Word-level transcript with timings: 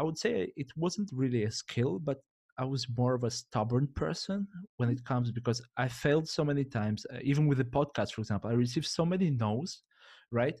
I 0.00 0.02
would 0.02 0.16
say 0.16 0.50
it 0.56 0.72
wasn't 0.76 1.10
really 1.12 1.44
a 1.44 1.50
skill, 1.50 1.98
but 1.98 2.22
I 2.56 2.64
was 2.64 2.86
more 2.96 3.14
of 3.14 3.24
a 3.24 3.30
stubborn 3.30 3.86
person 3.94 4.48
when 4.78 4.88
it 4.88 5.04
comes 5.04 5.30
because 5.30 5.60
I 5.76 5.88
failed 5.88 6.26
so 6.26 6.42
many 6.42 6.64
times. 6.64 7.04
Uh, 7.12 7.18
even 7.22 7.46
with 7.46 7.58
the 7.58 7.64
podcast, 7.64 8.14
for 8.14 8.22
example, 8.22 8.48
I 8.48 8.54
received 8.54 8.86
so 8.86 9.04
many 9.04 9.28
no's, 9.28 9.82
right? 10.32 10.58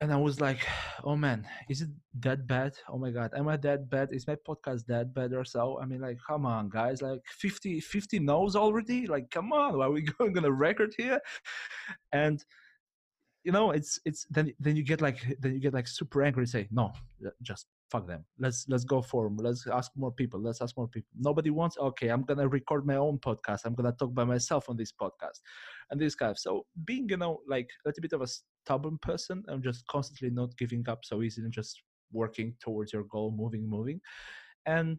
And 0.00 0.12
I 0.12 0.16
was 0.16 0.40
like, 0.40 0.60
oh 1.04 1.16
man, 1.16 1.48
is 1.68 1.82
it 1.82 1.88
that 2.20 2.46
bad? 2.46 2.74
Oh 2.88 2.96
my 2.96 3.10
God, 3.10 3.32
am 3.36 3.48
I 3.48 3.56
that 3.56 3.90
bad? 3.90 4.12
Is 4.12 4.28
my 4.28 4.36
podcast 4.36 4.86
that 4.86 5.12
bad 5.14 5.32
or 5.32 5.44
so? 5.44 5.80
I 5.82 5.84
mean, 5.84 6.00
like, 6.00 6.18
come 6.24 6.46
on, 6.46 6.68
guys, 6.68 7.02
like 7.02 7.22
50, 7.26 7.80
50 7.80 8.20
no's 8.20 8.54
already? 8.54 9.08
Like, 9.08 9.32
come 9.32 9.52
on, 9.52 9.78
why 9.78 9.86
are 9.86 9.90
we 9.90 10.02
going 10.02 10.38
on 10.38 10.44
a 10.44 10.52
record 10.52 10.94
here? 10.96 11.18
And 12.12 12.44
you 13.42 13.52
know 13.52 13.70
it's 13.70 13.98
it's 14.04 14.26
then 14.28 14.52
then 14.60 14.76
you 14.76 14.82
get 14.82 15.00
like 15.00 15.24
then 15.40 15.54
you 15.54 15.60
get 15.60 15.72
like 15.72 15.88
super 15.88 16.22
angry 16.22 16.42
and 16.42 16.50
say 16.50 16.68
no 16.70 16.92
just 17.40 17.64
fuck 17.90 18.06
them. 18.06 18.24
Let's 18.38 18.66
let's 18.68 18.84
go 18.84 19.02
for 19.02 19.24
them. 19.24 19.36
let's 19.36 19.66
ask 19.66 19.90
more 19.96 20.12
people. 20.12 20.40
Let's 20.40 20.62
ask 20.62 20.76
more 20.76 20.88
people. 20.88 21.10
Nobody 21.18 21.50
wants 21.50 21.76
okay 21.78 22.08
i'm 22.08 22.22
gonna 22.22 22.48
record 22.48 22.86
my 22.86 22.96
own 22.96 23.18
podcast. 23.18 23.60
I'm 23.64 23.74
gonna 23.74 23.92
talk 23.92 24.14
by 24.14 24.24
myself 24.24 24.68
on 24.68 24.76
this 24.76 24.92
podcast 24.92 25.40
and 25.90 26.00
this 26.00 26.14
kind 26.14 26.30
of 26.30 26.38
so 26.38 26.66
being 26.84 27.08
you 27.08 27.16
know 27.16 27.40
like 27.48 27.68
a 27.84 27.88
little 27.88 28.00
bit 28.00 28.12
of 28.12 28.22
a 28.22 28.26
stubborn 28.26 28.98
person 28.98 29.42
i'm 29.48 29.62
just 29.62 29.86
constantly 29.86 30.30
not 30.30 30.56
giving 30.56 30.88
up 30.88 31.04
so 31.04 31.22
easily 31.22 31.44
and 31.44 31.52
just 31.52 31.82
working 32.12 32.54
towards 32.60 32.92
your 32.92 33.04
goal 33.04 33.32
moving 33.36 33.68
moving. 33.68 34.00
And 34.66 34.98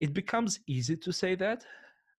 it 0.00 0.12
becomes 0.12 0.60
easy 0.66 0.96
to 0.96 1.12
say 1.12 1.34
that 1.34 1.64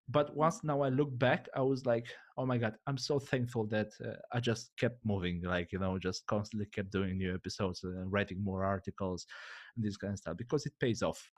but 0.09 0.35
once 0.35 0.63
now 0.63 0.81
i 0.81 0.89
look 0.89 1.17
back 1.17 1.47
i 1.55 1.61
was 1.61 1.85
like 1.85 2.07
oh 2.37 2.45
my 2.45 2.57
god 2.57 2.73
i'm 2.87 2.97
so 2.97 3.19
thankful 3.19 3.65
that 3.65 3.87
uh, 4.05 4.15
i 4.33 4.39
just 4.39 4.71
kept 4.77 4.97
moving 5.05 5.41
like 5.43 5.71
you 5.71 5.79
know 5.79 5.97
just 5.97 6.25
constantly 6.27 6.65
kept 6.73 6.91
doing 6.91 7.17
new 7.17 7.33
episodes 7.33 7.83
and 7.83 8.11
writing 8.11 8.43
more 8.43 8.65
articles 8.65 9.25
this 9.81 9.97
kind 9.97 10.13
of 10.13 10.19
stuff 10.19 10.37
because 10.37 10.65
it 10.65 10.73
pays 10.79 11.01
off 11.01 11.29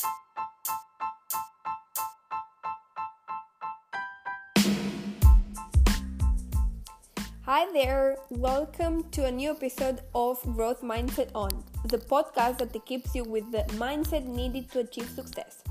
Hi 7.45 7.69
there, 7.73 8.17
welcome 8.29 9.03
to 9.11 9.25
a 9.25 9.31
new 9.31 9.51
episode 9.51 9.99
of 10.15 10.41
Growth 10.55 10.81
Mindset 10.81 11.31
On, 11.35 11.49
the 11.83 11.97
podcast 11.97 12.59
that 12.59 12.85
keeps 12.85 13.13
you 13.13 13.25
with 13.25 13.51
the 13.51 13.63
mindset 13.75 14.25
needed 14.25 14.71
to 14.71 14.79
achieve 14.79 15.09
success. 15.09 15.61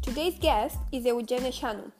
Today's 0.00 0.38
guest 0.38 0.78
is 0.90 1.04
Eugen 1.04 1.42
Eşanu, 1.42 1.92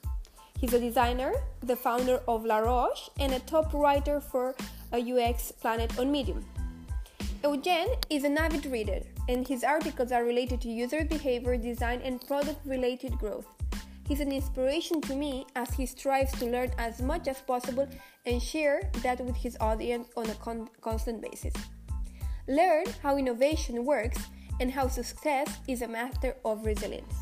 He's 0.58 0.72
a 0.72 0.80
designer, 0.80 1.34
the 1.62 1.76
founder 1.76 2.20
of 2.26 2.42
Laroche, 2.42 3.10
and 3.20 3.32
a 3.32 3.38
top 3.40 3.72
writer 3.72 4.20
for 4.20 4.56
a 4.92 4.98
UX 4.98 5.52
Planet 5.52 5.96
on 5.98 6.10
Medium. 6.10 6.44
Eugen 7.44 7.88
is 8.10 8.24
an 8.24 8.36
avid 8.36 8.66
reader, 8.66 9.02
and 9.28 9.46
his 9.46 9.62
articles 9.62 10.10
are 10.10 10.24
related 10.24 10.60
to 10.62 10.68
user 10.68 11.04
behavior, 11.04 11.56
design, 11.56 12.00
and 12.02 12.26
product 12.26 12.64
related 12.66 13.16
growth. 13.18 13.46
He's 14.08 14.20
an 14.20 14.32
inspiration 14.32 15.02
to 15.02 15.14
me 15.14 15.46
as 15.54 15.68
he 15.74 15.84
strives 15.84 16.32
to 16.38 16.46
learn 16.46 16.70
as 16.78 17.02
much 17.02 17.28
as 17.28 17.42
possible 17.42 17.86
and 18.24 18.42
share 18.42 18.90
that 19.02 19.20
with 19.20 19.36
his 19.36 19.56
audience 19.60 20.08
on 20.16 20.30
a 20.30 20.34
con- 20.36 20.70
constant 20.80 21.20
basis. 21.20 21.52
Learn 22.48 22.84
how 23.02 23.18
innovation 23.18 23.84
works 23.84 24.18
and 24.60 24.72
how 24.72 24.88
success 24.88 25.58
is 25.68 25.82
a 25.82 25.88
matter 25.88 26.34
of 26.44 26.64
resilience. 26.64 27.14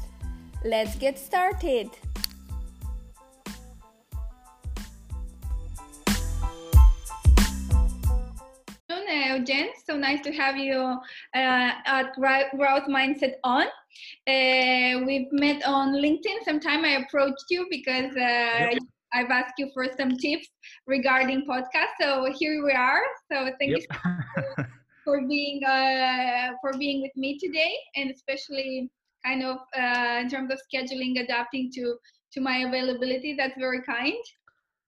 Let's 0.65 0.95
get 0.95 1.19
started! 1.19 1.91
Eugen. 9.37 9.69
So 9.85 9.97
nice 9.97 10.21
to 10.23 10.33
have 10.33 10.57
you 10.57 10.81
uh, 11.35 11.71
at 11.85 12.15
Growth 12.15 12.89
Mindset 12.89 13.35
On. 13.45 13.67
Uh, 14.27 15.05
we've 15.07 15.31
met 15.33 15.63
on 15.67 15.93
LinkedIn. 15.95 16.45
Sometime 16.45 16.85
I 16.85 17.05
approached 17.05 17.45
you 17.51 17.67
because 17.71 18.13
uh, 18.17 18.71
yep. 18.73 18.79
I've 19.13 19.31
asked 19.31 19.55
you 19.59 19.71
for 19.75 19.87
some 19.99 20.17
tips 20.17 20.49
regarding 20.87 21.47
podcasts. 21.47 21.97
So 22.01 22.33
here 22.39 22.65
we 22.65 22.73
are. 22.73 23.03
So 23.31 23.51
thank 23.59 23.73
yep. 23.73 23.81
you 23.81 24.65
for 25.05 25.27
being 25.27 25.63
uh, 25.65 26.53
for 26.61 26.73
being 26.79 27.03
with 27.03 27.17
me 27.17 27.39
today, 27.39 27.73
and 27.95 28.11
especially 28.11 28.91
kind 29.25 29.45
of 29.45 29.59
uh, 29.79 30.21
in 30.23 30.29
terms 30.29 30.51
of 30.51 30.59
scheduling, 30.69 31.21
adapting 31.23 31.71
to 31.75 31.97
to 32.33 32.41
my 32.41 32.59
availability. 32.69 33.35
That's 33.37 33.59
very 33.59 33.83
kind. 33.83 34.25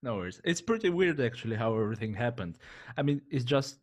No 0.01 0.15
worries. 0.15 0.39
It's 0.45 0.61
pretty 0.61 0.89
weird 0.89 1.19
actually 1.19 1.57
how 1.57 1.77
everything 1.77 2.13
happened. 2.13 2.57
I 2.97 3.01
mean, 3.01 3.21
it's 3.29 3.43
just 3.43 3.79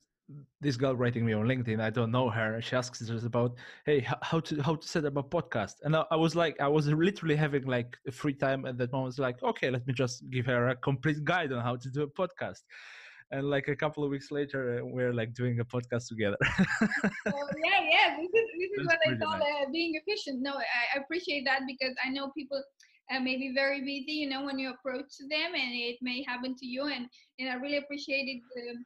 this 0.60 0.76
girl 0.76 0.96
writing 0.96 1.24
me 1.24 1.32
on 1.32 1.46
LinkedIn. 1.46 1.80
I 1.80 1.90
don't 1.90 2.10
know 2.10 2.28
her. 2.28 2.60
She 2.60 2.74
asks 2.74 3.08
us 3.08 3.24
about, 3.24 3.54
hey, 3.84 4.00
how 4.22 4.40
to 4.40 4.62
how 4.62 4.74
to 4.76 4.88
set 4.88 5.04
up 5.04 5.16
a 5.16 5.22
podcast. 5.22 5.74
And 5.82 5.94
I, 5.96 6.04
I 6.10 6.16
was 6.16 6.34
like, 6.34 6.60
I 6.60 6.68
was 6.68 6.88
literally 6.88 7.36
having 7.36 7.64
like 7.64 7.96
free 8.12 8.34
time 8.34 8.66
at 8.66 8.76
that 8.78 8.92
moment. 8.92 9.06
Was 9.06 9.18
like, 9.18 9.42
okay, 9.42 9.70
let 9.70 9.86
me 9.86 9.92
just 9.92 10.28
give 10.30 10.46
her 10.46 10.68
a 10.68 10.76
complete 10.76 11.22
guide 11.24 11.52
on 11.52 11.62
how 11.62 11.76
to 11.76 11.90
do 11.90 12.02
a 12.02 12.08
podcast. 12.08 12.62
And 13.32 13.50
like 13.50 13.66
a 13.68 13.76
couple 13.76 14.04
of 14.04 14.10
weeks 14.10 14.30
later, 14.30 14.78
uh, 14.78 14.86
we're 14.86 15.12
like 15.12 15.34
doing 15.34 15.58
a 15.60 15.64
podcast 15.64 16.08
together. 16.08 16.36
oh, 16.40 16.68
yeah, 17.64 17.80
yeah. 17.90 18.16
This 18.16 18.30
is 18.32 18.46
this 18.58 18.70
is 18.78 18.86
what 18.86 18.98
I 19.06 19.16
call 19.16 19.38
nice. 19.38 19.66
uh, 19.66 19.70
being 19.72 19.94
efficient. 19.94 20.42
No, 20.42 20.54
I 20.54 20.98
appreciate 20.98 21.44
that 21.44 21.62
because 21.66 21.94
I 22.04 22.10
know 22.10 22.30
people 22.36 22.62
uh, 23.12 23.20
may 23.20 23.36
be 23.36 23.52
very 23.52 23.80
busy. 23.80 24.12
You 24.12 24.28
know, 24.28 24.44
when 24.44 24.58
you 24.58 24.70
approach 24.70 25.10
them, 25.18 25.54
and 25.54 25.74
it 25.74 25.96
may 26.02 26.24
happen 26.26 26.54
to 26.56 26.66
you. 26.66 26.84
And 26.84 27.06
and 27.38 27.48
I 27.48 27.54
really 27.54 27.78
appreciated. 27.78 28.42
Um, 28.70 28.84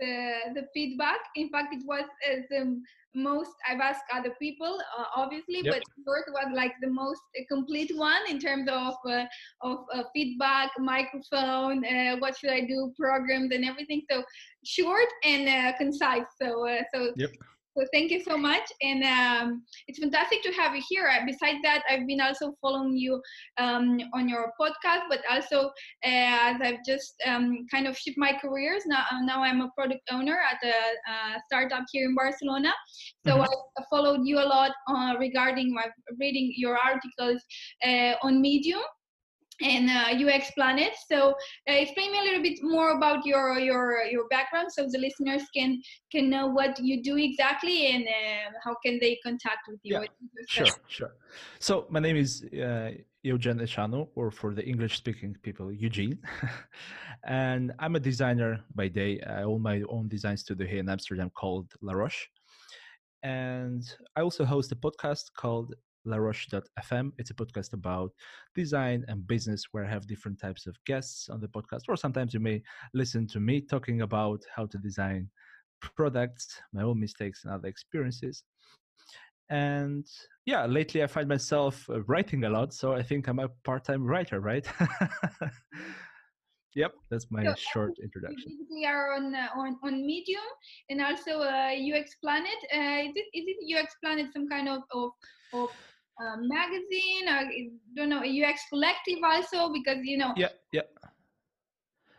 the, 0.00 0.38
the 0.54 0.66
feedback. 0.74 1.18
In 1.36 1.48
fact, 1.48 1.74
it 1.74 1.84
was 1.86 2.04
uh, 2.04 2.36
the 2.50 2.80
most 3.14 3.52
I've 3.68 3.80
asked 3.80 4.04
other 4.12 4.34
people, 4.40 4.80
uh, 4.98 5.04
obviously, 5.14 5.60
yep. 5.62 5.74
but 5.74 5.82
yours 6.04 6.24
was 6.28 6.52
like 6.54 6.72
the 6.80 6.90
most 6.90 7.22
complete 7.48 7.96
one 7.96 8.22
in 8.28 8.38
terms 8.38 8.68
of 8.68 8.94
uh, 9.08 9.24
of 9.60 9.84
uh, 9.92 10.02
feedback, 10.12 10.70
microphone, 10.78 11.84
uh, 11.84 12.16
what 12.18 12.36
should 12.36 12.50
I 12.50 12.62
do, 12.62 12.92
programs, 12.98 13.52
and 13.54 13.64
everything. 13.64 14.02
So 14.10 14.24
short 14.64 15.08
and 15.24 15.48
uh, 15.48 15.76
concise. 15.78 16.26
So 16.40 16.66
so. 16.92 17.12
Yep. 17.16 17.30
So 17.76 17.84
thank 17.92 18.10
you 18.12 18.22
so 18.22 18.36
much, 18.38 18.62
and 18.82 19.02
um, 19.02 19.62
it's 19.88 19.98
fantastic 19.98 20.42
to 20.44 20.52
have 20.52 20.76
you 20.76 20.82
here. 20.88 21.10
Besides 21.26 21.58
that, 21.64 21.82
I've 21.90 22.06
been 22.06 22.20
also 22.20 22.54
following 22.60 22.96
you 22.96 23.20
um, 23.58 23.98
on 24.12 24.28
your 24.28 24.52
podcast, 24.60 25.02
but 25.08 25.20
also 25.28 25.66
uh, 26.04 26.54
as 26.54 26.56
I've 26.62 26.84
just 26.86 27.14
um, 27.26 27.66
kind 27.70 27.86
of 27.86 27.96
shifted 27.96 28.18
my 28.18 28.32
careers. 28.40 28.82
Now, 28.86 29.04
now 29.22 29.42
I'm 29.42 29.60
a 29.60 29.70
product 29.76 30.02
owner 30.10 30.38
at 30.38 30.58
a, 30.62 30.76
a 31.10 31.40
startup 31.46 31.84
here 31.90 32.08
in 32.08 32.14
Barcelona. 32.14 32.72
So 33.26 33.32
mm-hmm. 33.34 33.42
I 33.42 33.82
followed 33.90 34.20
you 34.24 34.38
a 34.38 34.46
lot 34.46 34.72
uh, 34.88 35.14
regarding 35.18 35.74
my 35.74 35.86
reading 36.18 36.52
your 36.56 36.78
articles 36.78 37.42
uh, 37.84 38.14
on 38.22 38.40
Medium 38.40 38.82
and 39.60 39.88
uh, 39.88 40.26
UX 40.26 40.50
Planet. 40.52 40.92
So 41.10 41.30
uh, 41.30 41.72
explain 41.72 42.12
me 42.12 42.18
a 42.18 42.22
little 42.22 42.42
bit 42.42 42.58
more 42.62 42.96
about 42.96 43.24
your 43.24 43.58
your 43.58 44.04
your 44.04 44.28
background, 44.28 44.72
so 44.72 44.86
the 44.90 44.98
listeners 44.98 45.42
can 45.54 45.80
can 46.10 46.30
know 46.30 46.46
what 46.46 46.78
you 46.78 47.02
do 47.02 47.16
exactly 47.16 47.86
and 47.86 48.04
uh, 48.04 48.58
how 48.64 48.74
can 48.84 48.98
they 49.00 49.18
contact 49.22 49.68
with 49.68 49.80
you. 49.82 50.00
Yeah, 50.00 50.06
sure, 50.48 50.66
sure. 50.88 51.14
So 51.58 51.86
my 51.90 52.00
name 52.00 52.16
is 52.16 52.44
uh, 52.44 52.90
Eugen 53.22 53.58
Eşanu, 53.58 54.08
or 54.14 54.30
for 54.30 54.54
the 54.54 54.64
English-speaking 54.64 55.36
people, 55.42 55.72
Eugene, 55.72 56.18
and 57.24 57.72
I'm 57.78 57.96
a 57.96 58.00
designer 58.00 58.64
by 58.74 58.88
day. 58.88 59.20
I 59.20 59.42
own 59.42 59.62
my 59.62 59.82
own 59.88 60.08
design 60.08 60.36
studio 60.36 60.66
here 60.66 60.80
in 60.80 60.88
Amsterdam 60.88 61.30
called 61.30 61.72
Laroche. 61.82 62.26
And 63.22 63.82
I 64.16 64.20
also 64.20 64.44
host 64.44 64.70
a 64.72 64.76
podcast 64.76 65.32
called 65.34 65.74
laroche.fm. 66.06 67.12
It's 67.18 67.30
a 67.30 67.34
podcast 67.34 67.72
about 67.72 68.12
design 68.54 69.04
and 69.08 69.26
business 69.26 69.64
where 69.72 69.84
I 69.84 69.90
have 69.90 70.06
different 70.06 70.40
types 70.40 70.66
of 70.66 70.76
guests 70.84 71.28
on 71.28 71.40
the 71.40 71.48
podcast. 71.48 71.82
Or 71.88 71.96
sometimes 71.96 72.34
you 72.34 72.40
may 72.40 72.62
listen 72.92 73.26
to 73.28 73.40
me 73.40 73.60
talking 73.60 74.02
about 74.02 74.42
how 74.54 74.66
to 74.66 74.78
design 74.78 75.28
products, 75.80 76.60
my 76.72 76.82
own 76.82 77.00
mistakes 77.00 77.44
and 77.44 77.52
other 77.52 77.68
experiences. 77.68 78.44
And 79.50 80.06
yeah, 80.46 80.64
lately 80.66 81.02
I 81.02 81.06
find 81.06 81.28
myself 81.28 81.88
uh, 81.90 82.02
writing 82.04 82.44
a 82.44 82.50
lot. 82.50 82.72
So 82.72 82.94
I 82.94 83.02
think 83.02 83.28
I'm 83.28 83.38
a 83.38 83.48
part 83.64 83.84
time 83.84 84.02
writer, 84.04 84.40
right? 84.40 84.66
Yep, 86.74 86.92
that's 87.08 87.26
my 87.30 87.44
so, 87.44 87.54
short 87.54 87.92
introduction. 88.02 88.58
We 88.70 88.84
are 88.84 89.14
on 89.14 89.32
uh, 89.32 89.46
on 89.56 89.78
on 89.84 90.04
Medium 90.04 90.42
and 90.90 91.00
also 91.00 91.40
uh, 91.40 91.70
UX 91.70 92.16
Planet. 92.16 92.58
Uh, 92.74 93.06
is 93.06 93.12
it 93.14 93.26
is 93.32 93.44
it 93.46 93.78
UX 93.78 93.94
Planet 94.02 94.32
some 94.32 94.48
kind 94.48 94.68
of 94.68 94.82
of, 94.92 95.10
of 95.52 95.70
uh, 96.20 96.36
magazine 96.38 97.28
or 97.28 97.38
I 97.38 97.68
don't 97.96 98.08
know 98.08 98.22
UX 98.22 98.62
collective 98.68 99.18
also 99.22 99.72
because 99.72 99.98
you 100.02 100.18
know 100.18 100.32
yeah 100.36 100.48
yeah 100.72 100.82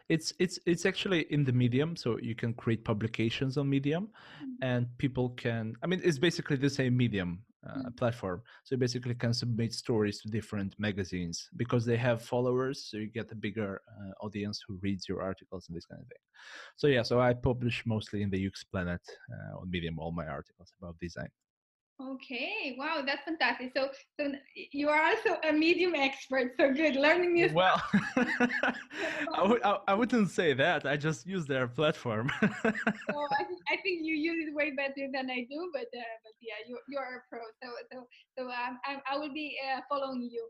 it's 0.10 0.34
it's 0.40 0.60
it's 0.66 0.86
actually 0.86 1.22
in 1.32 1.44
the 1.44 1.52
medium 1.52 1.96
so 1.96 2.18
you 2.22 2.36
can 2.36 2.54
create 2.54 2.84
publications 2.84 3.58
on 3.58 3.70
medium 3.70 4.06
mm-hmm. 4.06 4.52
and 4.62 4.88
people 4.98 5.30
can 5.30 5.76
i 5.84 5.88
mean 5.88 6.02
it's 6.04 6.20
basically 6.20 6.56
the 6.56 6.70
same 6.70 6.96
medium 6.96 7.40
uh, 7.68 7.78
mm-hmm. 7.78 7.90
platform 7.98 8.42
so 8.64 8.76
you 8.76 8.78
basically 8.78 9.16
can 9.16 9.34
submit 9.34 9.74
stories 9.74 10.22
to 10.22 10.28
different 10.28 10.76
magazines 10.78 11.50
because 11.58 11.86
they 11.86 11.98
have 11.98 12.22
followers 12.22 12.88
so 12.90 12.98
you 12.98 13.08
get 13.08 13.32
a 13.32 13.36
bigger 13.36 13.82
uh, 13.90 14.26
audience 14.26 14.64
who 14.68 14.78
reads 14.84 15.10
your 15.10 15.24
articles 15.24 15.66
and 15.68 15.76
this 15.76 15.86
kind 15.86 16.02
of 16.02 16.08
thing 16.08 16.24
so 16.76 16.86
yeah 16.88 17.02
so 17.02 17.20
i 17.20 17.34
publish 17.34 17.84
mostly 17.88 18.22
in 18.22 18.30
the 18.30 18.48
ux 18.48 18.64
planet 18.64 19.02
uh, 19.32 19.60
on 19.60 19.70
medium 19.70 19.98
all 19.98 20.12
my 20.12 20.28
articles 20.28 20.72
about 20.80 20.96
design 21.00 21.30
Okay, 22.02 22.76
wow, 22.78 23.02
that's 23.06 23.24
fantastic. 23.24 23.72
So, 23.76 23.88
so 24.20 24.34
you 24.74 24.90
are 24.90 25.02
also 25.02 25.40
a 25.48 25.54
medium 25.54 25.96
expert. 25.96 26.52
So 26.60 26.74
good, 26.74 26.98
learning 26.98 27.34
new. 27.34 27.50
Well, 27.54 27.82
I 28.18 29.38
w- 29.38 29.62
I, 29.64 29.78
I 29.88 29.94
wouldn't 29.94 30.30
say 30.30 30.54
that. 30.54 30.86
I 30.86 30.98
just 30.98 31.26
use 31.26 31.46
their 31.46 31.70
platform. 31.70 32.30
oh, 32.44 33.28
I, 33.40 33.44
th- 33.48 33.64
I 33.72 33.78
think 33.82 34.04
you 34.04 34.14
use 34.14 34.46
it 34.46 34.54
way 34.54 34.72
better 34.76 35.08
than 35.14 35.32
I 35.32 35.48
do, 35.50 35.70
but 35.72 35.88
uh, 35.96 36.16
but 36.24 36.34
yeah, 36.42 36.60
you 36.68 36.78
you 36.90 36.98
are 36.98 37.16
a 37.16 37.22
pro. 37.30 37.40
So 37.64 37.70
so 37.92 38.08
so 38.38 38.44
um, 38.52 38.78
I 38.84 39.00
I 39.10 39.18
will 39.18 39.34
be 39.34 39.56
uh, 39.64 39.80
following 39.88 40.28
you 40.30 40.50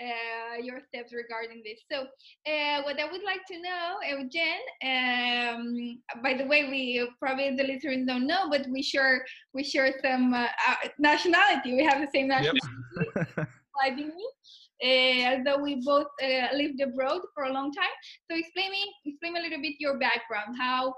uh, 0.00 0.56
your 0.62 0.80
steps 0.88 1.12
regarding 1.12 1.62
this. 1.64 1.80
So, 1.90 2.02
uh, 2.02 2.82
what 2.82 3.00
I 3.00 3.10
would 3.10 3.22
like 3.22 3.44
to 3.46 3.60
know, 3.60 3.98
Eugen, 4.08 4.62
um, 4.84 5.98
by 6.22 6.34
the 6.34 6.46
way, 6.46 6.68
we 6.68 7.08
probably 7.20 7.54
the 7.56 7.64
listeners 7.64 8.06
don't 8.06 8.26
know, 8.26 8.48
but 8.50 8.66
we 8.70 8.82
share 8.82 9.24
we 9.52 9.64
share 9.64 9.92
some 10.02 10.34
uh, 10.34 10.46
uh 10.68 10.88
nationality. 10.98 11.74
We 11.74 11.84
have 11.84 12.00
the 12.00 12.08
same 12.12 12.28
nationality. 12.28 12.60
Yep. 13.36 13.48
Uh, 14.82 15.36
although 15.36 15.62
we 15.62 15.80
both 15.84 16.08
uh, 16.22 16.54
lived 16.54 16.80
abroad 16.80 17.20
for 17.32 17.44
a 17.44 17.52
long 17.52 17.72
time. 17.72 17.94
So 18.30 18.36
explain 18.36 18.70
me, 18.70 18.84
explain 19.06 19.34
me 19.34 19.40
a 19.40 19.42
little 19.42 19.62
bit 19.62 19.74
your 19.78 19.98
background. 19.98 20.56
How 20.58 20.94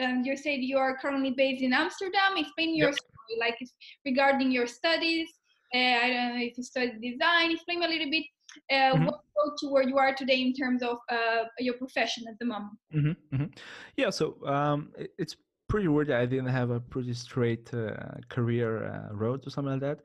um, 0.00 0.22
you 0.24 0.36
said 0.36 0.60
you 0.60 0.78
are 0.78 0.96
currently 0.98 1.32
based 1.32 1.62
in 1.62 1.72
Amsterdam. 1.72 2.36
Explain 2.36 2.76
your 2.76 2.88
yep. 2.88 2.96
story, 2.96 3.38
like 3.40 3.58
regarding 4.04 4.50
your 4.50 4.66
studies, 4.66 5.28
uh, 5.74 5.78
I 5.78 6.08
don't 6.08 6.36
know 6.36 6.42
if 6.42 6.56
you 6.56 6.64
studied 6.64 7.00
design. 7.00 7.52
Explain 7.52 7.82
a 7.82 7.88
little 7.88 8.10
bit 8.10 8.24
uh, 8.70 8.74
mm-hmm. 8.74 9.04
what 9.04 9.20
brought 9.34 9.62
you 9.62 9.70
where 9.70 9.82
you 9.82 9.98
are 9.98 10.14
today 10.14 10.40
in 10.40 10.52
terms 10.54 10.82
of 10.82 10.98
uh, 11.10 11.44
your 11.58 11.74
profession 11.74 12.24
at 12.28 12.38
the 12.38 12.46
moment. 12.46 12.78
Mm-hmm. 12.94 13.36
Mm-hmm. 13.36 13.52
Yeah, 13.96 14.10
so 14.10 14.36
um, 14.46 14.92
it's 15.18 15.36
pretty 15.68 15.88
weird. 15.88 16.10
I 16.10 16.26
didn't 16.26 16.46
have 16.46 16.70
a 16.70 16.80
pretty 16.80 17.14
straight 17.14 17.72
uh, 17.74 17.92
career 18.28 18.86
uh, 18.86 19.14
road 19.14 19.46
or 19.46 19.50
something 19.50 19.72
like 19.72 19.82
that. 19.82 20.00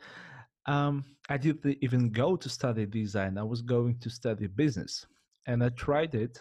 Um, 0.65 1.04
I 1.30 1.38
didn't 1.38 1.77
even 1.81 2.09
go 2.09 2.36
to 2.36 2.50
study 2.50 2.86
design. 2.86 3.38
I 3.38 3.44
was 3.44 3.62
going 3.62 3.98
to 4.00 4.09
study 4.09 4.48
business, 4.48 5.06
and 5.45 5.63
I 5.63 5.69
tried 5.69 6.16
it 6.16 6.39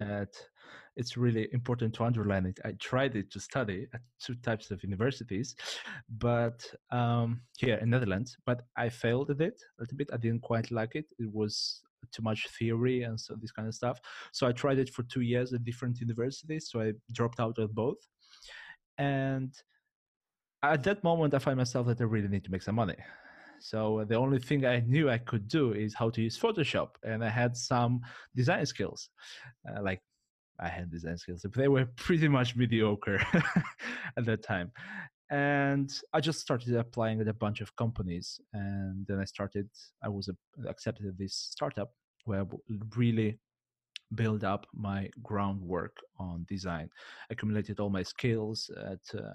at 0.00 0.34
it's 0.96 1.16
really 1.16 1.48
important 1.52 1.94
to 1.94 2.04
underline 2.04 2.46
it. 2.46 2.58
I 2.64 2.72
tried 2.72 3.16
it 3.16 3.30
to 3.32 3.40
study 3.40 3.86
at 3.92 4.00
two 4.18 4.34
types 4.36 4.70
of 4.70 4.82
universities, 4.82 5.54
but 6.18 6.64
um, 6.90 7.40
here 7.58 7.76
in 7.76 7.90
Netherlands, 7.90 8.36
but 8.46 8.62
I 8.76 8.88
failed 8.88 9.30
at 9.30 9.40
it 9.40 9.60
a 9.78 9.82
little 9.82 9.96
bit. 9.96 10.10
I 10.12 10.16
didn't 10.16 10.42
quite 10.42 10.70
like 10.70 10.94
it. 10.94 11.06
It 11.18 11.32
was 11.32 11.82
too 12.12 12.22
much 12.22 12.48
theory 12.58 13.02
and 13.02 13.20
so 13.20 13.34
this 13.40 13.52
kind 13.52 13.68
of 13.68 13.74
stuff. 13.74 14.00
So 14.32 14.46
I 14.46 14.52
tried 14.52 14.78
it 14.78 14.90
for 14.90 15.02
two 15.04 15.22
years 15.22 15.52
at 15.52 15.64
different 15.64 16.00
universities. 16.00 16.68
So 16.70 16.80
I 16.80 16.92
dropped 17.12 17.40
out 17.40 17.58
of 17.58 17.74
both, 17.74 17.98
and 18.98 19.52
at 20.62 20.82
that 20.84 21.04
moment, 21.04 21.34
I 21.34 21.38
find 21.38 21.58
myself 21.58 21.86
that 21.88 22.00
I 22.00 22.04
really 22.04 22.28
need 22.28 22.44
to 22.44 22.50
make 22.50 22.62
some 22.62 22.76
money. 22.76 22.96
So 23.60 24.04
the 24.08 24.16
only 24.16 24.38
thing 24.38 24.64
I 24.66 24.80
knew 24.80 25.10
I 25.10 25.18
could 25.18 25.48
do 25.48 25.72
is 25.72 25.94
how 25.94 26.10
to 26.10 26.22
use 26.22 26.38
Photoshop, 26.38 26.90
and 27.02 27.24
I 27.24 27.28
had 27.28 27.56
some 27.56 28.00
design 28.34 28.66
skills, 28.66 29.10
uh, 29.68 29.82
like 29.82 30.00
I 30.60 30.68
had 30.68 30.90
design 30.90 31.18
skills, 31.18 31.42
but 31.42 31.54
they 31.54 31.68
were 31.68 31.86
pretty 31.96 32.28
much 32.28 32.56
mediocre 32.56 33.20
at 34.16 34.24
that 34.24 34.42
time. 34.42 34.72
And 35.30 35.92
I 36.12 36.20
just 36.20 36.40
started 36.40 36.74
applying 36.76 37.20
at 37.20 37.28
a 37.28 37.34
bunch 37.34 37.60
of 37.60 37.74
companies, 37.76 38.40
and 38.52 39.04
then 39.08 39.18
I 39.18 39.24
started. 39.24 39.68
I 40.02 40.08
was 40.08 40.30
accepted 40.68 41.06
at 41.06 41.18
this 41.18 41.34
startup 41.34 41.92
where 42.24 42.42
I 42.42 42.44
really 42.96 43.38
build 44.14 44.44
up 44.44 44.66
my 44.72 45.10
groundwork 45.22 45.96
on 46.18 46.46
design 46.48 46.88
accumulated 47.30 47.80
all 47.80 47.90
my 47.90 48.04
skills 48.04 48.70
at 48.88 49.18
uh, 49.18 49.32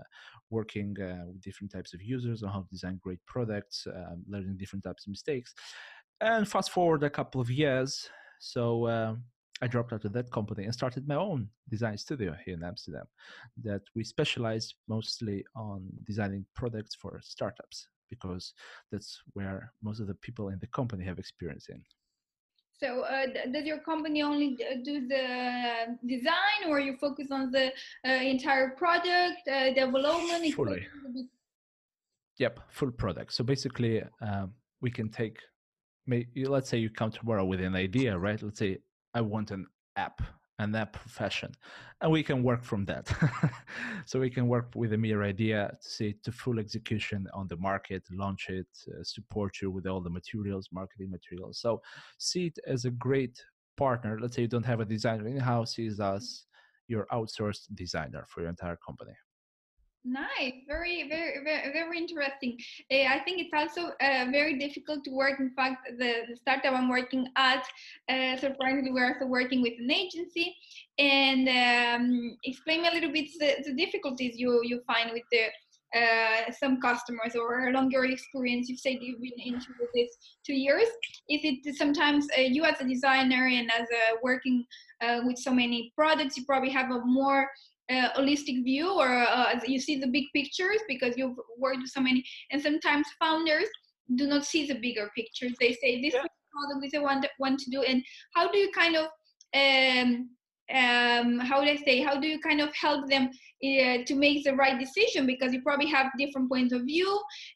working 0.49 0.95
uh, 1.01 1.25
with 1.27 1.41
different 1.41 1.71
types 1.71 1.93
of 1.93 2.01
users 2.01 2.41
on 2.41 2.49
how 2.49 2.61
to 2.61 2.67
design 2.69 2.97
great 3.03 3.19
products 3.25 3.85
uh, 3.85 4.15
learning 4.29 4.55
different 4.57 4.83
types 4.83 5.05
of 5.05 5.09
mistakes 5.09 5.53
and 6.21 6.47
fast 6.47 6.71
forward 6.71 7.03
a 7.03 7.09
couple 7.09 7.41
of 7.41 7.51
years 7.51 8.09
so 8.39 8.85
uh, 8.85 9.13
I 9.61 9.67
dropped 9.67 9.93
out 9.93 10.05
of 10.05 10.13
that 10.13 10.31
company 10.31 10.63
and 10.63 10.73
started 10.73 11.07
my 11.07 11.15
own 11.15 11.47
design 11.69 11.97
studio 11.97 12.35
here 12.43 12.55
in 12.55 12.63
Amsterdam 12.63 13.05
that 13.63 13.81
we 13.95 14.03
specialize 14.03 14.73
mostly 14.87 15.45
on 15.55 15.87
designing 16.05 16.45
products 16.55 16.95
for 16.95 17.19
startups 17.21 17.87
because 18.09 18.53
that's 18.91 19.21
where 19.33 19.71
most 19.83 19.99
of 19.99 20.07
the 20.07 20.15
people 20.15 20.49
in 20.49 20.59
the 20.59 20.67
company 20.67 21.05
have 21.05 21.19
experience 21.19 21.67
in. 21.69 21.81
So, 22.73 23.01
uh, 23.01 23.27
does 23.53 23.65
your 23.65 23.79
company 23.79 24.23
only 24.23 24.57
do 24.83 25.07
the 25.07 25.97
design, 26.07 26.59
or 26.67 26.79
you 26.79 26.97
focus 26.97 27.27
on 27.29 27.51
the 27.51 27.67
uh, 28.07 28.11
entire 28.11 28.71
product 28.71 29.47
uh, 29.47 29.71
development? 29.71 30.51
Fully. 30.55 30.87
Yep, 32.39 32.59
full 32.69 32.91
product. 32.91 33.33
So 33.33 33.43
basically, 33.43 34.01
um, 34.21 34.53
we 34.81 34.89
can 34.89 35.09
take. 35.09 35.37
May, 36.07 36.25
let's 36.35 36.69
say 36.69 36.79
you 36.79 36.89
come 36.89 37.11
tomorrow 37.11 37.45
with 37.45 37.61
an 37.61 37.75
idea, 37.75 38.17
right? 38.17 38.41
Let's 38.41 38.57
say 38.57 38.79
I 39.13 39.21
want 39.21 39.51
an 39.51 39.67
app 39.95 40.21
and 40.59 40.75
that 40.75 40.93
profession 40.93 41.51
and 42.01 42.11
we 42.11 42.21
can 42.23 42.43
work 42.43 42.63
from 42.63 42.85
that. 42.85 43.11
So 44.05 44.19
we 44.19 44.29
can 44.29 44.47
work 44.47 44.71
with 44.75 44.93
a 44.93 44.97
mere 44.97 45.23
idea 45.23 45.77
to 45.81 45.89
see 45.89 46.15
to 46.23 46.31
full 46.31 46.59
execution 46.59 47.27
on 47.33 47.47
the 47.47 47.57
market 47.57 48.03
launch 48.11 48.49
it 48.49 48.67
uh, 48.87 49.03
support 49.03 49.61
you 49.61 49.69
with 49.71 49.85
all 49.87 50.01
the 50.01 50.09
materials 50.09 50.69
marketing 50.71 51.11
materials. 51.11 51.59
So 51.59 51.81
see 52.17 52.47
it 52.47 52.59
as 52.67 52.85
a 52.85 52.91
great 52.91 53.43
partner. 53.77 54.19
Let's 54.19 54.35
say 54.35 54.43
you 54.43 54.47
don't 54.47 54.65
have 54.65 54.81
a 54.81 54.85
designer 54.85 55.27
in-house 55.27 55.75
sees 55.75 55.99
us 55.99 56.45
your 56.87 57.05
outsourced 57.13 57.73
designer 57.73 58.25
for 58.27 58.41
your 58.41 58.49
entire 58.49 58.77
company 58.85 59.13
Nice, 60.03 60.53
very, 60.67 61.07
very, 61.07 61.43
very, 61.43 61.71
very 61.71 61.97
interesting. 61.97 62.57
Uh, 62.91 63.05
I 63.05 63.19
think 63.19 63.39
it's 63.39 63.51
also 63.53 63.89
uh, 64.01 64.25
very 64.31 64.57
difficult 64.57 65.03
to 65.03 65.11
work. 65.11 65.39
In 65.39 65.51
fact, 65.51 65.87
the, 65.99 66.23
the 66.27 66.35
startup 66.37 66.73
I'm 66.73 66.89
working 66.89 67.27
at, 67.35 67.63
uh, 68.09 68.35
surprisingly, 68.37 68.91
we're 68.91 69.13
also 69.13 69.27
working 69.27 69.61
with 69.61 69.73
an 69.77 69.91
agency. 69.91 70.55
And 70.97 71.47
um, 71.47 72.37
explain 72.43 72.81
me 72.81 72.89
a 72.89 72.93
little 72.93 73.11
bit 73.11 73.29
the, 73.39 73.63
the 73.63 73.73
difficulties 73.73 74.39
you 74.39 74.61
you 74.63 74.81
find 74.87 75.11
with 75.11 75.23
the 75.31 75.49
some 76.57 76.79
customers 76.79 77.35
or 77.35 77.67
along 77.67 77.91
your 77.91 78.05
experience 78.05 78.69
you've 78.69 78.79
said 78.79 78.95
you've 79.01 79.19
been 79.19 79.31
into 79.43 79.67
this 79.93 80.09
two 80.45 80.53
years 80.53 80.87
is 81.29 81.41
it 81.43 81.75
sometimes 81.75 82.27
you 82.37 82.63
as 82.63 82.79
a 82.79 82.85
designer 82.85 83.47
and 83.47 83.69
as 83.69 83.85
a 83.89 84.15
working 84.23 84.63
with 85.25 85.37
so 85.37 85.51
many 85.51 85.91
products 85.93 86.37
you 86.37 86.45
probably 86.45 86.69
have 86.69 86.91
a 86.91 87.01
more 87.03 87.49
uh, 87.91 88.09
holistic 88.17 88.63
view 88.63 88.91
or 88.91 89.09
uh, 89.09 89.59
you 89.65 89.79
see 89.79 89.99
the 89.99 90.07
big 90.07 90.25
pictures 90.33 90.81
because 90.87 91.17
you've 91.17 91.37
worked 91.57 91.81
with 91.81 91.89
so 91.89 92.01
many 92.01 92.23
and 92.51 92.61
sometimes 92.61 93.05
founders 93.19 93.67
do 94.15 94.27
not 94.27 94.45
see 94.45 94.67
the 94.67 94.79
bigger 94.79 95.09
pictures 95.15 95.53
they 95.59 95.73
say 95.73 96.01
this 96.01 96.13
yeah. 96.13 96.21
is 96.21 96.29
product 96.51 96.85
is 96.85 97.01
what 97.01 97.25
I 97.25 97.29
want 97.39 97.59
to 97.59 97.69
do 97.69 97.81
and 97.81 98.03
how 98.35 98.51
do 98.51 98.57
you 98.57 98.71
kind 98.71 98.95
of 98.95 99.07
um, 99.53 100.29
um, 100.73 101.39
how 101.39 101.61
do 101.61 101.69
I 101.69 101.75
say, 101.75 102.01
how 102.01 102.19
do 102.19 102.27
you 102.27 102.39
kind 102.39 102.61
of 102.61 102.73
help 102.73 103.09
them 103.09 103.29
uh, 103.63 104.03
to 104.05 104.15
make 104.15 104.43
the 104.43 104.55
right 104.55 104.79
decision? 104.79 105.25
Because 105.25 105.53
you 105.53 105.61
probably 105.61 105.87
have 105.87 106.07
different 106.17 106.49
points 106.49 106.73
of 106.73 106.83
view, 106.83 107.09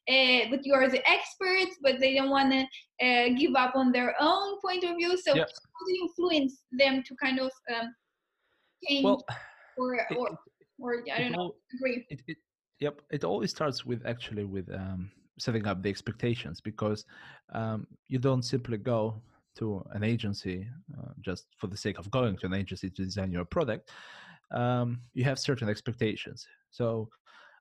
uh, 0.10 0.50
but 0.50 0.66
you 0.66 0.74
are 0.74 0.90
the 0.90 1.08
experts, 1.10 1.78
but 1.82 2.00
they 2.00 2.16
don't 2.16 2.30
want 2.30 2.52
to 2.52 3.06
uh, 3.06 3.30
give 3.38 3.56
up 3.56 3.76
on 3.76 3.92
their 3.92 4.16
own 4.20 4.60
point 4.60 4.84
of 4.84 4.98
view. 4.98 5.18
So, 5.18 5.34
how 5.34 5.46
do 5.46 5.94
you 5.94 6.10
influence 6.10 6.62
them 6.72 7.04
to 7.04 7.16
kind 7.16 7.40
of 7.40 7.52
um, 7.74 7.94
change? 8.88 9.06
Well, 9.06 9.24
or 9.78 9.96
or, 10.16 10.28
it, 10.30 10.38
or 10.80 11.04
I 11.14 11.20
don't 11.20 11.32
know. 11.32 11.40
All, 11.40 11.56
agree. 11.74 12.06
It, 12.10 12.22
it, 12.28 12.38
yep, 12.80 13.02
it 13.12 13.24
always 13.24 13.52
starts 13.52 13.86
with 13.86 14.06
actually 14.06 14.46
with 14.46 14.72
um, 14.74 15.12
setting 15.40 15.68
up 15.68 15.82
the 15.82 15.90
expectations 15.90 16.62
because 16.62 17.06
um, 17.54 17.88
you 18.08 18.20
don't 18.20 18.44
simply 18.44 18.78
go 18.78 19.22
to 19.58 19.86
an 19.94 20.04
agency 20.04 20.68
uh, 20.98 21.12
just 21.22 21.48
for 21.58 21.68
the 21.68 21.78
sake 21.78 21.98
of 21.98 22.12
going 22.12 22.38
to 22.38 22.46
an 22.46 22.54
agency 22.54 22.90
to 22.90 23.04
design 23.04 23.32
your 23.32 23.46
product. 23.46 23.90
Um, 24.52 25.02
you 25.14 25.24
have 25.24 25.40
certain 25.40 25.70
expectations. 25.70 26.46
So 26.72 27.10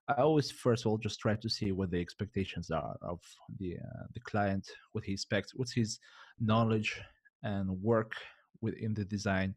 I 0.07 0.21
always 0.21 0.51
first 0.51 0.85
of 0.85 0.91
all 0.91 0.97
just 0.97 1.19
try 1.19 1.35
to 1.35 1.49
see 1.49 1.71
what 1.71 1.89
the 1.89 1.99
expectations 1.99 2.69
are 2.69 2.95
of 3.01 3.19
the 3.59 3.77
uh, 3.77 4.03
the 4.13 4.19
client, 4.19 4.67
what 4.91 5.03
he 5.03 5.13
expects, 5.13 5.55
what's 5.55 5.73
his 5.73 5.99
knowledge 6.39 7.01
and 7.43 7.69
work 7.81 8.13
within 8.61 8.93
the 8.93 9.05
design 9.05 9.55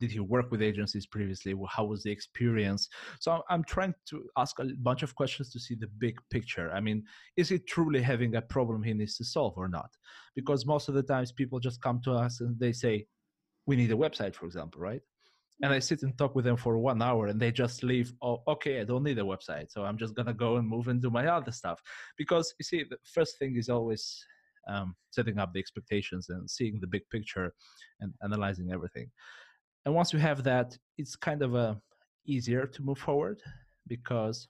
did 0.00 0.10
he 0.10 0.20
work 0.20 0.50
with 0.50 0.62
agencies 0.62 1.06
previously 1.06 1.54
how 1.68 1.84
was 1.84 2.02
the 2.02 2.10
experience 2.10 2.88
so 3.20 3.42
i'm 3.50 3.64
trying 3.64 3.94
to 4.08 4.24
ask 4.36 4.58
a 4.58 4.64
bunch 4.82 5.02
of 5.02 5.14
questions 5.14 5.50
to 5.52 5.60
see 5.60 5.74
the 5.74 5.88
big 5.98 6.16
picture 6.30 6.70
i 6.72 6.80
mean 6.80 7.02
is 7.36 7.48
he 7.48 7.58
truly 7.58 8.02
having 8.02 8.36
a 8.36 8.42
problem 8.42 8.82
he 8.82 8.94
needs 8.94 9.16
to 9.16 9.24
solve 9.24 9.54
or 9.56 9.68
not 9.68 9.90
because 10.34 10.66
most 10.66 10.88
of 10.88 10.94
the 10.94 11.02
times 11.02 11.32
people 11.32 11.58
just 11.58 11.80
come 11.80 12.00
to 12.02 12.12
us 12.12 12.40
and 12.40 12.58
they 12.58 12.72
say 12.72 13.06
we 13.66 13.76
need 13.76 13.90
a 13.92 13.96
website 13.96 14.34
for 14.34 14.46
example 14.46 14.80
right 14.80 15.02
and 15.62 15.72
I 15.72 15.78
sit 15.78 16.02
and 16.02 16.16
talk 16.18 16.34
with 16.34 16.44
them 16.44 16.56
for 16.56 16.76
one 16.78 17.00
hour 17.00 17.28
and 17.28 17.40
they 17.40 17.50
just 17.50 17.82
leave. 17.82 18.12
Oh, 18.20 18.42
okay, 18.46 18.80
I 18.80 18.84
don't 18.84 19.02
need 19.02 19.18
a 19.18 19.22
website. 19.22 19.70
So 19.70 19.84
I'm 19.84 19.96
just 19.96 20.14
going 20.14 20.26
to 20.26 20.34
go 20.34 20.56
and 20.56 20.68
move 20.68 20.88
and 20.88 21.00
do 21.00 21.10
my 21.10 21.26
other 21.26 21.50
stuff. 21.50 21.80
Because 22.18 22.54
you 22.58 22.64
see, 22.64 22.84
the 22.88 22.98
first 23.04 23.38
thing 23.38 23.56
is 23.56 23.68
always 23.68 24.22
um, 24.66 24.94
setting 25.10 25.38
up 25.38 25.52
the 25.52 25.58
expectations 25.58 26.28
and 26.28 26.48
seeing 26.48 26.78
the 26.80 26.86
big 26.86 27.02
picture 27.10 27.52
and 28.00 28.12
analyzing 28.22 28.72
everything. 28.72 29.10
And 29.84 29.94
once 29.94 30.12
you 30.12 30.18
have 30.18 30.42
that, 30.44 30.76
it's 30.98 31.16
kind 31.16 31.42
of 31.42 31.54
a 31.54 31.58
uh, 31.58 31.74
easier 32.26 32.66
to 32.66 32.82
move 32.82 32.98
forward 32.98 33.40
because 33.86 34.48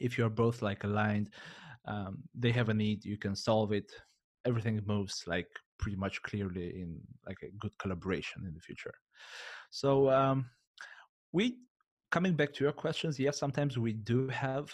if 0.00 0.18
you're 0.18 0.30
both 0.30 0.62
like 0.62 0.84
aligned 0.84 1.30
um, 1.86 2.18
they 2.34 2.52
have 2.52 2.68
a 2.68 2.74
need 2.74 3.04
you 3.04 3.16
can 3.16 3.34
solve 3.34 3.72
it 3.72 3.90
everything 4.44 4.80
moves 4.86 5.24
like 5.26 5.48
pretty 5.78 5.96
much 5.96 6.20
clearly 6.22 6.68
in 6.80 6.98
like 7.26 7.38
a 7.42 7.50
good 7.58 7.76
collaboration 7.78 8.44
in 8.46 8.54
the 8.54 8.60
future 8.60 8.94
so 9.70 10.10
um, 10.10 10.46
we 11.32 11.56
coming 12.10 12.34
back 12.34 12.52
to 12.52 12.64
your 12.64 12.72
questions 12.72 13.18
yes 13.18 13.38
sometimes 13.38 13.78
we 13.78 13.92
do 13.92 14.28
have 14.28 14.72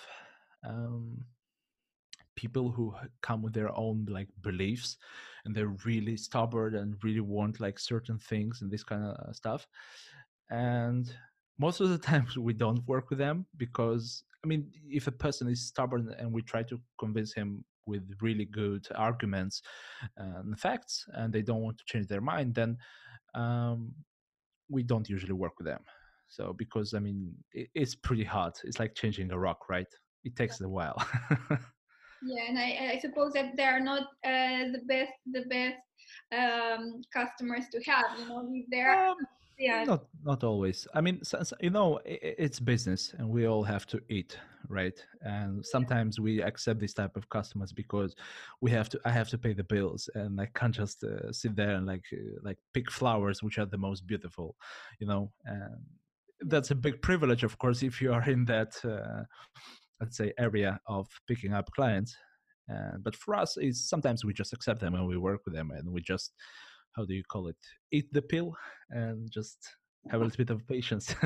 um, 0.66 1.18
people 2.36 2.70
who 2.70 2.94
come 3.22 3.42
with 3.42 3.52
their 3.52 3.76
own 3.76 4.06
like 4.10 4.28
beliefs 4.42 4.96
and 5.44 5.54
they're 5.54 5.76
really 5.84 6.16
stubborn 6.16 6.74
and 6.76 6.96
really 7.02 7.20
want 7.20 7.60
like 7.60 7.78
certain 7.78 8.18
things 8.18 8.62
and 8.62 8.70
this 8.70 8.84
kind 8.84 9.04
of 9.04 9.36
stuff. 9.36 9.66
And 10.50 11.12
most 11.58 11.80
of 11.80 11.88
the 11.88 11.98
times 12.10 12.36
we 12.36 12.52
don't 12.52 12.86
work 12.86 13.10
with 13.10 13.18
them 13.18 13.46
because 13.56 14.24
i 14.44 14.46
mean 14.46 14.70
if 14.88 15.06
a 15.06 15.12
person 15.12 15.48
is 15.48 15.66
stubborn 15.66 16.14
and 16.18 16.32
we 16.32 16.42
try 16.42 16.62
to 16.62 16.80
convince 16.98 17.32
him 17.32 17.64
with 17.86 18.02
really 18.20 18.46
good 18.46 18.86
arguments 18.94 19.62
and 20.16 20.58
facts 20.58 21.04
and 21.14 21.32
they 21.32 21.42
don't 21.42 21.62
want 21.62 21.76
to 21.76 21.84
change 21.86 22.06
their 22.06 22.20
mind 22.20 22.54
then 22.54 22.76
um, 23.34 23.92
we 24.70 24.82
don't 24.82 25.08
usually 25.08 25.32
work 25.32 25.52
with 25.58 25.66
them. 25.66 25.80
So 26.28 26.54
because 26.56 26.94
i 26.94 26.98
mean 26.98 27.34
it, 27.52 27.68
it's 27.74 27.94
pretty 27.94 28.24
hard. 28.24 28.54
It's 28.64 28.78
like 28.78 28.94
changing 28.94 29.30
a 29.32 29.38
rock 29.38 29.68
right? 29.68 29.86
It 30.24 30.36
takes 30.36 30.60
a 30.60 30.68
while 30.68 30.96
yeah 32.26 32.44
and 32.48 32.58
i, 32.58 32.92
I 32.94 32.98
suppose 33.00 33.32
that 33.32 33.56
they 33.56 33.64
are 33.64 33.80
not 33.80 34.02
uh, 34.24 34.70
the 34.72 34.82
best 34.88 35.12
the 35.32 35.42
best 35.42 35.76
um, 36.32 37.02
customers 37.12 37.64
to 37.72 37.80
have 37.90 38.04
you 38.18 38.28
know 38.28 38.48
they're 38.70 39.08
um, 39.08 39.16
yeah. 39.58 39.84
not 39.84 40.06
not 40.24 40.44
always. 40.44 40.86
I 40.94 41.00
mean 41.00 41.20
you 41.60 41.70
know 41.70 42.00
it's 42.04 42.60
business 42.60 43.14
and 43.18 43.28
we 43.28 43.46
all 43.46 43.62
have 43.62 43.86
to 43.86 44.00
eat 44.08 44.38
right? 44.68 44.98
And 45.20 45.64
sometimes 45.64 46.18
we 46.18 46.42
accept 46.42 46.80
this 46.80 46.94
type 46.94 47.16
of 47.16 47.28
customers 47.28 47.72
because 47.72 48.14
we 48.60 48.70
have 48.70 48.88
to 48.88 49.00
i 49.04 49.10
have 49.10 49.28
to 49.28 49.38
pay 49.38 49.52
the 49.52 49.64
bills 49.64 50.08
and 50.14 50.40
i 50.40 50.46
can't 50.54 50.74
just 50.74 51.04
uh, 51.04 51.30
sit 51.32 51.54
there 51.54 51.74
and 51.76 51.86
like 51.86 52.04
uh, 52.12 52.38
like 52.42 52.58
pick 52.72 52.90
flowers 52.90 53.42
which 53.42 53.58
are 53.58 53.66
the 53.66 53.78
most 53.78 54.06
beautiful 54.06 54.56
you 54.98 55.06
know? 55.06 55.30
And 55.44 55.74
that's 56.40 56.70
a 56.70 56.74
big 56.74 57.02
privilege 57.02 57.44
of 57.44 57.58
course 57.58 57.82
if 57.82 58.00
you 58.02 58.12
are 58.12 58.28
in 58.28 58.44
that 58.46 58.72
uh, 58.84 59.24
let's 60.00 60.16
say 60.16 60.32
area 60.38 60.78
of 60.86 61.06
picking 61.28 61.52
up 61.52 61.70
clients 61.74 62.16
uh, 62.72 62.96
but 63.02 63.14
for 63.14 63.34
us 63.34 63.56
is 63.56 63.88
sometimes 63.88 64.24
we 64.24 64.32
just 64.32 64.52
accept 64.52 64.80
them 64.80 64.94
and 64.94 65.06
we 65.06 65.16
work 65.16 65.40
with 65.44 65.54
them 65.54 65.70
and 65.70 65.90
we 65.90 66.00
just 66.00 66.32
how 66.96 67.04
do 67.04 67.14
you 67.14 67.24
call 67.24 67.48
it 67.48 67.56
eat 67.92 68.12
the 68.12 68.22
pill 68.22 68.56
and 68.90 69.30
just 69.30 69.58
have 70.10 70.20
a 70.20 70.24
little 70.24 70.36
bit 70.36 70.50
of 70.50 70.66
patience. 70.66 71.14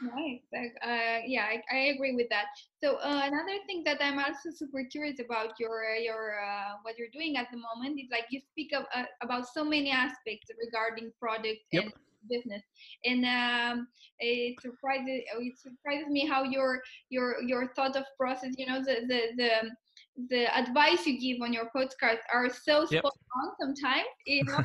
Nice 0.00 0.40
uh, 0.82 1.20
yeah 1.26 1.44
I, 1.44 1.60
I, 1.70 1.78
agree 1.94 2.14
with 2.14 2.28
that. 2.30 2.46
So 2.82 2.96
uh, 2.96 3.20
another 3.24 3.58
thing 3.66 3.82
that 3.84 3.98
i'm 4.00 4.18
also 4.18 4.48
super 4.50 4.82
curious 4.90 5.20
about 5.20 5.52
your 5.60 5.84
your 5.96 6.40
uh, 6.40 6.76
what 6.80 6.96
you're 6.96 7.12
doing 7.12 7.36
at 7.36 7.48
the 7.50 7.58
moment 7.58 8.00
is 8.00 8.08
like 8.10 8.24
you 8.30 8.40
speak 8.40 8.72
of, 8.72 8.84
uh, 8.94 9.04
about 9.22 9.46
so 9.52 9.62
many 9.64 9.90
aspects 9.90 10.48
regarding 10.64 11.12
product 11.20 11.60
yep. 11.72 11.84
and 11.84 11.92
business 12.28 12.62
and 13.04 13.24
um, 13.24 13.88
it 14.18 14.60
surprises 14.60 15.04
it 15.06 15.58
surprises 15.58 16.08
me 16.08 16.26
how 16.26 16.42
your 16.42 16.80
your 17.10 17.42
your 17.42 17.72
thought 17.74 17.96
of 17.96 18.04
process 18.18 18.52
you 18.56 18.66
know 18.66 18.80
the 18.80 19.06
the 19.08 19.20
the 19.36 19.50
the 20.30 20.58
advice 20.58 21.06
you 21.06 21.20
give 21.20 21.42
on 21.42 21.52
your 21.52 21.68
postcards 21.74 22.20
are 22.32 22.48
so 22.48 22.86
yep. 22.90 23.00
spot 23.00 23.12
on 23.42 23.52
sometimes 23.60 24.06
you 24.26 24.44
know 24.44 24.56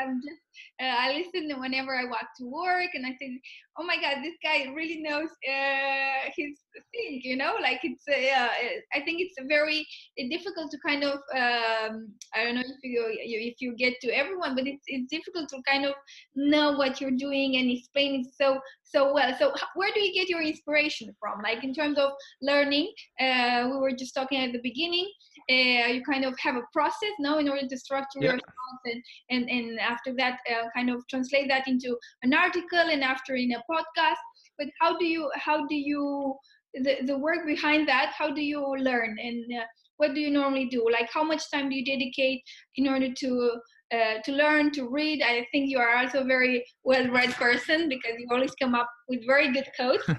i'm 0.00 0.20
just 0.22 0.40
uh, 0.80 0.84
I 0.84 1.12
listen 1.12 1.50
whenever 1.60 1.96
I 1.96 2.04
walk 2.04 2.28
to 2.38 2.46
work, 2.46 2.90
and 2.94 3.04
I 3.04 3.12
think, 3.18 3.42
oh 3.78 3.84
my 3.84 3.96
God, 3.96 4.22
this 4.22 4.34
guy 4.42 4.72
really 4.74 5.00
knows 5.00 5.28
uh, 5.48 6.30
his 6.36 6.58
thing. 6.92 7.20
You 7.22 7.36
know, 7.36 7.56
like 7.62 7.80
it's. 7.82 8.04
Uh, 8.08 8.48
I 8.94 9.00
think 9.04 9.20
it's 9.20 9.34
very 9.48 9.86
difficult 10.30 10.70
to 10.70 10.78
kind 10.86 11.04
of. 11.04 11.14
Um, 11.34 12.12
I 12.34 12.44
don't 12.44 12.56
know 12.56 12.62
if 12.62 12.82
you 12.82 13.04
if 13.08 13.54
you 13.60 13.76
get 13.76 13.94
to 14.02 14.08
everyone, 14.10 14.54
but 14.54 14.66
it's 14.66 14.84
it's 14.86 15.10
difficult 15.10 15.48
to 15.50 15.62
kind 15.66 15.84
of 15.84 15.94
know 16.34 16.72
what 16.72 17.00
you're 17.00 17.10
doing 17.10 17.56
and 17.56 17.70
explain 17.70 18.20
it 18.20 18.26
so 18.40 18.60
so 18.82 19.12
well. 19.12 19.34
So 19.38 19.52
where 19.74 19.92
do 19.94 20.00
you 20.00 20.12
get 20.14 20.28
your 20.28 20.42
inspiration 20.42 21.14
from? 21.20 21.40
Like 21.42 21.62
in 21.62 21.74
terms 21.74 21.98
of 21.98 22.10
learning, 22.42 22.92
uh, 23.20 23.68
we 23.70 23.78
were 23.78 23.92
just 23.92 24.14
talking 24.14 24.40
at 24.40 24.52
the 24.52 24.60
beginning. 24.62 25.08
Uh, 25.50 25.92
you 25.92 26.02
kind 26.04 26.24
of 26.24 26.34
have 26.40 26.56
a 26.56 26.62
process, 26.72 27.12
now 27.20 27.38
in 27.38 27.48
order 27.48 27.66
to 27.66 27.78
structure 27.78 28.18
yeah. 28.20 28.32
your 28.32 28.38
thoughts, 28.38 28.82
and 28.86 29.02
and 29.30 29.50
and 29.50 29.80
after 29.80 30.12
that 30.16 30.40
uh, 30.50 30.66
kind 30.74 30.90
of 30.90 31.06
translate 31.08 31.48
that 31.48 31.68
into 31.68 31.96
an 32.22 32.34
article 32.34 32.78
and 32.78 33.02
after 33.02 33.34
in 33.34 33.52
a 33.52 33.62
podcast 33.70 34.22
but 34.58 34.66
how 34.80 34.98
do 34.98 35.06
you 35.06 35.30
how 35.34 35.66
do 35.66 35.76
you 35.76 36.36
the, 36.74 36.96
the 37.06 37.16
work 37.16 37.46
behind 37.46 37.88
that 37.88 38.12
how 38.16 38.30
do 38.32 38.42
you 38.42 38.60
learn? 38.78 39.16
And 39.18 39.44
uh, 39.52 39.64
what 39.96 40.14
do 40.14 40.20
you 40.20 40.30
normally 40.30 40.66
do? 40.66 40.86
Like 40.92 41.08
how 41.12 41.24
much 41.24 41.50
time 41.50 41.68
do 41.70 41.76
you 41.76 41.84
dedicate 41.84 42.42
in 42.76 42.88
order 42.88 43.12
to 43.12 43.60
uh, 43.92 44.20
to 44.24 44.32
learn 44.32 44.70
to 44.72 44.88
read? 44.88 45.22
I 45.22 45.46
think 45.52 45.70
you 45.70 45.78
are 45.78 45.96
also 45.96 46.20
a 46.20 46.24
very 46.24 46.64
well 46.84 47.08
read 47.08 47.30
person 47.32 47.88
because 47.88 48.12
you 48.18 48.26
always 48.30 48.54
come 48.60 48.74
up 48.74 48.90
with 49.08 49.24
very 49.26 49.52
good 49.52 49.66
quotes. 49.76 50.04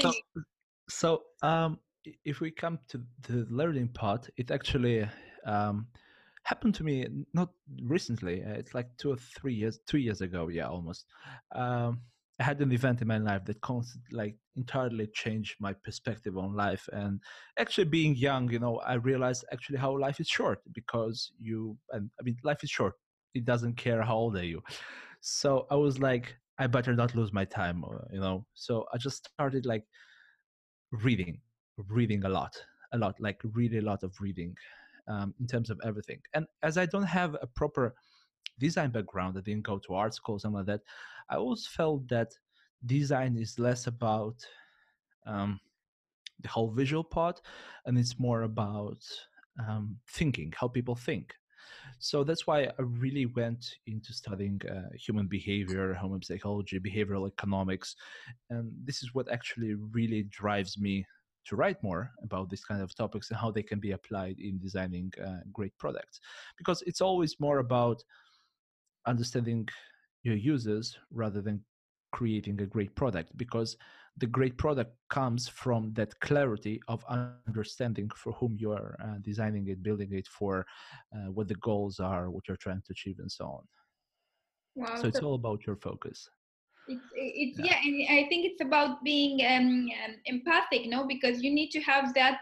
So, 0.00 0.12
so, 0.12 0.12
so 0.88 1.22
um, 1.42 1.78
if 2.24 2.40
we 2.40 2.50
come 2.50 2.78
to 2.88 3.02
the 3.26 3.46
learning 3.50 3.88
part 3.88 4.28
it 4.36 4.50
actually 4.52 5.08
um, 5.44 5.88
happened 6.48 6.74
to 6.76 6.84
me 6.84 7.06
not 7.34 7.50
recently. 7.82 8.42
Uh, 8.42 8.52
it's 8.60 8.74
like 8.74 8.88
two 8.96 9.10
or 9.12 9.16
three 9.16 9.54
years, 9.54 9.78
two 9.86 9.98
years 9.98 10.20
ago. 10.22 10.48
Yeah, 10.48 10.68
almost. 10.68 11.04
Um, 11.54 12.00
I 12.40 12.44
had 12.44 12.60
an 12.60 12.72
event 12.72 13.02
in 13.02 13.08
my 13.08 13.18
life 13.18 13.44
that 13.46 13.60
const- 13.60 13.98
like 14.12 14.36
entirely 14.56 15.08
changed 15.08 15.56
my 15.60 15.72
perspective 15.84 16.38
on 16.38 16.54
life. 16.54 16.88
And 16.92 17.20
actually, 17.58 17.84
being 17.84 18.16
young, 18.16 18.50
you 18.50 18.60
know, 18.60 18.78
I 18.78 18.94
realized 18.94 19.44
actually 19.52 19.78
how 19.78 19.98
life 19.98 20.20
is 20.20 20.28
short 20.28 20.60
because 20.72 21.32
you. 21.38 21.76
And 21.92 22.10
I 22.18 22.22
mean, 22.22 22.36
life 22.44 22.62
is 22.62 22.70
short. 22.70 22.94
It 23.34 23.44
doesn't 23.44 23.76
care 23.76 24.02
how 24.02 24.16
old 24.16 24.36
are 24.36 24.44
you. 24.54 24.62
So 25.20 25.66
I 25.70 25.74
was 25.74 25.98
like, 25.98 26.36
I 26.58 26.66
better 26.66 26.94
not 26.94 27.14
lose 27.14 27.32
my 27.32 27.44
time, 27.44 27.84
uh, 27.84 28.06
you 28.12 28.20
know. 28.20 28.46
So 28.54 28.86
I 28.94 28.96
just 28.98 29.28
started 29.34 29.66
like 29.66 29.84
reading, 30.92 31.40
reading 31.88 32.24
a 32.24 32.28
lot, 32.28 32.54
a 32.92 32.98
lot, 32.98 33.16
like 33.20 33.40
really 33.52 33.78
a 33.78 33.88
lot 33.92 34.02
of 34.02 34.14
reading 34.20 34.54
um, 35.08 35.34
in 35.40 35.46
terms 35.46 35.70
of 35.70 35.80
everything. 35.84 36.20
And 36.34 36.46
as 36.62 36.78
I 36.78 36.86
don't 36.86 37.02
have 37.04 37.36
a 37.40 37.46
proper 37.46 37.94
design 38.58 38.90
background, 38.90 39.36
I 39.36 39.40
didn't 39.40 39.66
go 39.66 39.78
to 39.78 39.94
art 39.94 40.14
school, 40.14 40.38
something 40.38 40.58
like 40.58 40.66
that. 40.66 40.80
I 41.30 41.36
always 41.36 41.66
felt 41.66 42.08
that 42.08 42.32
design 42.86 43.36
is 43.36 43.58
less 43.58 43.86
about 43.86 44.36
um, 45.26 45.60
the 46.40 46.48
whole 46.48 46.70
visual 46.70 47.04
part, 47.04 47.40
and 47.86 47.98
it's 47.98 48.18
more 48.18 48.42
about 48.42 49.02
um, 49.66 49.96
thinking, 50.08 50.52
how 50.56 50.68
people 50.68 50.94
think. 50.94 51.34
So 51.98 52.22
that's 52.22 52.46
why 52.46 52.64
I 52.64 52.82
really 52.82 53.26
went 53.26 53.66
into 53.86 54.12
studying 54.12 54.60
uh, 54.70 54.88
human 54.94 55.26
behavior, 55.26 55.94
human 55.94 56.22
psychology, 56.22 56.78
behavioral 56.78 57.26
economics, 57.26 57.96
and 58.50 58.70
this 58.84 59.02
is 59.02 59.14
what 59.14 59.30
actually 59.30 59.74
really 59.74 60.24
drives 60.30 60.78
me 60.78 61.04
to 61.48 61.56
write 61.56 61.82
more 61.82 62.10
about 62.22 62.50
these 62.50 62.64
kind 62.64 62.82
of 62.82 62.94
topics 62.94 63.30
and 63.30 63.38
how 63.38 63.50
they 63.50 63.62
can 63.62 63.80
be 63.80 63.92
applied 63.92 64.38
in 64.38 64.58
designing 64.58 65.12
uh, 65.26 65.40
great 65.52 65.76
products. 65.78 66.20
Because 66.56 66.82
it's 66.82 67.00
always 67.00 67.40
more 67.40 67.58
about 67.58 68.02
understanding 69.06 69.66
your 70.22 70.36
users 70.36 70.98
rather 71.10 71.40
than 71.40 71.64
creating 72.12 72.60
a 72.60 72.66
great 72.66 72.94
product 72.94 73.36
because 73.36 73.76
the 74.16 74.26
great 74.26 74.56
product 74.56 74.92
comes 75.10 75.46
from 75.46 75.92
that 75.94 76.18
clarity 76.20 76.80
of 76.88 77.04
understanding 77.46 78.08
for 78.16 78.32
whom 78.32 78.56
you 78.58 78.72
are 78.72 78.96
uh, 79.04 79.18
designing 79.20 79.68
it 79.68 79.82
building 79.82 80.08
it 80.12 80.26
for 80.26 80.64
uh, 81.14 81.30
what 81.30 81.48
the 81.48 81.54
goals 81.56 82.00
are 82.00 82.30
what 82.30 82.48
you're 82.48 82.56
trying 82.56 82.82
to 82.86 82.92
achieve 82.92 83.18
and 83.18 83.30
so 83.30 83.44
on. 83.44 83.64
Wow, 84.74 84.94
so 85.00 85.06
it's 85.06 85.20
all 85.20 85.34
about 85.34 85.66
your 85.66 85.76
focus 85.76 86.28
it's 86.88 87.04
it's 87.14 87.58
yeah. 87.58 87.76
yeah. 87.84 88.08
and 88.08 88.18
i 88.18 88.28
think 88.28 88.46
it's 88.46 88.60
about 88.60 89.02
being 89.04 89.40
um, 89.46 89.88
um, 90.04 90.14
empathic 90.26 90.86
no 90.86 91.06
because 91.06 91.42
you 91.42 91.50
need 91.50 91.70
to 91.70 91.80
have 91.80 92.14
that 92.14 92.40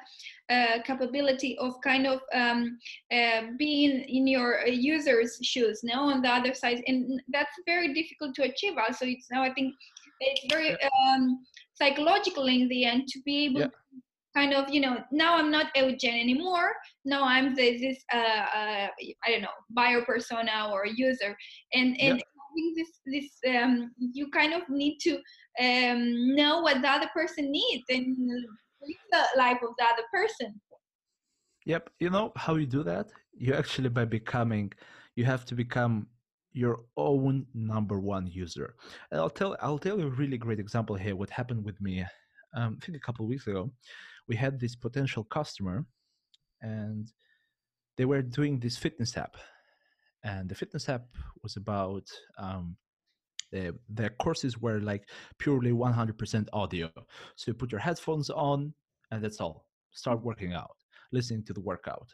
uh, 0.48 0.80
capability 0.84 1.58
of 1.58 1.74
kind 1.82 2.06
of 2.06 2.20
um, 2.32 2.78
uh, 3.12 3.42
being 3.58 4.02
in 4.02 4.26
your 4.26 4.60
uh, 4.60 4.66
user's 4.66 5.38
shoes 5.42 5.80
no 5.82 6.10
on 6.10 6.22
the 6.22 6.28
other 6.28 6.54
side 6.54 6.82
and 6.86 7.20
that's 7.32 7.56
very 7.66 7.92
difficult 7.92 8.34
to 8.34 8.42
achieve 8.42 8.74
also 8.78 9.04
it's 9.04 9.26
now 9.30 9.42
i 9.42 9.52
think 9.52 9.74
it's 10.20 10.46
very 10.48 10.76
um, 10.82 11.44
psychological 11.74 12.46
in 12.46 12.68
the 12.68 12.84
end 12.84 13.06
to 13.08 13.20
be 13.24 13.46
able 13.46 13.60
yeah. 13.60 13.66
to 13.66 13.72
kind 14.36 14.52
of 14.52 14.68
you 14.70 14.80
know 14.80 15.02
now 15.10 15.36
i'm 15.36 15.50
not 15.50 15.66
Eugen 15.74 16.14
anymore 16.14 16.72
now 17.04 17.24
i'm 17.24 17.54
the, 17.54 17.78
this 17.78 17.98
uh, 18.12 18.44
uh, 18.58 18.88
i 19.24 19.30
don't 19.30 19.42
know 19.42 19.56
buyer 19.70 20.02
persona 20.02 20.70
or 20.72 20.86
user 20.86 21.36
and 21.72 22.00
and 22.00 22.22
think 22.56 22.76
this 22.78 22.92
this 23.14 23.30
um, 23.54 23.92
you 23.98 24.28
kind 24.30 24.52
of 24.54 24.62
need 24.68 24.98
to 25.06 25.12
um, 25.64 26.00
know 26.34 26.60
what 26.60 26.82
the 26.82 26.88
other 26.88 27.10
person 27.14 27.50
needs 27.50 27.84
and 27.88 28.16
live 28.88 29.02
the 29.12 29.22
life 29.38 29.60
of 29.62 29.70
the 29.78 29.84
other 29.84 30.06
person. 30.12 30.60
Yep. 31.66 31.90
You 32.00 32.10
know 32.10 32.32
how 32.36 32.54
you 32.54 32.66
do 32.66 32.82
that? 32.84 33.06
You 33.36 33.54
actually 33.54 33.88
by 33.88 34.04
becoming, 34.04 34.72
you 35.16 35.24
have 35.24 35.44
to 35.46 35.54
become 35.54 36.06
your 36.52 36.80
own 36.96 37.46
number 37.54 38.00
one 38.00 38.26
user. 38.26 38.74
And 39.10 39.20
I'll 39.20 39.36
tell 39.38 39.56
I'll 39.60 39.78
tell 39.78 39.98
you 39.98 40.06
a 40.06 40.18
really 40.22 40.38
great 40.38 40.60
example 40.60 40.96
here. 40.96 41.16
What 41.16 41.30
happened 41.30 41.64
with 41.64 41.78
me? 41.80 42.04
Um, 42.56 42.78
I 42.80 42.84
think 42.84 42.96
a 42.96 43.06
couple 43.06 43.24
of 43.24 43.28
weeks 43.28 43.46
ago, 43.46 43.70
we 44.28 44.36
had 44.36 44.58
this 44.58 44.74
potential 44.74 45.24
customer 45.24 45.84
and 46.62 47.06
they 47.98 48.06
were 48.06 48.22
doing 48.22 48.58
this 48.58 48.76
fitness 48.76 49.16
app 49.16 49.36
and 50.26 50.48
the 50.48 50.54
fitness 50.54 50.88
app 50.88 51.06
was 51.42 51.56
about 51.56 52.10
um, 52.36 52.76
the, 53.52 53.72
the 53.94 54.10
courses 54.10 54.58
were 54.58 54.80
like 54.80 55.08
purely 55.38 55.70
100% 55.70 56.48
audio. 56.52 56.90
So 57.36 57.44
you 57.46 57.54
put 57.54 57.70
your 57.70 57.80
headphones 57.80 58.28
on 58.28 58.74
and 59.12 59.22
that's 59.22 59.40
all. 59.40 59.66
Start 59.92 60.24
working 60.24 60.52
out 60.52 60.76
listening 61.12 61.44
to 61.44 61.52
the 61.52 61.60
workout. 61.60 62.12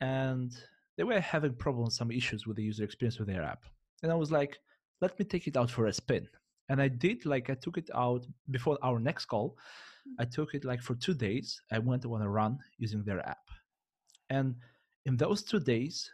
And 0.00 0.56
they 0.96 1.04
were 1.04 1.20
having 1.20 1.54
problems 1.54 1.96
some 1.96 2.10
issues 2.10 2.46
with 2.46 2.56
the 2.56 2.62
user 2.62 2.82
experience 2.82 3.18
with 3.18 3.28
their 3.28 3.42
app. 3.42 3.62
And 4.02 4.10
i 4.10 4.14
was 4.14 4.32
like 4.32 4.58
let 5.00 5.16
me 5.18 5.24
take 5.24 5.46
it 5.46 5.56
out 5.56 5.70
for 5.70 5.86
a 5.86 5.92
spin. 5.92 6.26
And 6.70 6.80
i 6.80 6.88
did 6.88 7.26
like 7.26 7.50
i 7.50 7.54
took 7.54 7.76
it 7.76 7.90
out 7.94 8.26
before 8.50 8.78
our 8.82 8.98
next 8.98 9.26
call. 9.26 9.56
I 10.18 10.24
took 10.24 10.54
it 10.54 10.64
like 10.64 10.80
for 10.80 10.94
two 10.94 11.14
days. 11.14 11.60
I 11.70 11.78
went 11.78 12.06
on 12.06 12.22
a 12.22 12.30
run 12.30 12.58
using 12.78 13.04
their 13.04 13.20
app. 13.28 13.46
And 14.30 14.54
in 15.04 15.16
those 15.16 15.42
two 15.42 15.60
days 15.60 16.10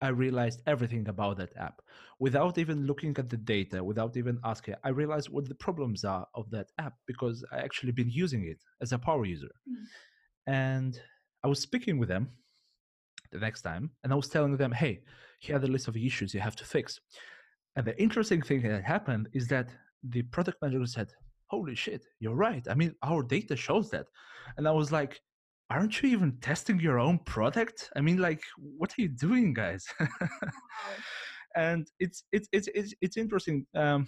I 0.00 0.08
realized 0.08 0.60
everything 0.66 1.08
about 1.08 1.38
that 1.38 1.56
app 1.56 1.80
without 2.18 2.58
even 2.58 2.86
looking 2.86 3.14
at 3.18 3.28
the 3.28 3.36
data, 3.36 3.82
without 3.82 4.16
even 4.16 4.38
asking. 4.44 4.74
I 4.84 4.90
realized 4.90 5.30
what 5.30 5.48
the 5.48 5.54
problems 5.54 6.04
are 6.04 6.26
of 6.34 6.50
that 6.50 6.68
app 6.78 6.94
because 7.06 7.44
I 7.52 7.58
actually 7.58 7.92
been 7.92 8.10
using 8.10 8.44
it 8.46 8.58
as 8.82 8.92
a 8.92 8.98
power 8.98 9.24
user. 9.24 9.54
Mm. 9.68 9.84
And 10.46 11.00
I 11.42 11.48
was 11.48 11.60
speaking 11.60 11.98
with 11.98 12.08
them 12.08 12.28
the 13.32 13.38
next 13.38 13.62
time 13.62 13.90
and 14.02 14.12
I 14.12 14.16
was 14.16 14.28
telling 14.28 14.56
them, 14.56 14.72
hey, 14.72 15.00
here 15.40 15.56
are 15.56 15.60
the 15.60 15.68
list 15.68 15.88
of 15.88 15.96
issues 15.96 16.34
you 16.34 16.40
have 16.40 16.56
to 16.56 16.64
fix. 16.64 17.00
And 17.76 17.86
the 17.86 18.00
interesting 18.00 18.42
thing 18.42 18.62
that 18.62 18.84
happened 18.84 19.28
is 19.32 19.48
that 19.48 19.68
the 20.02 20.22
product 20.22 20.58
manager 20.62 20.86
said, 20.86 21.08
holy 21.46 21.74
shit, 21.74 22.04
you're 22.20 22.34
right. 22.34 22.66
I 22.68 22.74
mean, 22.74 22.94
our 23.02 23.22
data 23.22 23.56
shows 23.56 23.90
that. 23.90 24.06
And 24.56 24.68
I 24.68 24.70
was 24.70 24.92
like, 24.92 25.20
aren't 25.70 26.02
you 26.02 26.10
even 26.10 26.38
testing 26.40 26.80
your 26.80 26.98
own 26.98 27.18
product? 27.20 27.90
I 27.96 28.00
mean, 28.00 28.18
like, 28.18 28.42
what 28.58 28.92
are 28.92 29.02
you 29.02 29.08
doing, 29.08 29.54
guys? 29.54 29.86
and 31.56 31.86
it's 31.98 32.24
it's 32.32 32.48
it's 32.52 32.68
it's, 32.74 32.94
it's 33.00 33.16
interesting. 33.16 33.66
Um, 33.74 34.06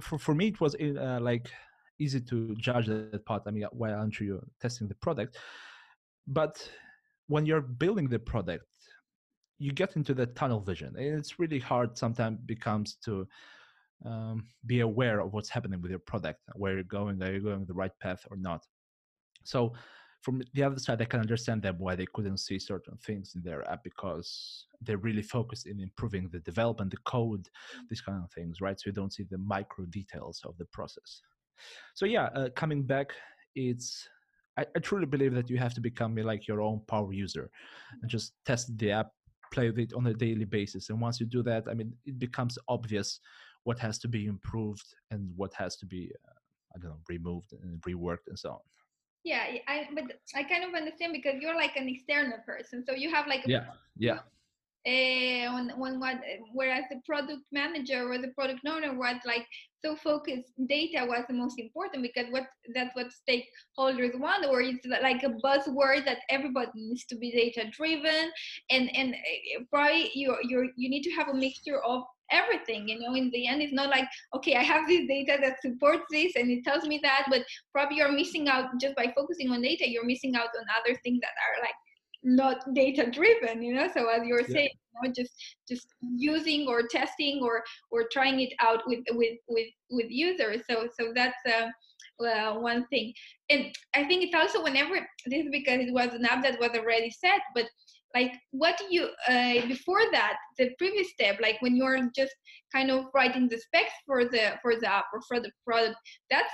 for 0.00 0.18
for 0.18 0.34
me, 0.34 0.48
it 0.48 0.60
was 0.60 0.74
uh, 0.76 1.18
like 1.20 1.50
easy 1.98 2.20
to 2.20 2.54
judge 2.56 2.86
that 2.86 3.24
part. 3.26 3.42
I 3.46 3.50
mean, 3.50 3.66
why 3.72 3.92
aren't 3.92 4.20
you 4.20 4.40
testing 4.60 4.88
the 4.88 4.94
product? 4.96 5.36
But 6.26 6.70
when 7.26 7.46
you're 7.46 7.60
building 7.60 8.08
the 8.08 8.18
product, 8.18 8.66
you 9.58 9.72
get 9.72 9.96
into 9.96 10.14
the 10.14 10.26
tunnel 10.26 10.60
vision, 10.60 10.94
and 10.96 11.18
it's 11.18 11.38
really 11.38 11.58
hard. 11.58 11.98
Sometimes 11.98 12.38
becomes 12.46 12.96
to 13.04 13.26
um, 14.04 14.46
be 14.66 14.80
aware 14.80 15.20
of 15.20 15.32
what's 15.32 15.48
happening 15.48 15.80
with 15.80 15.90
your 15.90 16.00
product, 16.00 16.40
where 16.54 16.74
you're 16.74 16.84
going, 16.84 17.20
are 17.22 17.32
you 17.32 17.40
going 17.40 17.64
the 17.64 17.74
right 17.74 17.90
path 18.00 18.24
or 18.30 18.36
not? 18.36 18.64
So 19.44 19.72
from 20.22 20.42
the 20.54 20.62
other 20.62 20.78
side, 20.78 21.00
I 21.00 21.04
can 21.04 21.20
understand 21.20 21.62
them 21.62 21.76
why 21.78 21.94
they 21.94 22.06
couldn't 22.12 22.38
see 22.38 22.58
certain 22.58 22.96
things 22.98 23.32
in 23.36 23.42
their 23.42 23.68
app 23.70 23.84
because 23.84 24.66
they're 24.80 24.98
really 24.98 25.22
focused 25.22 25.66
in 25.66 25.80
improving 25.80 26.28
the 26.32 26.40
development, 26.40 26.90
the 26.90 26.98
code, 27.04 27.44
mm. 27.44 27.88
these 27.88 28.00
kind 28.00 28.22
of 28.22 28.30
things, 28.32 28.60
right? 28.60 28.78
So 28.78 28.84
you 28.86 28.92
don't 28.92 29.12
see 29.12 29.24
the 29.30 29.38
micro 29.38 29.84
details 29.86 30.40
of 30.44 30.56
the 30.58 30.66
process. 30.66 31.22
So 31.94 32.04
yeah, 32.04 32.28
uh, 32.34 32.48
coming 32.56 32.82
back, 32.82 33.12
it's 33.54 34.08
I, 34.56 34.66
I, 34.74 34.78
truly 34.80 35.06
believe 35.06 35.34
that 35.34 35.50
you 35.50 35.56
have 35.58 35.74
to 35.74 35.80
become 35.80 36.16
like 36.16 36.48
your 36.48 36.60
own 36.60 36.82
power 36.88 37.12
user 37.12 37.50
and 38.02 38.10
just 38.10 38.32
test 38.44 38.76
the 38.76 38.90
app, 38.90 39.12
play 39.52 39.70
with 39.70 39.78
it 39.78 39.92
on 39.92 40.06
a 40.06 40.14
daily 40.14 40.44
basis. 40.44 40.90
And 40.90 41.00
once 41.00 41.20
you 41.20 41.26
do 41.26 41.42
that, 41.44 41.64
I 41.68 41.74
mean, 41.74 41.92
it 42.06 42.18
becomes 42.18 42.58
obvious 42.68 43.20
what 43.64 43.78
has 43.78 43.98
to 44.00 44.08
be 44.08 44.26
improved 44.26 44.86
and 45.10 45.30
what 45.36 45.52
has 45.54 45.76
to 45.76 45.86
be, 45.86 46.10
uh, 46.28 46.38
I 46.74 46.78
don't 46.80 46.90
know, 46.90 47.00
removed 47.08 47.52
and 47.52 47.80
reworked 47.82 48.28
and 48.28 48.38
so 48.38 48.50
on 48.50 48.58
yeah 49.24 49.44
i 49.66 49.86
but 49.94 50.04
i 50.34 50.42
kind 50.42 50.64
of 50.64 50.74
understand 50.74 51.12
because 51.12 51.40
you're 51.40 51.56
like 51.56 51.76
an 51.76 51.88
external 51.88 52.38
person 52.46 52.84
so 52.86 52.94
you 52.94 53.10
have 53.10 53.26
like 53.26 53.42
yeah 53.46 53.64
yeah. 53.96 54.18
Uh, 54.86 55.50
on, 55.50 55.70
on 55.72 56.00
what 56.00 56.18
whereas 56.54 56.84
the 56.88 57.00
product 57.04 57.42
manager 57.52 58.10
or 58.10 58.16
the 58.16 58.28
product 58.28 58.60
owner 58.66 58.96
was 58.96 59.16
like 59.26 59.44
so 59.84 59.96
focused 59.96 60.52
data 60.68 61.04
was 61.04 61.24
the 61.28 61.34
most 61.34 61.58
important 61.58 62.00
because 62.00 62.26
what 62.30 62.46
that's 62.74 62.94
what 62.94 63.08
stakeholders 63.08 64.18
want 64.18 64.46
or 64.46 64.60
it's 64.62 64.86
like 65.02 65.22
a 65.24 65.34
buzzword 65.44 66.04
that 66.04 66.18
everybody 66.30 66.70
needs 66.76 67.04
to 67.04 67.16
be 67.16 67.30
data 67.32 67.68
driven 67.72 68.30
and 68.70 68.88
and 68.96 69.14
eh, 69.14 69.58
probably 69.68 70.10
you 70.14 70.34
you 70.44 70.70
you 70.76 70.88
need 70.88 71.02
to 71.02 71.10
have 71.10 71.28
a 71.28 71.34
mixture 71.34 71.82
of 71.82 72.04
everything 72.30 72.88
you 72.88 72.98
know 72.98 73.14
in 73.14 73.30
the 73.30 73.46
end 73.46 73.62
it's 73.62 73.72
not 73.72 73.88
like 73.88 74.04
okay 74.34 74.54
i 74.56 74.62
have 74.62 74.86
this 74.86 75.06
data 75.08 75.38
that 75.40 75.60
supports 75.60 76.04
this 76.10 76.36
and 76.36 76.50
it 76.50 76.64
tells 76.64 76.84
me 76.84 77.00
that 77.02 77.26
but 77.30 77.42
probably 77.72 77.96
you're 77.96 78.12
missing 78.12 78.48
out 78.48 78.66
just 78.80 78.94
by 78.96 79.12
focusing 79.16 79.50
on 79.50 79.62
data 79.62 79.88
you're 79.88 80.04
missing 80.04 80.34
out 80.36 80.48
on 80.58 80.64
other 80.78 80.98
things 81.02 81.20
that 81.20 81.32
are 81.46 81.62
like 81.62 81.74
not 82.22 82.74
data 82.74 83.10
driven 83.10 83.62
you 83.62 83.74
know? 83.74 83.88
So 83.92 84.08
as 84.08 84.26
you're 84.26 84.42
yeah. 84.42 84.54
saying 84.54 84.70
you 85.02 85.08
know, 85.08 85.12
just 85.14 85.32
just 85.68 85.86
using 86.00 86.66
or 86.68 86.82
testing 86.88 87.40
or 87.42 87.62
or 87.90 88.08
trying 88.10 88.40
it 88.40 88.52
out 88.60 88.82
with 88.86 89.00
with 89.10 89.38
with 89.48 89.68
with 89.90 90.06
users. 90.10 90.62
So 90.68 90.88
so 90.98 91.12
that's 91.14 91.38
uh, 91.46 91.68
uh, 92.24 92.54
one 92.58 92.86
thing. 92.88 93.12
And 93.50 93.66
i 93.94 94.04
think 94.04 94.24
it's 94.24 94.34
also 94.34 94.62
whenever 94.62 94.96
this 95.26 95.44
is 95.44 95.50
because 95.50 95.80
it 95.80 95.92
was 95.92 96.12
an 96.12 96.24
app 96.24 96.42
that 96.42 96.60
was 96.60 96.70
already 96.74 97.10
set 97.10 97.40
but 97.54 97.64
like 98.14 98.32
what 98.50 98.76
do 98.78 98.86
you 98.90 99.08
uh, 99.28 99.66
before 99.66 100.00
that 100.12 100.36
the 100.58 100.70
previous 100.78 101.10
step 101.10 101.38
like 101.40 101.60
when 101.60 101.76
you're 101.76 101.98
just 102.16 102.34
kind 102.74 102.90
of 102.90 103.06
writing 103.14 103.48
the 103.48 103.58
specs 103.58 103.92
for 104.06 104.24
the 104.24 104.52
for 104.62 104.76
the 104.76 104.90
app 104.90 105.06
or 105.12 105.20
for 105.28 105.40
the 105.40 105.50
product 105.66 105.96
that's 106.30 106.52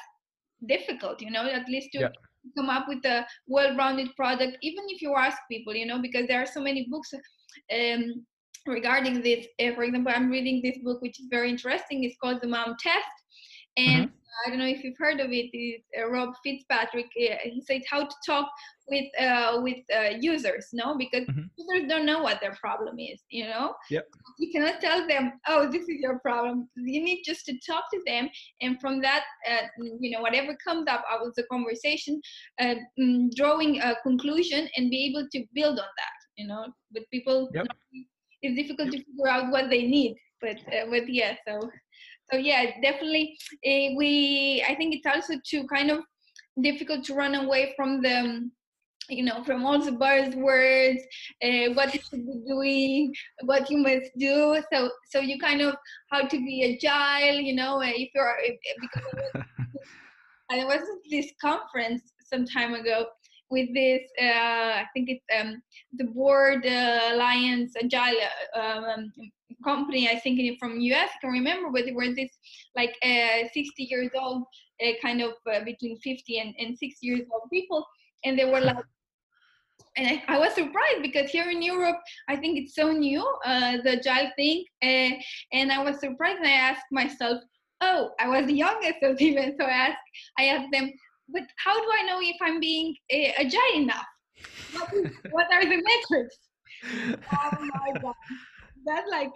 difficult 0.67 1.21
you 1.21 1.31
know 1.31 1.47
at 1.47 1.69
least 1.69 1.89
to 1.93 2.01
yeah. 2.01 2.09
come 2.57 2.71
up 2.71 2.87
with 2.89 3.05
a 3.05 3.25
well-rounded 3.47 4.09
product 4.17 4.57
even 4.63 4.85
if 4.89 5.01
you 5.01 5.15
ask 5.15 5.39
people 5.51 5.75
you 5.75 5.87
know 5.87 6.01
because 6.01 6.27
there 6.27 6.43
are 6.43 6.47
so 6.47 6.61
many 6.61 6.87
books 6.91 7.11
um, 7.15 8.25
regarding 8.67 9.23
this 9.23 9.47
uh, 9.63 9.73
for 9.75 9.85
example 9.85 10.13
i'm 10.15 10.31
reading 10.31 10.61
this 10.63 10.79
book 10.83 11.01
which 11.03 11.21
is 11.21 11.27
very 11.31 11.51
interesting 11.51 12.03
it's 12.05 12.17
called 12.23 12.41
the 12.41 12.49
mom 12.49 12.75
test 12.81 13.15
and 13.77 14.07
mm-hmm. 14.07 14.15
I 14.45 14.51
don't 14.51 14.59
know 14.59 14.67
if 14.67 14.83
you've 14.83 14.99
heard 14.99 15.21
of 15.21 15.31
it. 15.31 15.51
It's, 15.53 15.85
uh, 15.99 16.11
Rob 16.11 16.35
Fitzpatrick. 16.45 17.07
Uh, 17.07 17.37
he 17.45 17.63
said 17.67 17.83
how 17.89 18.05
to 18.05 18.15
talk 18.27 18.51
with 18.89 19.07
uh, 19.21 19.61
with 19.63 19.79
uh, 19.95 20.17
users, 20.21 20.69
no, 20.73 20.97
because 20.97 21.27
mm-hmm. 21.27 21.43
users 21.57 21.89
don't 21.89 22.07
know 22.07 22.23
what 22.23 22.41
their 22.41 22.55
problem 22.61 22.97
is. 22.99 23.23
You 23.31 23.47
know, 23.47 23.75
yep. 23.91 24.07
you 24.39 24.53
cannot 24.53 24.81
tell 24.81 25.07
them, 25.07 25.33
oh, 25.49 25.71
this 25.71 25.83
is 25.83 26.01
your 26.01 26.19
problem. 26.19 26.69
You 26.77 27.03
need 27.03 27.23
just 27.25 27.47
to 27.47 27.55
talk 27.67 27.85
to 27.93 28.01
them, 28.07 28.29
and 28.61 28.81
from 28.81 29.01
that, 29.03 29.25
uh, 29.51 29.67
you 30.01 30.11
know, 30.11 30.21
whatever 30.21 30.57
comes 30.65 30.87
up 30.89 31.05
out 31.11 31.27
of 31.27 31.35
the 31.35 31.45
conversation, 31.51 32.21
uh, 32.61 32.75
mm, 33.01 33.31
drawing 33.35 33.81
a 33.81 33.97
conclusion 34.03 34.69
and 34.77 34.91
be 34.91 35.07
able 35.07 35.27
to 35.33 35.45
build 35.55 35.79
on 35.79 35.93
that. 35.97 36.19
You 36.37 36.49
know, 36.49 36.67
but 36.93 37.03
people, 37.13 37.49
yep. 37.55 37.67
it's 38.43 38.57
difficult 38.57 38.93
yep. 38.93 39.01
to 39.01 39.11
figure 39.11 39.29
out 39.29 39.51
what 39.51 39.71
they 39.71 39.83
need. 39.83 40.17
But 40.41 40.59
but 40.91 41.09
yeah, 41.09 41.37
so 41.49 41.71
so 42.31 42.39
yeah 42.39 42.71
definitely 42.83 43.37
uh, 43.67 43.95
we 43.97 44.65
i 44.69 44.75
think 44.75 44.95
it's 44.95 45.07
also 45.07 45.35
too 45.47 45.67
kind 45.67 45.91
of 45.91 46.01
difficult 46.63 47.05
to 47.05 47.15
run 47.15 47.35
away 47.35 47.73
from 47.77 48.01
the 48.01 48.49
you 49.09 49.25
know 49.25 49.43
from 49.45 49.65
all 49.65 49.79
the 49.79 49.91
buzzwords 49.91 51.01
uh, 51.43 51.73
what 51.75 51.93
you 51.95 52.01
should 52.01 52.27
be 52.27 52.43
doing 52.47 53.15
what 53.45 53.69
you 53.71 53.79
must 53.79 54.11
do 54.19 54.63
so 54.73 54.91
so 55.11 55.21
you 55.21 55.39
kind 55.39 55.61
of 55.61 55.75
how 56.11 56.23
to 56.27 56.39
be 56.39 56.77
agile 56.77 57.41
you 57.41 57.55
know 57.55 57.81
if 57.83 58.11
you're 58.15 58.37
because 58.81 59.45
I 60.51 60.65
was 60.65 60.81
at 60.81 61.11
this 61.11 61.33
conference 61.41 62.03
some 62.25 62.47
time 62.47 62.75
ago 62.75 63.07
with 63.51 63.69
this 63.75 64.03
uh, 64.21 64.81
i 64.83 64.87
think 64.95 65.11
it's 65.11 65.25
um, 65.39 65.63
the 65.95 66.05
board 66.05 66.65
uh, 66.67 67.01
alliance 67.13 67.75
agile 67.83 68.17
uh, 68.57 68.61
um, 68.61 69.13
company, 69.65 70.09
I 70.09 70.19
think 70.19 70.39
it's 70.39 70.59
from 70.59 70.79
US, 70.81 71.11
I 71.17 71.21
can 71.21 71.31
remember, 71.31 71.71
but 71.73 71.85
they 71.87 71.93
were 71.93 72.15
this 72.15 72.31
like 72.77 72.95
uh, 73.03 73.49
60 73.53 73.71
years 73.79 74.11
old, 74.15 74.45
uh, 74.85 74.93
kind 75.03 75.23
of 75.23 75.33
uh, 75.53 75.65
between 75.65 75.99
50 75.99 76.39
and, 76.39 76.55
and 76.59 76.79
60 76.79 76.95
years 77.01 77.23
old 77.33 77.51
people. 77.53 77.85
And 78.25 78.39
they 78.39 78.45
were 78.45 78.61
like, 78.71 78.77
and 79.97 80.09
I, 80.09 80.23
I, 80.35 80.39
was 80.39 80.55
surprised 80.55 81.03
because 81.03 81.31
here 81.31 81.49
in 81.51 81.63
Europe, 81.63 81.97
I 82.29 82.37
think 82.37 82.59
it's 82.59 82.75
so 82.75 82.91
new, 82.91 83.23
uh, 83.45 83.79
the 83.85 83.93
agile 83.99 84.31
thing. 84.37 84.65
Uh, 84.83 85.11
and 85.53 85.71
I 85.71 85.83
was 85.83 86.01
surprised 86.01 86.39
and 86.39 86.49
I 86.49 86.53
asked 86.53 86.87
myself, 86.91 87.41
oh, 87.81 88.11
I 88.19 88.29
was 88.29 88.47
the 88.47 88.55
youngest 88.55 89.03
of 89.03 89.19
them. 89.19 89.55
So 89.59 89.65
I 89.65 89.71
asked, 89.71 89.99
I 90.39 90.45
asked 90.47 90.73
them, 90.73 90.91
but 91.29 91.43
how 91.57 91.75
do 91.75 91.89
I 91.99 92.03
know 92.07 92.19
if 92.21 92.37
I'm 92.43 92.61
being 92.61 92.97
uh, 93.13 93.33
agile 93.39 93.75
enough? 93.77 94.07
What, 94.73 94.93
is, 94.93 95.11
what 95.31 95.47
are 95.53 95.65
the 95.65 95.83
metrics? 95.83 96.39
oh 97.33 97.69
my 97.75 97.93
God. 98.03 98.15
That 98.85 99.05
like 99.11 99.31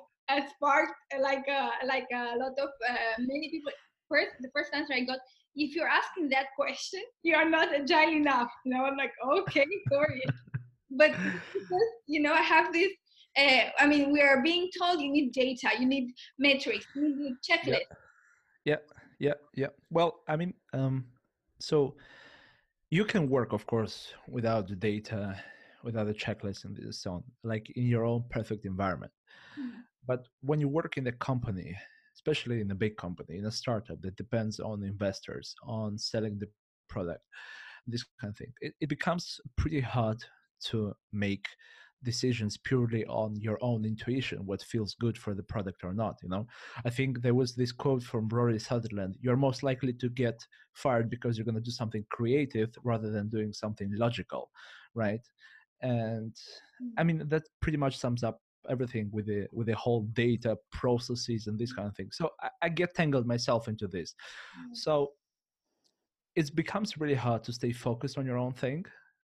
sparked 0.50 0.94
like 1.20 1.44
uh, 1.48 1.70
like 1.86 2.06
a 2.12 2.36
lot 2.36 2.52
of 2.58 2.68
uh, 2.88 3.14
many 3.18 3.50
people. 3.50 3.72
First, 4.08 4.32
the 4.40 4.48
first 4.54 4.72
answer 4.72 4.94
I 4.94 5.04
got, 5.04 5.18
if 5.54 5.74
you're 5.74 5.88
asking 5.88 6.28
that 6.30 6.46
question, 6.56 7.02
you 7.22 7.34
are 7.34 7.48
not 7.48 7.74
agile 7.74 8.10
enough. 8.10 8.50
You 8.64 8.74
know, 8.74 8.84
I'm 8.84 8.96
like, 8.96 9.12
okay, 9.38 9.66
sorry, 9.92 10.22
but 10.90 11.12
because 11.52 11.88
you 12.06 12.22
know, 12.22 12.32
I 12.32 12.42
have 12.42 12.72
this. 12.72 12.92
Uh, 13.36 13.70
I 13.78 13.86
mean, 13.86 14.10
we 14.10 14.20
are 14.20 14.42
being 14.42 14.68
told 14.76 15.00
you 15.00 15.12
need 15.12 15.32
data, 15.32 15.70
you 15.78 15.86
need 15.86 16.12
metrics, 16.38 16.86
you 16.96 17.16
need 17.16 17.34
checklist. 17.48 17.82
Yeah, 18.64 18.76
yeah, 19.18 19.28
yeah. 19.28 19.34
yeah. 19.54 19.66
Well, 19.90 20.20
I 20.26 20.34
mean, 20.34 20.54
um, 20.72 21.04
so 21.60 21.94
you 22.90 23.04
can 23.04 23.28
work 23.28 23.52
of 23.52 23.66
course 23.66 24.12
without 24.28 24.68
the 24.68 24.76
data 24.76 25.38
without 25.82 26.06
the 26.06 26.14
checklist 26.14 26.64
and 26.64 26.94
so 26.94 27.12
on 27.14 27.24
like 27.44 27.70
in 27.76 27.86
your 27.86 28.04
own 28.04 28.24
perfect 28.30 28.64
environment 28.64 29.12
mm-hmm. 29.58 29.80
but 30.06 30.26
when 30.40 30.60
you 30.60 30.68
work 30.68 30.96
in 30.96 31.06
a 31.06 31.12
company 31.12 31.76
especially 32.18 32.60
in 32.60 32.70
a 32.72 32.80
big 32.84 32.96
company 32.96 33.38
in 33.38 33.46
a 33.46 33.50
startup 33.62 34.00
that 34.02 34.16
depends 34.16 34.58
on 34.58 34.82
investors 34.82 35.54
on 35.62 35.96
selling 35.96 36.36
the 36.38 36.48
product 36.88 37.22
this 37.88 38.04
kind 38.20 38.30
of 38.30 38.36
thing. 38.36 38.52
It, 38.60 38.74
it 38.80 38.88
becomes 38.88 39.40
pretty 39.56 39.80
hard 39.80 40.18
to 40.66 40.94
make 41.12 41.46
decisions 42.04 42.56
purely 42.56 43.04
on 43.06 43.34
your 43.40 43.58
own 43.60 43.84
intuition 43.84 44.46
what 44.46 44.62
feels 44.62 44.94
good 45.00 45.18
for 45.18 45.34
the 45.34 45.42
product 45.42 45.82
or 45.82 45.92
not 45.92 46.14
you 46.22 46.28
know? 46.28 46.46
I 46.84 46.90
think 46.90 47.22
there 47.22 47.34
was 47.34 47.56
this 47.56 47.72
quote 47.72 48.04
from 48.04 48.28
rory 48.28 48.60
sutherland 48.60 49.16
you're 49.20 49.36
most 49.48 49.64
likely 49.64 49.92
to 49.94 50.08
get 50.08 50.38
fired 50.74 51.10
because 51.10 51.36
you're 51.36 51.44
going 51.44 51.56
to 51.56 51.60
do 51.60 51.72
something 51.72 52.04
creative 52.08 52.70
rather 52.84 53.10
than 53.10 53.28
doing 53.28 53.52
something 53.52 53.90
logical 53.96 54.48
right? 54.94 55.26
And 55.82 56.36
i 56.96 57.02
mm. 57.02 57.06
mean 57.06 57.28
that 57.28 57.48
pretty 57.60 57.78
much 57.78 57.98
sums 57.98 58.22
up 58.22 58.40
everything 58.68 59.08
with 59.12 59.26
the 59.26 59.46
with 59.52 59.66
the 59.66 59.76
whole 59.76 60.02
data 60.12 60.56
processes 60.72 61.46
and 61.46 61.58
this 61.58 61.72
kind 61.72 61.88
of 61.88 61.96
thing. 61.96 62.10
So 62.12 62.30
i, 62.42 62.48
I 62.62 62.68
get 62.68 62.94
tangled 62.94 63.26
myself 63.26 63.68
into 63.68 63.86
this. 63.88 64.14
Mm. 64.58 64.76
so 64.76 65.12
it 66.36 66.54
becomes 66.54 66.98
really 66.98 67.14
hard 67.14 67.42
to 67.44 67.52
stay 67.52 67.72
focused 67.72 68.16
on 68.16 68.24
your 68.24 68.38
own 68.38 68.52
thing 68.52 68.84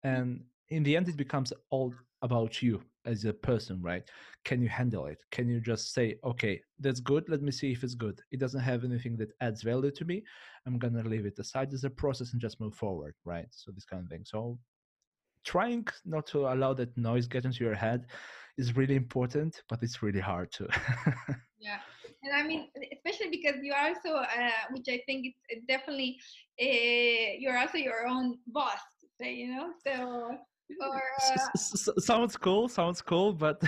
and 0.05 0.41
in 0.69 0.83
the 0.85 0.97
end 0.97 1.09
it 1.09 1.17
becomes 1.17 1.53
all 1.71 1.93
about 2.23 2.63
you 2.63 2.81
as 3.05 3.25
a 3.25 3.33
person 3.33 3.83
right? 3.83 4.05
Can 4.45 4.63
you 4.63 4.69
handle 4.69 5.07
it? 5.07 5.21
Can 5.33 5.49
you 5.49 5.61
just 5.61 5.93
say 5.93 6.17
okay 6.25 6.61
that's 6.79 7.01
good. 7.01 7.29
Let 7.29 7.43
me 7.43 7.51
see 7.51 7.73
if 7.73 7.83
it's 7.83 7.95
good. 7.95 8.21
It 8.31 8.41
doesn't 8.41 8.61
have 8.61 8.85
anything 8.85 9.17
that 9.17 9.31
adds 9.41 9.63
value 9.63 9.91
to 9.91 10.05
me. 10.05 10.23
I'm 10.67 10.79
gonna 10.79 11.03
leave 11.03 11.27
it 11.27 11.39
aside 11.39 11.73
as 11.75 11.85
a 11.85 11.91
process 11.91 12.33
and 12.33 12.41
just 12.41 12.61
move 12.61 12.75
forward 12.75 13.15
right? 13.25 13.49
So 13.51 13.73
this 13.73 13.85
kind 13.85 14.03
of 14.05 14.09
thing. 14.09 14.25
So 14.25 14.59
trying 15.45 15.87
not 16.05 16.27
to 16.27 16.47
allow 16.53 16.73
that 16.75 16.97
noise 16.97 17.27
get 17.27 17.45
into 17.45 17.65
your 17.65 17.75
head 17.75 18.07
is 18.59 18.77
really 18.77 18.97
important 18.97 19.63
but 19.69 19.83
it's 19.83 20.03
really 20.03 20.21
hard 20.21 20.51
to. 20.53 20.69
Yeah 21.61 21.79
and 22.23 22.35
i 22.35 22.47
mean 22.47 22.69
especially 22.93 23.31
because 23.31 23.57
you 23.63 23.73
are 23.73 23.89
also 23.89 24.17
uh, 24.17 24.51
which 24.71 24.87
i 24.89 25.01
think 25.07 25.35
it's 25.49 25.67
definitely 25.67 26.19
uh, 26.61 27.37
you're 27.39 27.59
also 27.59 27.79
your 27.79 28.07
own 28.07 28.39
boss 28.47 28.81
say 29.21 29.35
you 29.35 29.49
know 29.55 29.71
so 29.85 30.37
or, 30.81 31.03
uh... 31.35 32.01
sounds 32.01 32.37
cool 32.37 32.69
sounds 32.69 33.03
cool 33.03 33.33
but 33.33 33.63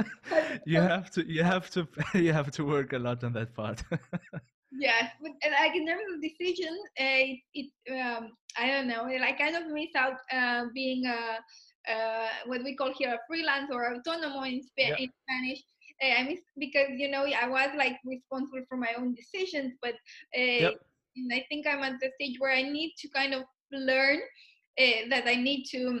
you 0.66 0.80
have 0.80 1.10
to 1.10 1.26
you 1.26 1.42
have 1.42 1.70
to 1.70 1.86
you 2.14 2.32
have 2.32 2.50
to 2.50 2.64
work 2.64 2.92
a 2.92 2.98
lot 2.98 3.22
on 3.24 3.32
that 3.32 3.54
part 3.54 3.82
yes 4.78 5.10
but 5.20 5.32
like 5.60 5.74
in 5.74 5.86
terms 5.86 6.02
of 6.12 6.20
decision 6.22 6.76
uh, 7.00 7.24
it 7.54 7.70
um, 7.92 8.30
i 8.58 8.66
don't 8.66 8.88
know 8.88 9.04
i 9.06 9.32
kind 9.32 9.56
of 9.56 9.66
miss 9.68 9.94
out 9.96 10.18
uh, 10.32 10.64
being 10.74 11.06
a 11.06 11.38
uh, 11.92 12.28
what 12.46 12.62
we 12.64 12.74
call 12.74 12.92
here 12.96 13.14
a 13.14 13.18
freelance 13.28 13.70
or 13.72 13.94
autonomo 13.94 14.46
in, 14.46 14.62
Sp- 14.62 14.78
yeah. 14.78 14.96
in 14.98 15.10
spanish 15.22 15.62
uh, 16.02 16.20
i 16.20 16.22
miss 16.24 16.40
because 16.58 16.88
you 16.96 17.10
know 17.10 17.24
i 17.24 17.48
was 17.48 17.70
like 17.76 17.96
responsible 18.04 18.64
for 18.68 18.76
my 18.76 18.92
own 18.98 19.14
decisions 19.14 19.72
but 19.82 19.94
uh, 20.36 20.70
yep. 20.70 20.74
i 21.32 21.44
think 21.48 21.66
i'm 21.66 21.82
at 21.82 21.98
the 22.00 22.10
stage 22.14 22.36
where 22.38 22.52
i 22.52 22.62
need 22.62 22.92
to 22.98 23.08
kind 23.08 23.34
of 23.34 23.42
learn 23.72 24.18
uh, 24.80 25.08
that 25.10 25.26
i 25.26 25.34
need 25.34 25.64
to 25.64 26.00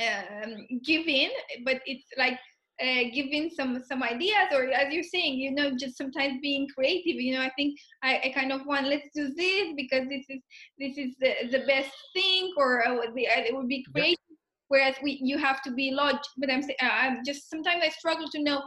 um, 0.00 0.66
give 0.84 1.06
in, 1.06 1.30
but 1.64 1.80
it's 1.86 2.06
like 2.16 2.38
uh, 2.82 3.04
giving 3.14 3.48
some 3.50 3.82
some 3.88 4.02
ideas 4.02 4.48
or 4.52 4.64
as 4.70 4.92
you're 4.92 5.02
saying 5.02 5.38
you 5.38 5.52
know 5.52 5.70
just 5.76 5.96
sometimes 5.96 6.38
being 6.42 6.66
creative 6.74 7.20
you 7.20 7.34
know 7.34 7.42
i 7.42 7.50
think 7.56 7.78
i, 8.02 8.20
I 8.24 8.32
kind 8.34 8.52
of 8.52 8.66
want 8.66 8.86
let's 8.86 9.08
do 9.14 9.32
this 9.34 9.72
because 9.76 10.08
this 10.08 10.24
is 10.28 10.40
this 10.78 10.98
is 10.98 11.14
the, 11.20 11.32
the 11.50 11.64
best 11.66 11.92
thing 12.14 12.52
or 12.56 12.86
uh, 12.86 12.96
it 13.14 13.54
would 13.54 13.68
be 13.68 13.84
creative 13.92 14.18
yeah. 14.30 14.36
whereas 14.68 14.94
we 15.02 15.20
you 15.22 15.38
have 15.38 15.62
to 15.62 15.72
be 15.72 15.92
logic 15.92 16.20
but 16.38 16.50
i'm 16.50 16.62
saying 16.62 16.76
i'm 16.80 17.18
just 17.24 17.48
sometimes 17.48 17.82
i 17.84 17.88
struggle 17.88 18.28
to 18.28 18.42
know 18.42 18.62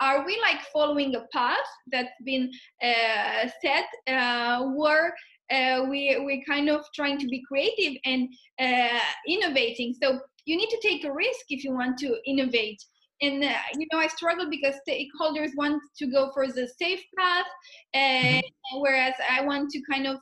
are 0.00 0.24
we 0.24 0.40
like 0.40 0.60
following 0.72 1.14
a 1.16 1.24
path 1.32 1.70
that's 1.90 2.14
been 2.24 2.50
uh, 2.82 3.48
set 3.60 3.86
uh, 4.06 4.64
where 4.76 5.12
uh, 5.50 5.84
we 5.88 6.16
we're 6.24 6.44
kind 6.46 6.68
of 6.68 6.84
trying 6.94 7.18
to 7.18 7.26
be 7.26 7.42
creative 7.48 7.98
and 8.04 8.28
uh, 8.60 9.00
innovating 9.26 9.94
so 10.00 10.18
you 10.44 10.56
need 10.56 10.68
to 10.70 10.80
take 10.82 11.04
a 11.04 11.12
risk 11.12 11.46
if 11.50 11.64
you 11.64 11.72
want 11.72 11.98
to 11.98 12.16
innovate 12.26 12.82
and 13.20 13.44
uh, 13.44 13.52
you 13.74 13.86
know 13.92 13.98
i 13.98 14.06
struggle 14.06 14.48
because 14.50 14.74
stakeholders 14.88 15.50
want 15.56 15.80
to 15.96 16.06
go 16.06 16.30
for 16.32 16.46
the 16.46 16.68
safe 16.80 17.02
path 17.18 17.46
uh, 17.94 17.98
mm-hmm. 17.98 18.80
whereas 18.80 19.14
i 19.30 19.40
want 19.44 19.70
to 19.70 19.80
kind 19.90 20.06
of 20.06 20.16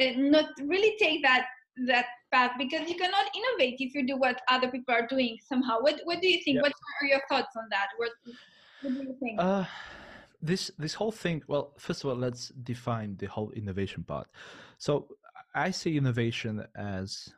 uh, 0.00 0.12
not 0.16 0.46
really 0.64 0.96
take 0.98 1.22
that 1.22 1.46
that 1.86 2.06
path 2.32 2.52
because 2.58 2.88
you 2.88 2.96
cannot 2.96 3.26
innovate 3.34 3.76
if 3.78 3.94
you 3.94 4.06
do 4.06 4.16
what 4.16 4.40
other 4.50 4.68
people 4.68 4.94
are 4.94 5.06
doing 5.06 5.36
somehow 5.46 5.78
what 5.80 6.00
what 6.04 6.20
do 6.20 6.28
you 6.28 6.40
think 6.42 6.56
yep. 6.56 6.62
what 6.62 6.72
are 7.02 7.06
your 7.06 7.20
thoughts 7.28 7.54
on 7.56 7.64
that 7.70 7.88
what, 7.98 8.10
what 8.82 8.94
do 8.94 9.02
you 9.02 9.16
think 9.20 9.38
uh, 9.38 9.64
this 10.40 10.70
this 10.78 10.94
whole 10.94 11.12
thing 11.12 11.42
well 11.48 11.72
first 11.78 12.02
of 12.02 12.10
all 12.10 12.16
let's 12.16 12.48
define 12.62 13.16
the 13.18 13.26
whole 13.26 13.50
innovation 13.50 14.02
part 14.02 14.28
so 14.78 15.06
i 15.54 15.70
see 15.70 15.96
innovation 15.96 16.66
as 16.76 17.28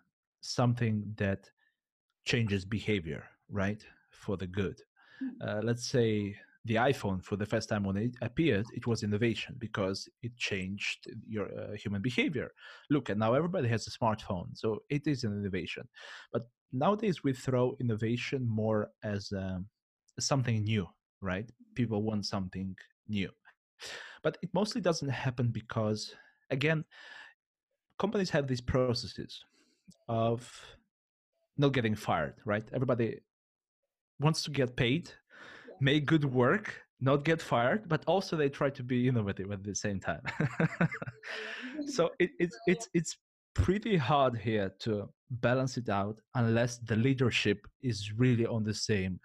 something 0.40 1.14
that 1.16 1.50
changes 2.24 2.64
behavior, 2.64 3.24
right, 3.50 3.82
for 4.10 4.36
the 4.36 4.46
good. 4.46 4.80
Uh, 5.40 5.60
let's 5.62 5.88
say 5.88 6.36
the 6.64 6.74
iPhone, 6.74 7.24
for 7.24 7.36
the 7.36 7.46
first 7.46 7.68
time 7.68 7.84
when 7.84 7.96
it 7.96 8.14
appeared, 8.20 8.66
it 8.74 8.86
was 8.86 9.02
innovation 9.02 9.56
because 9.58 10.08
it 10.22 10.36
changed 10.36 11.08
your 11.26 11.46
uh, 11.58 11.74
human 11.74 12.02
behavior. 12.02 12.50
Look, 12.90 13.08
and 13.08 13.18
now 13.18 13.34
everybody 13.34 13.68
has 13.68 13.86
a 13.86 13.90
smartphone, 13.90 14.48
so 14.54 14.82
it 14.90 15.06
is 15.06 15.24
an 15.24 15.32
innovation. 15.38 15.88
But 16.32 16.48
nowadays 16.72 17.24
we 17.24 17.32
throw 17.32 17.76
innovation 17.80 18.46
more 18.46 18.90
as 19.02 19.32
um, 19.32 19.66
something 20.20 20.62
new, 20.62 20.86
right? 21.20 21.48
People 21.74 22.02
want 22.02 22.26
something 22.26 22.76
new. 23.08 23.30
But 24.22 24.36
it 24.42 24.50
mostly 24.52 24.80
doesn't 24.80 25.08
happen 25.08 25.48
because, 25.48 26.14
again, 26.50 26.84
companies 27.98 28.30
have 28.30 28.46
these 28.46 28.60
processes 28.60 29.44
of 30.08 30.50
not 31.56 31.72
getting 31.72 31.94
fired, 31.94 32.34
right? 32.44 32.66
Everybody 32.72 33.20
wants 34.20 34.42
to 34.42 34.50
get 34.50 34.76
paid, 34.76 35.10
yeah. 35.68 35.74
make 35.80 36.06
good 36.06 36.24
work, 36.24 36.74
not 37.00 37.24
get 37.24 37.40
fired, 37.40 37.88
but 37.88 38.02
also 38.06 38.36
they 38.36 38.48
try 38.48 38.70
to 38.70 38.82
be 38.82 39.08
innovative 39.08 39.50
at 39.52 39.62
the 39.62 39.74
same 39.74 40.00
time. 40.00 40.22
so 41.86 42.10
it, 42.18 42.30
it's 42.38 42.56
it's 42.66 42.88
it's 42.94 43.16
pretty 43.54 43.96
hard 43.96 44.36
here 44.36 44.72
to 44.80 45.08
balance 45.30 45.76
it 45.76 45.88
out 45.88 46.20
unless 46.34 46.78
the 46.78 46.96
leadership 46.96 47.66
is 47.82 48.12
really 48.16 48.46
on 48.46 48.64
the 48.64 48.74
same 48.74 49.18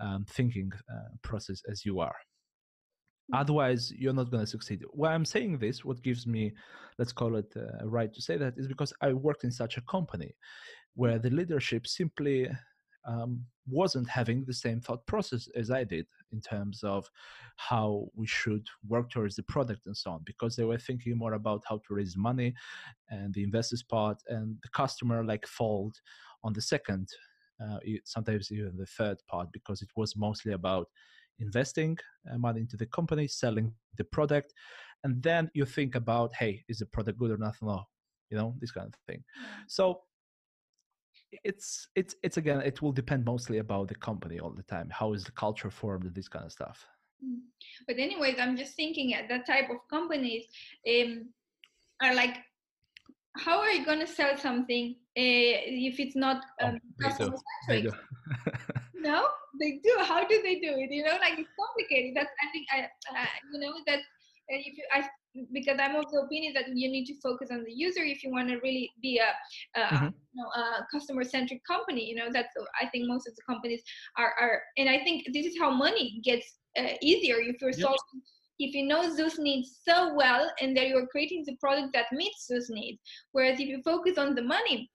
um, 0.00 0.24
thinking 0.28 0.72
uh, 0.90 1.08
process 1.22 1.62
as 1.70 1.84
you 1.84 2.00
are. 2.00 2.16
Mm. 3.32 3.40
Otherwise, 3.40 3.92
you're 3.92 4.12
not 4.12 4.30
going 4.30 4.44
to 4.44 4.50
succeed. 4.50 4.82
Why 4.90 5.12
I'm 5.12 5.24
saying 5.24 5.58
this, 5.58 5.84
what 5.84 6.02
gives 6.02 6.26
me, 6.26 6.52
let's 6.98 7.12
call 7.12 7.36
it 7.36 7.52
a 7.56 7.82
uh, 7.82 7.86
right 7.86 8.12
to 8.12 8.22
say 8.22 8.36
that, 8.36 8.54
is 8.56 8.68
because 8.68 8.92
I 9.00 9.12
worked 9.12 9.44
in 9.44 9.50
such 9.50 9.76
a 9.76 9.82
company 9.82 10.34
where 10.94 11.18
the 11.18 11.30
leadership 11.30 11.86
simply 11.86 12.48
um, 13.06 13.40
wasn't 13.68 14.08
having 14.08 14.44
the 14.44 14.52
same 14.52 14.80
thought 14.80 15.06
process 15.06 15.48
as 15.56 15.70
I 15.70 15.84
did 15.84 16.06
in 16.32 16.40
terms 16.40 16.82
of 16.82 17.08
how 17.56 18.06
we 18.14 18.26
should 18.26 18.66
work 18.88 19.10
towards 19.10 19.36
the 19.36 19.42
product 19.44 19.86
and 19.86 19.96
so 19.96 20.10
on, 20.12 20.20
because 20.24 20.56
they 20.56 20.64
were 20.64 20.78
thinking 20.78 21.16
more 21.16 21.34
about 21.34 21.62
how 21.68 21.76
to 21.86 21.94
raise 21.94 22.16
money 22.16 22.54
and 23.10 23.32
the 23.34 23.42
investors 23.42 23.82
part, 23.82 24.18
and 24.28 24.56
the 24.62 24.68
customer 24.70 25.24
like 25.24 25.46
fold 25.46 25.96
on 26.44 26.52
the 26.52 26.60
second, 26.60 27.08
uh, 27.62 27.78
sometimes 28.04 28.52
even 28.52 28.76
the 28.76 28.86
third 28.86 29.18
part, 29.28 29.48
because 29.52 29.82
it 29.82 29.88
was 29.96 30.16
mostly 30.16 30.52
about 30.52 30.88
investing 31.38 31.96
uh, 32.32 32.38
money 32.38 32.60
into 32.60 32.76
the 32.76 32.86
company, 32.86 33.26
selling 33.26 33.72
the 33.98 34.04
product, 34.04 34.52
and 35.04 35.22
then 35.22 35.50
you 35.54 35.64
think 35.64 35.94
about, 35.94 36.32
hey, 36.34 36.64
is 36.68 36.78
the 36.78 36.86
product 36.86 37.18
good 37.18 37.30
or 37.30 37.36
not? 37.36 37.54
No, 37.62 37.84
you 38.30 38.36
know, 38.36 38.54
this 38.58 38.72
kind 38.72 38.88
of 38.88 38.94
thing. 39.06 39.22
So 39.68 40.00
it's 41.44 41.88
it's 41.94 42.14
it's 42.22 42.36
again 42.36 42.60
it 42.60 42.82
will 42.82 42.92
depend 42.92 43.24
mostly 43.24 43.58
about 43.58 43.88
the 43.88 43.94
company 43.94 44.38
all 44.38 44.50
the 44.50 44.62
time 44.62 44.88
how 44.90 45.12
is 45.12 45.24
the 45.24 45.32
culture 45.32 45.70
formed 45.70 46.04
and 46.04 46.14
this 46.14 46.28
kind 46.28 46.44
of 46.44 46.52
stuff. 46.52 46.86
Mm. 47.24 47.38
but 47.86 47.96
anyways 47.98 48.36
i'm 48.38 48.56
just 48.56 48.74
thinking 48.74 49.14
at 49.14 49.28
that 49.28 49.46
type 49.46 49.70
of 49.70 49.78
companies 49.88 50.44
um, 50.86 51.28
are 52.02 52.14
like 52.14 52.36
how 53.38 53.58
are 53.58 53.70
you 53.70 53.84
going 53.84 54.00
to 54.00 54.06
sell 54.06 54.36
something 54.36 54.96
uh, 55.16 55.56
if 55.88 55.98
it's 55.98 56.16
not 56.16 56.42
oh, 56.60 56.66
um, 56.66 56.78
oh, 57.02 57.08
customer 57.08 57.36
centric 57.66 57.94
no 58.94 59.26
they 59.58 59.80
do. 59.82 59.96
How 60.00 60.26
do 60.26 60.40
they 60.42 60.56
do 60.56 60.74
it? 60.76 60.90
You 60.90 61.04
know 61.04 61.16
like 61.20 61.38
it's 61.38 61.50
complicated. 61.58 62.16
That's 62.16 62.30
i 62.42 62.50
think 62.52 62.66
i 62.72 62.78
uh, 62.82 63.26
you 63.52 63.60
know 63.60 63.72
that 63.86 64.00
uh, 64.52 64.58
if 64.58 64.76
you, 64.76 64.84
I 64.92 65.08
because 65.52 65.76
I'm 65.80 65.96
of 65.96 66.10
the 66.10 66.20
opinion 66.20 66.54
that 66.54 66.64
you 66.74 66.90
need 66.90 67.04
to 67.06 67.14
focus 67.20 67.48
on 67.50 67.64
the 67.64 67.72
user 67.72 68.02
if 68.02 68.22
you 68.22 68.30
want 68.30 68.48
to 68.48 68.56
really 68.56 68.90
be 69.02 69.18
a, 69.18 69.78
mm-hmm. 69.78 70.06
you 70.06 70.10
know, 70.34 70.48
a 70.48 70.86
customer 70.90 71.24
centric 71.24 71.60
company. 71.64 72.04
You 72.08 72.16
know, 72.16 72.28
that's 72.32 72.54
I 72.80 72.86
think 72.88 73.08
most 73.08 73.28
of 73.28 73.36
the 73.36 73.42
companies 73.42 73.82
are 74.16 74.32
are, 74.40 74.62
and 74.76 74.88
I 74.88 75.02
think 75.04 75.26
this 75.32 75.46
is 75.46 75.56
how 75.58 75.70
money 75.70 76.20
gets 76.24 76.54
uh, 76.78 76.94
easier 77.02 77.36
if 77.38 77.60
you're 77.60 77.70
yep. 77.70 77.80
solving. 77.80 78.22
If 78.58 78.74
you 78.74 78.86
know 78.86 79.14
those 79.14 79.38
needs 79.38 79.80
so 79.86 80.14
well 80.14 80.50
and 80.62 80.74
that 80.78 80.88
you're 80.88 81.06
creating 81.08 81.44
the 81.46 81.56
product 81.56 81.92
that 81.92 82.06
meets 82.12 82.46
those 82.46 82.70
needs, 82.70 82.98
whereas 83.32 83.60
if 83.60 83.68
you 83.68 83.82
focus 83.84 84.16
on 84.16 84.34
the 84.34 84.42
money, 84.42 84.90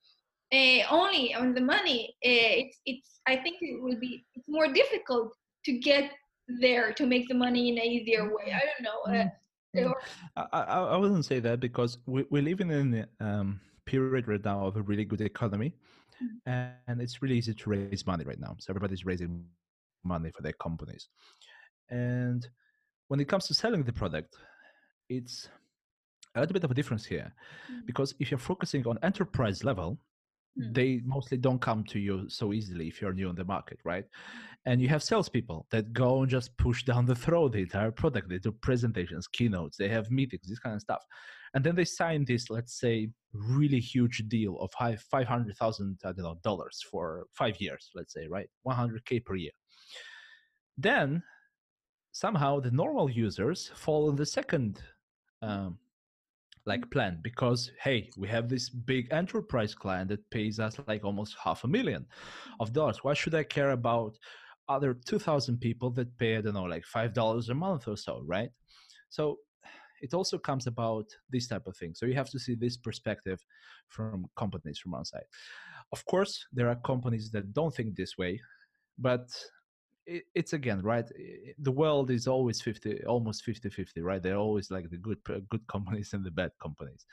uh, 0.52 0.80
only 0.90 1.36
on 1.36 1.54
the 1.54 1.62
money, 1.62 2.16
uh, 2.26 2.54
it's 2.62 2.80
it's. 2.86 3.20
I 3.28 3.36
think 3.36 3.58
it 3.62 3.82
will 3.82 4.00
be 4.00 4.26
it's 4.34 4.48
more 4.48 4.74
difficult 4.74 5.36
to 5.66 5.74
get 5.74 6.12
there 6.60 6.92
to 6.94 7.06
make 7.06 7.28
the 7.28 7.36
money 7.36 7.70
in 7.70 7.78
an 7.78 7.86
easier 7.86 8.26
way. 8.26 8.52
I 8.52 8.62
don't 8.66 8.84
know. 8.84 9.20
Uh, 9.20 9.30
mm. 9.76 9.94
I, 10.36 10.46
I, 10.52 10.80
I 10.94 10.98
wouldn't 10.98 11.26
say 11.26 11.40
that 11.40 11.60
because 11.60 11.98
we, 12.06 12.26
we're 12.30 12.42
living 12.42 12.72
in 12.72 13.06
a 13.20 13.26
um, 13.26 13.60
period 13.86 14.28
right 14.28 14.44
now 14.44 14.66
of 14.66 14.76
a 14.78 14.82
really 14.82 15.06
good 15.06 15.22
economy 15.22 15.74
mm. 16.22 16.72
and 16.88 17.02
it's 17.02 17.22
really 17.22 17.38
easy 17.38 17.54
to 17.54 17.70
raise 17.70 18.06
money 18.06 18.24
right 18.24 18.40
now. 18.40 18.56
So 18.60 18.72
everybody's 18.72 19.06
raising 19.06 19.46
money 20.04 20.32
for 20.32 20.42
their 20.42 20.54
companies. 20.54 21.08
And 21.90 22.48
when 23.08 23.20
it 23.20 23.28
comes 23.28 23.48
to 23.48 23.54
selling 23.54 23.84
the 23.84 23.94
product, 23.94 24.36
it's 25.10 25.50
a 26.36 26.40
little 26.40 26.54
bit 26.54 26.64
of 26.64 26.72
a 26.72 26.74
difference 26.74 27.06
here 27.06 27.34
mm. 27.72 27.86
because 27.86 28.14
if 28.20 28.32
you're 28.32 28.38
focusing 28.38 28.86
on 28.88 28.98
enterprise 29.04 29.64
level, 29.64 29.98
mm. 30.60 30.74
they 30.74 31.02
mostly 31.04 31.38
don't 31.38 31.62
come 31.62 31.84
to 31.86 32.00
you 32.00 32.30
so 32.30 32.54
easily 32.54 32.88
if 32.88 33.02
you're 33.02 33.14
new 33.14 33.30
on 33.30 33.36
the 33.36 33.46
market, 33.46 33.80
right? 33.84 34.06
And 34.66 34.82
you 34.82 34.88
have 34.90 35.04
salespeople 35.04 35.66
that 35.72 35.92
go 35.94 36.22
and 36.22 36.30
just 36.30 36.56
push 36.58 36.84
down 36.92 37.06
the 37.06 37.16
throat 37.16 37.54
the 37.54 37.60
entire 37.60 37.92
product. 37.92 38.30
They 38.30 38.40
do 38.40 38.52
presentations, 38.52 39.28
keynotes, 39.28 39.78
they 39.78 39.90
have 39.90 40.12
meetings, 40.12 40.48
this 40.48 40.60
kind 40.60 40.76
of 40.76 40.82
stuff. 40.82 41.04
And 41.54 41.64
then 41.64 41.76
they 41.76 41.86
sign 41.86 42.24
this, 42.26 42.50
let's 42.50 42.80
say, 42.80 43.10
really 43.34 43.80
huge 43.80 44.24
deal 44.30 44.58
of 44.60 44.72
five 44.72 45.28
hundred 45.28 45.58
thousand, 45.58 46.00
I 46.06 46.14
don't 46.14 46.24
know, 46.24 46.38
dollars 46.44 46.84
for 46.90 47.26
five 47.34 47.60
years, 47.60 47.90
let's 47.94 48.14
say, 48.14 48.28
right? 48.28 48.50
100k 48.66 49.26
per 49.26 49.36
year. 49.36 49.52
Then 50.78 51.22
somehow 52.14 52.60
the 52.60 52.72
normal 52.72 53.10
users 53.10 53.72
fall 53.76 54.10
in 54.10 54.16
the 54.16 54.26
second 54.26 54.82
um, 55.42 55.78
like 56.66 56.82
mm-hmm. 56.82 56.90
plan 56.90 57.20
because 57.24 57.72
hey 57.84 58.10
we 58.18 58.28
have 58.28 58.50
this 58.50 58.70
big 58.70 59.08
enterprise 59.12 59.74
client 59.74 60.10
that 60.10 60.30
pays 60.30 60.60
us 60.60 60.78
like 60.88 61.04
almost 61.04 61.36
half 61.44 61.64
a 61.64 61.68
million 61.68 62.06
of 62.60 62.74
dollars. 62.74 63.04
Why 63.04 63.14
should 63.14 63.36
i 63.36 63.44
care 63.44 63.72
about 63.72 64.18
other 64.70 64.94
2000 64.94 65.60
people 65.60 65.90
that 65.92 66.18
pay 66.18 66.38
i 66.38 66.42
don't 66.42 66.54
know 66.54 66.64
like 66.64 66.86
five 66.86 67.14
dollars 67.14 67.50
a 67.50 67.54
month 67.54 67.88
or 67.88 67.98
so 67.98 68.22
right? 68.26 68.50
So 69.10 69.38
it 70.02 70.14
also 70.14 70.38
comes 70.38 70.66
about 70.68 71.06
this 71.30 71.48
type 71.48 71.68
of 71.68 71.78
thing 71.78 71.94
so 71.94 72.06
you 72.06 72.16
have 72.16 72.30
to 72.30 72.40
see 72.40 72.56
this 72.56 72.78
perspective 72.78 73.40
from 73.90 74.26
companies 74.36 74.80
from 74.80 74.92
one 74.94 75.06
side. 75.06 75.26
Of 75.92 76.06
course 76.06 76.46
there 76.54 76.70
are 76.70 76.76
companies 76.76 77.32
that 77.32 77.54
don't 77.54 77.76
think 77.76 77.96
this 77.96 78.18
way 78.18 78.40
but 78.98 79.28
it, 80.06 80.24
it's 80.34 80.54
again 80.54 80.82
right 80.82 81.06
the 81.60 81.72
world 81.72 82.10
is 82.12 82.28
always 82.28 82.62
50 82.62 83.06
almost 83.06 83.44
50 83.44 83.70
50 83.70 84.02
right 84.02 84.22
they're 84.24 84.36
always 84.38 84.72
like 84.72 84.90
the 84.90 84.98
good 84.98 85.20
good 85.50 85.68
companies 85.72 86.14
and 86.14 86.24
the 86.24 86.32
bad 86.32 86.52
companies 86.62 87.06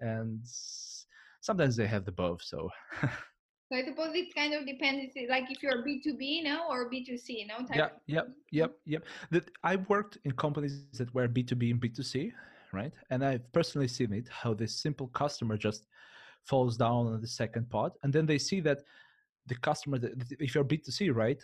and 0.00 0.40
sometimes 1.40 1.76
they 1.76 1.86
have 1.86 2.04
the 2.04 2.12
both 2.12 2.42
so 2.42 2.70
So 3.70 3.78
I 3.78 3.84
suppose 3.84 4.10
it 4.14 4.34
kind 4.34 4.52
of 4.52 4.66
depends, 4.66 5.12
eh, 5.16 5.26
like 5.28 5.44
if 5.48 5.62
you're 5.62 5.82
B 5.84 6.00
two 6.02 6.16
B, 6.16 6.42
no, 6.42 6.66
or 6.68 6.88
B 6.90 7.04
two 7.04 7.16
C, 7.16 7.46
no. 7.48 7.64
yeah, 7.72 7.90
yep, 8.08 8.28
yep, 8.50 8.72
yep. 8.84 9.04
That 9.30 9.48
I 9.62 9.76
worked 9.76 10.18
in 10.24 10.32
companies 10.32 10.86
that 10.98 11.14
were 11.14 11.28
B 11.28 11.44
two 11.44 11.54
B 11.54 11.70
and 11.70 11.78
B 11.78 11.88
two 11.88 12.02
C, 12.02 12.32
right? 12.72 12.92
And 13.10 13.24
I've 13.24 13.46
personally 13.52 13.86
seen 13.86 14.12
it 14.12 14.28
how 14.28 14.54
this 14.54 14.74
simple 14.74 15.06
customer 15.08 15.56
just 15.56 15.86
falls 16.42 16.76
down 16.76 17.06
on 17.06 17.20
the 17.20 17.28
second 17.28 17.70
part, 17.70 17.92
and 18.02 18.12
then 18.12 18.26
they 18.26 18.38
see 18.38 18.58
that 18.62 18.78
the 19.46 19.54
customer, 19.54 20.00
if 20.40 20.52
you're 20.52 20.64
B 20.64 20.76
two 20.78 20.90
C, 20.90 21.10
right, 21.10 21.40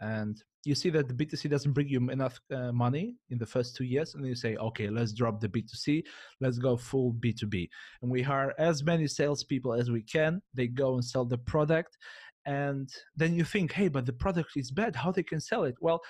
and 0.00 0.42
you 0.64 0.74
see 0.74 0.90
that 0.90 1.08
the 1.08 1.14
B2C 1.14 1.50
doesn't 1.50 1.72
bring 1.72 1.88
you 1.88 2.10
enough 2.10 2.40
uh, 2.50 2.72
money 2.72 3.16
in 3.30 3.38
the 3.38 3.46
first 3.46 3.76
two 3.76 3.84
years, 3.84 4.14
and 4.14 4.26
you 4.26 4.34
say, 4.34 4.56
okay, 4.56 4.88
let's 4.88 5.12
drop 5.12 5.40
the 5.40 5.48
B2C, 5.48 6.02
let's 6.40 6.58
go 6.58 6.76
full 6.76 7.14
B2B. 7.14 7.68
And 8.02 8.10
we 8.10 8.22
hire 8.22 8.54
as 8.58 8.82
many 8.82 9.06
salespeople 9.06 9.74
as 9.74 9.90
we 9.90 10.02
can. 10.02 10.40
They 10.54 10.68
go 10.68 10.94
and 10.94 11.04
sell 11.04 11.24
the 11.24 11.38
product. 11.38 11.98
And 12.46 12.90
then 13.16 13.34
you 13.34 13.44
think, 13.44 13.72
hey, 13.72 13.88
but 13.88 14.06
the 14.06 14.12
product 14.12 14.50
is 14.56 14.70
bad. 14.70 14.96
How 14.96 15.12
they 15.12 15.22
can 15.22 15.40
sell 15.40 15.64
it? 15.64 15.76
Well, 15.80 16.00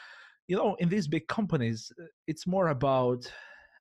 you 0.48 0.56
know, 0.56 0.76
in 0.78 0.88
these 0.88 1.08
big 1.08 1.26
companies, 1.28 1.90
uh, 2.00 2.06
it's 2.26 2.46
more 2.46 2.68
about 2.68 3.30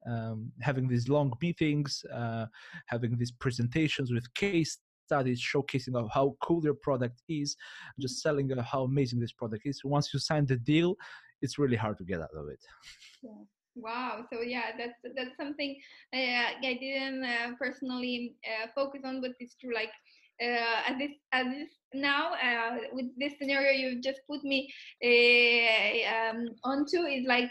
um, 0.07 0.51
having 0.61 0.87
these 0.87 1.09
long 1.09 1.33
meetings, 1.41 2.03
uh, 2.13 2.45
having 2.87 3.17
these 3.17 3.31
presentations 3.31 4.11
with 4.11 4.33
case 4.33 4.77
studies 5.05 5.41
showcasing 5.41 5.95
of 5.95 6.09
how 6.13 6.35
cool 6.41 6.63
your 6.63 6.75
product 6.75 7.21
is, 7.29 7.55
just 7.99 8.21
selling 8.21 8.49
how 8.71 8.83
amazing 8.83 9.19
this 9.19 9.31
product 9.31 9.63
is. 9.65 9.81
Once 9.83 10.13
you 10.13 10.19
sign 10.19 10.45
the 10.45 10.57
deal, 10.57 10.95
it's 11.41 11.57
really 11.57 11.75
hard 11.75 11.97
to 11.97 12.03
get 12.03 12.21
out 12.21 12.35
of 12.35 12.47
it. 12.47 12.63
Yeah. 13.21 13.43
Wow. 13.75 14.25
So 14.31 14.41
yeah, 14.41 14.67
that's 14.77 14.99
that's 15.15 15.35
something 15.35 15.75
uh, 16.13 16.45
I 16.71 16.77
didn't 16.79 17.23
uh, 17.23 17.55
personally 17.57 18.35
uh, 18.45 18.67
focus 18.75 19.01
on, 19.03 19.19
but 19.19 19.31
it's 19.39 19.55
true. 19.55 19.73
Like 19.73 19.89
uh, 20.41 20.89
at 20.89 20.97
this 20.97 21.11
at 21.31 21.45
this 21.45 21.69
now 21.93 22.33
uh, 22.33 22.77
with 22.91 23.07
this 23.17 23.33
scenario 23.39 23.71
you 23.71 24.01
just 24.01 24.21
put 24.29 24.43
me 24.43 24.71
uh, 25.03 26.31
um, 26.31 26.47
onto 26.63 26.97
is 27.05 27.25
like 27.27 27.49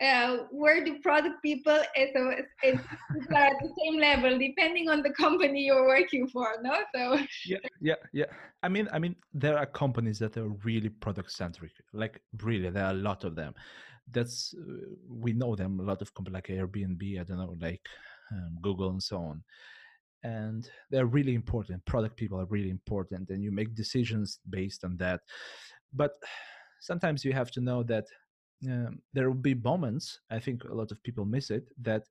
uh, 0.00 0.38
where 0.50 0.84
the 0.84 0.98
product 0.98 1.36
people 1.42 1.80
is, 1.96 2.10
is, 2.64 2.80
are 3.30 3.36
at 3.36 3.56
the 3.60 3.70
same 3.84 4.00
level 4.00 4.38
depending 4.38 4.88
on 4.90 5.02
the 5.02 5.10
company 5.10 5.62
you're 5.62 5.86
working 5.86 6.26
for 6.26 6.48
no? 6.62 6.76
So 6.94 7.18
yeah 7.46 7.58
yeah 7.80 7.94
yeah. 8.12 8.24
I 8.62 8.68
mean 8.68 8.88
i 8.92 8.98
mean 8.98 9.14
there 9.32 9.56
are 9.56 9.66
companies 9.66 10.18
that 10.18 10.36
are 10.36 10.48
really 10.64 10.88
product 10.88 11.30
centric 11.30 11.72
like 11.92 12.20
really 12.42 12.70
there 12.70 12.84
are 12.84 12.90
a 12.90 12.94
lot 12.94 13.24
of 13.24 13.36
them. 13.36 13.54
That's 14.10 14.54
uh, 14.58 14.94
we 15.08 15.32
know 15.32 15.54
them 15.54 15.80
a 15.80 15.82
lot 15.82 16.02
of 16.02 16.12
companies 16.14 16.34
like 16.34 16.48
airbnb 16.48 17.20
i 17.20 17.24
don't 17.24 17.38
know 17.38 17.56
like 17.60 17.80
um, 18.32 18.58
google 18.60 18.90
and 18.90 19.02
so 19.02 19.18
on. 19.18 19.42
And 20.22 20.68
they're 20.90 21.06
really 21.06 21.34
important 21.34 21.84
product 21.84 22.16
people 22.16 22.40
are 22.40 22.46
really 22.46 22.70
important 22.70 23.30
and 23.30 23.42
you 23.44 23.52
make 23.52 23.74
decisions 23.74 24.40
based 24.48 24.82
on 24.82 24.96
that. 24.96 25.20
But 25.92 26.12
sometimes 26.80 27.24
you 27.24 27.32
have 27.32 27.50
to 27.52 27.60
know 27.60 27.82
that 27.84 28.04
um, 28.70 28.98
there 29.12 29.28
will 29.28 29.36
be 29.36 29.54
moments 29.54 30.20
i 30.30 30.38
think 30.38 30.64
a 30.64 30.74
lot 30.74 30.90
of 30.90 31.02
people 31.02 31.24
miss 31.24 31.50
it 31.50 31.68
that 31.80 32.04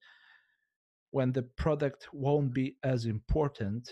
when 1.12 1.32
the 1.32 1.44
product 1.44 2.08
won't 2.12 2.54
be 2.54 2.76
as 2.84 3.06
important 3.06 3.90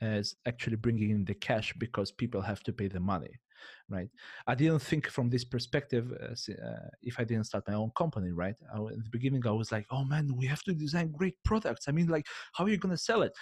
as 0.00 0.34
actually 0.46 0.76
bringing 0.76 1.10
in 1.10 1.24
the 1.24 1.34
cash 1.34 1.72
because 1.78 2.10
people 2.10 2.40
have 2.40 2.62
to 2.62 2.72
pay 2.72 2.88
the 2.88 3.00
money 3.00 3.40
right? 3.88 4.08
I 4.46 4.54
didn't 4.54 4.80
think 4.80 5.08
from 5.08 5.30
this 5.30 5.44
perspective 5.44 6.12
uh, 6.20 6.34
uh, 6.52 6.88
if 7.02 7.18
i 7.18 7.24
didn't 7.24 7.44
start 7.44 7.64
my 7.68 7.74
own 7.74 7.92
company 7.96 8.30
right? 8.32 8.56
I, 8.74 8.78
in 8.78 9.02
the 9.02 9.10
beginning 9.10 9.46
i 9.46 9.50
was 9.50 9.72
like 9.72 9.86
oh 9.90 10.04
man 10.04 10.34
we 10.36 10.46
have 10.46 10.62
to 10.64 10.74
design 10.74 11.12
great 11.12 11.36
products. 11.44 11.88
I 11.88 11.92
mean 11.92 12.08
like 12.08 12.26
how 12.54 12.64
are 12.64 12.68
you 12.68 12.78
going 12.78 12.94
to 12.94 13.02
sell 13.02 13.22
it? 13.22 13.32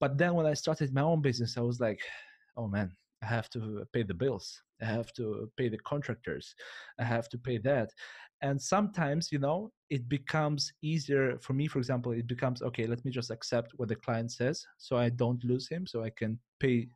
But 0.00 0.18
then 0.18 0.34
when 0.34 0.46
i 0.46 0.54
started 0.54 0.92
my 0.92 1.02
own 1.02 1.20
business 1.22 1.56
i 1.56 1.60
was 1.60 1.80
like 1.80 2.00
oh 2.56 2.66
man 2.66 2.92
I 3.22 3.26
have 3.26 3.48
to 3.50 3.86
pay 3.92 4.02
the 4.02 4.14
bills. 4.14 4.60
I 4.82 4.86
have 4.86 5.12
to 5.14 5.50
pay 5.56 5.68
the 5.68 5.78
contractors. 5.78 6.54
I 6.98 7.04
have 7.04 7.28
to 7.30 7.38
pay 7.38 7.58
that. 7.58 7.90
And 8.40 8.60
sometimes, 8.60 9.30
you 9.30 9.38
know, 9.38 9.70
it 9.88 10.08
becomes 10.08 10.72
easier 10.82 11.38
for 11.40 11.52
me, 11.52 11.68
for 11.68 11.78
example, 11.78 12.12
it 12.12 12.26
becomes 12.26 12.60
okay, 12.62 12.86
let 12.86 13.04
me 13.04 13.10
just 13.10 13.30
accept 13.30 13.72
what 13.76 13.88
the 13.88 13.94
client 13.94 14.32
says 14.32 14.66
so 14.78 14.96
I 14.96 15.10
don't 15.10 15.42
lose 15.44 15.68
him, 15.68 15.86
so 15.86 16.02
I 16.02 16.10
can 16.10 16.38
pay 16.58 16.88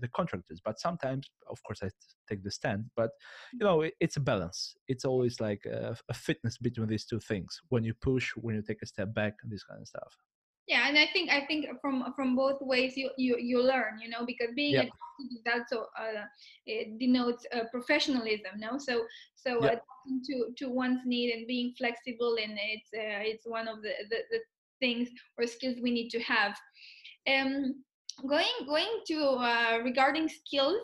the 0.00 0.08
contractors. 0.08 0.60
But 0.64 0.80
sometimes, 0.80 1.28
of 1.48 1.62
course, 1.64 1.80
I 1.82 1.90
take 2.28 2.42
the 2.42 2.50
stand. 2.50 2.86
But, 2.96 3.10
you 3.52 3.66
know, 3.66 3.82
it, 3.82 3.94
it's 4.00 4.16
a 4.16 4.20
balance. 4.20 4.74
It's 4.88 5.04
always 5.04 5.40
like 5.40 5.66
a, 5.66 5.96
a 6.08 6.14
fitness 6.14 6.56
between 6.56 6.88
these 6.88 7.04
two 7.04 7.20
things 7.20 7.60
when 7.68 7.84
you 7.84 7.94
push, 7.94 8.30
when 8.36 8.54
you 8.54 8.62
take 8.62 8.82
a 8.82 8.86
step 8.86 9.12
back, 9.12 9.34
and 9.42 9.52
this 9.52 9.64
kind 9.64 9.80
of 9.82 9.88
stuff 9.88 10.16
yeah 10.70 10.88
and 10.88 10.96
i 10.96 11.06
think 11.12 11.28
i 11.30 11.44
think 11.46 11.66
from 11.82 12.04
from 12.14 12.36
both 12.36 12.58
ways 12.60 12.96
you 12.96 13.10
you, 13.18 13.36
you 13.38 13.60
learn 13.60 14.00
you 14.00 14.08
know 14.08 14.24
because 14.24 14.48
being 14.54 14.74
yeah. 14.74 14.82
a 14.82 15.52
also 15.52 15.86
uh, 15.98 16.24
it 16.64 16.98
denotes 16.98 17.44
uh, 17.54 17.64
professionalism 17.70 18.54
no 18.58 18.78
so 18.78 19.02
so 19.34 19.50
yeah. 19.64 19.72
uh, 19.72 19.76
to 20.26 20.34
to 20.56 20.70
one's 20.70 21.00
need 21.04 21.32
and 21.34 21.46
being 21.46 21.74
flexible 21.76 22.36
and 22.42 22.52
it's 22.56 22.90
uh, 22.94 23.20
it's 23.30 23.46
one 23.46 23.66
of 23.68 23.82
the, 23.82 23.92
the, 24.10 24.18
the 24.30 24.38
things 24.80 25.08
or 25.36 25.46
skills 25.46 25.76
we 25.82 25.90
need 25.90 26.08
to 26.08 26.20
have 26.20 26.56
um 27.28 27.74
going 28.28 28.56
going 28.66 28.94
to 29.06 29.18
uh, 29.50 29.78
regarding 29.84 30.28
skills 30.28 30.80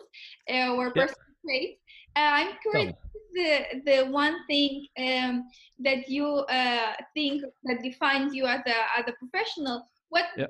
uh, 0.53 0.75
or 0.75 0.85
yeah. 0.87 1.01
personal 1.01 1.33
traits 1.45 1.81
uh, 2.17 2.31
i'm 2.39 2.51
curious 2.61 2.93
the 3.37 3.81
the 3.85 3.97
one 4.11 4.35
thing 4.47 4.87
um, 4.97 5.47
that 5.79 6.09
you 6.09 6.25
uh, 6.25 6.93
think 7.13 7.43
that 7.63 7.83
defines 7.83 8.33
you 8.33 8.45
as 8.45 8.61
a 8.65 8.77
as 8.99 9.05
a 9.07 9.13
professional? 9.21 9.87
What 10.09 10.25
yeah. 10.37 10.47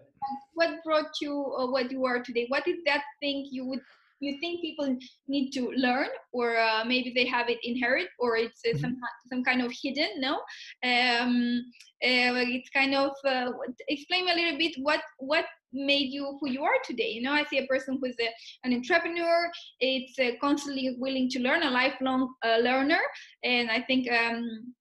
what 0.54 0.84
brought 0.84 1.12
you 1.22 1.34
or 1.34 1.72
what 1.72 1.92
you 1.92 2.06
are 2.06 2.22
today? 2.22 2.46
What 2.48 2.68
is 2.68 2.80
that 2.86 3.04
thing 3.22 3.48
you 3.52 3.66
would 3.66 3.82
you 4.20 4.40
think 4.40 4.62
people 4.62 4.98
need 5.28 5.52
to 5.52 5.72
learn 5.76 6.08
or 6.32 6.58
uh, 6.58 6.84
maybe 6.86 7.12
they 7.16 7.26
have 7.26 7.50
it 7.50 7.60
inherit 7.64 8.08
or 8.20 8.36
it's 8.38 8.62
uh, 8.66 8.70
mm-hmm. 8.70 8.80
some 8.80 8.98
some 9.30 9.44
kind 9.44 9.62
of 9.62 9.72
hidden 9.72 10.10
no 10.18 10.36
um, 10.84 11.64
uh, 12.04 12.42
it's 12.56 12.70
kind 12.70 12.96
of 12.96 13.12
uh, 13.26 13.52
explain 13.88 14.28
a 14.28 14.34
little 14.34 14.58
bit 14.58 14.74
what 14.82 15.02
what 15.20 15.46
made 15.86 16.12
you 16.12 16.38
who 16.40 16.50
you 16.50 16.64
are 16.64 16.80
today. 16.84 17.10
You 17.10 17.22
know 17.22 17.34
i 17.34 17.44
see 17.46 17.60
a 17.60 17.68
person 17.68 18.00
who's 18.02 18.16
a, 18.20 18.30
an 18.64 18.74
entrepreneur. 18.74 19.50
It's 19.80 20.18
uh, 20.20 20.32
constantly 20.42 20.96
willing 20.98 21.30
to 21.30 21.40
learn 21.40 21.64
a 21.64 21.70
lifelong 21.70 22.34
uh, 22.46 22.58
learner. 22.58 23.02
And 23.44 23.70
i 23.70 23.82
think 23.82 24.12
um, 24.12 24.74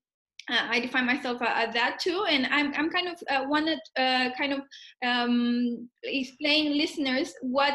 uh, 0.49 0.69
I 0.71 0.81
define 0.81 1.07
myself 1.07 1.43
uh, 1.43 1.53
as 1.55 1.75
that 1.75 1.99
too, 1.99 2.25
and 2.29 2.47
I'm 2.47 2.73
I'm 2.75 2.89
kind 2.91 3.09
of 3.09 3.17
uh, 3.29 3.45
wanted 3.49 3.81
uh, 3.99 4.31
kind 4.39 4.53
of 4.53 4.61
um, 5.05 5.89
explain 6.05 6.79
listeners 6.79 7.35
what 7.43 7.75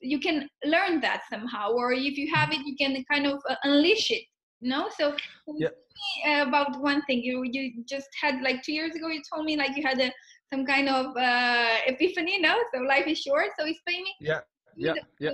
you 0.00 0.18
can 0.18 0.48
learn 0.64 1.00
that 1.02 1.22
somehow. 1.30 1.70
Or 1.70 1.92
if 1.92 2.18
you 2.18 2.34
have 2.34 2.52
it 2.52 2.66
you 2.66 2.74
can 2.76 3.04
kind 3.10 3.26
of 3.26 3.40
uh, 3.48 3.54
unleash 3.62 4.10
it 4.10 4.24
you 4.60 4.70
know? 4.70 4.88
So 4.98 5.14
yeah. 5.56 6.42
about 6.42 6.80
one 6.80 7.02
thing. 7.02 7.22
You 7.22 7.44
you 7.44 7.84
just 7.88 8.08
had 8.20 8.42
like 8.42 8.62
two 8.62 8.72
years 8.72 8.94
ago 8.96 9.08
you 9.08 9.22
told 9.32 9.44
me 9.44 9.56
like 9.56 9.76
you 9.76 9.82
had 9.86 10.00
a 10.00 10.10
some 10.52 10.64
kind 10.66 10.88
of 10.88 11.16
uh, 11.16 11.76
epiphany 11.86 12.40
no? 12.40 12.56
So 12.72 12.80
life 12.80 13.06
is 13.06 13.20
short 13.20 13.48
so 13.58 13.66
explain 13.66 14.02
me. 14.04 14.14
Yeah 14.20 14.40
yeah 14.76 14.94
yeah. 15.18 15.30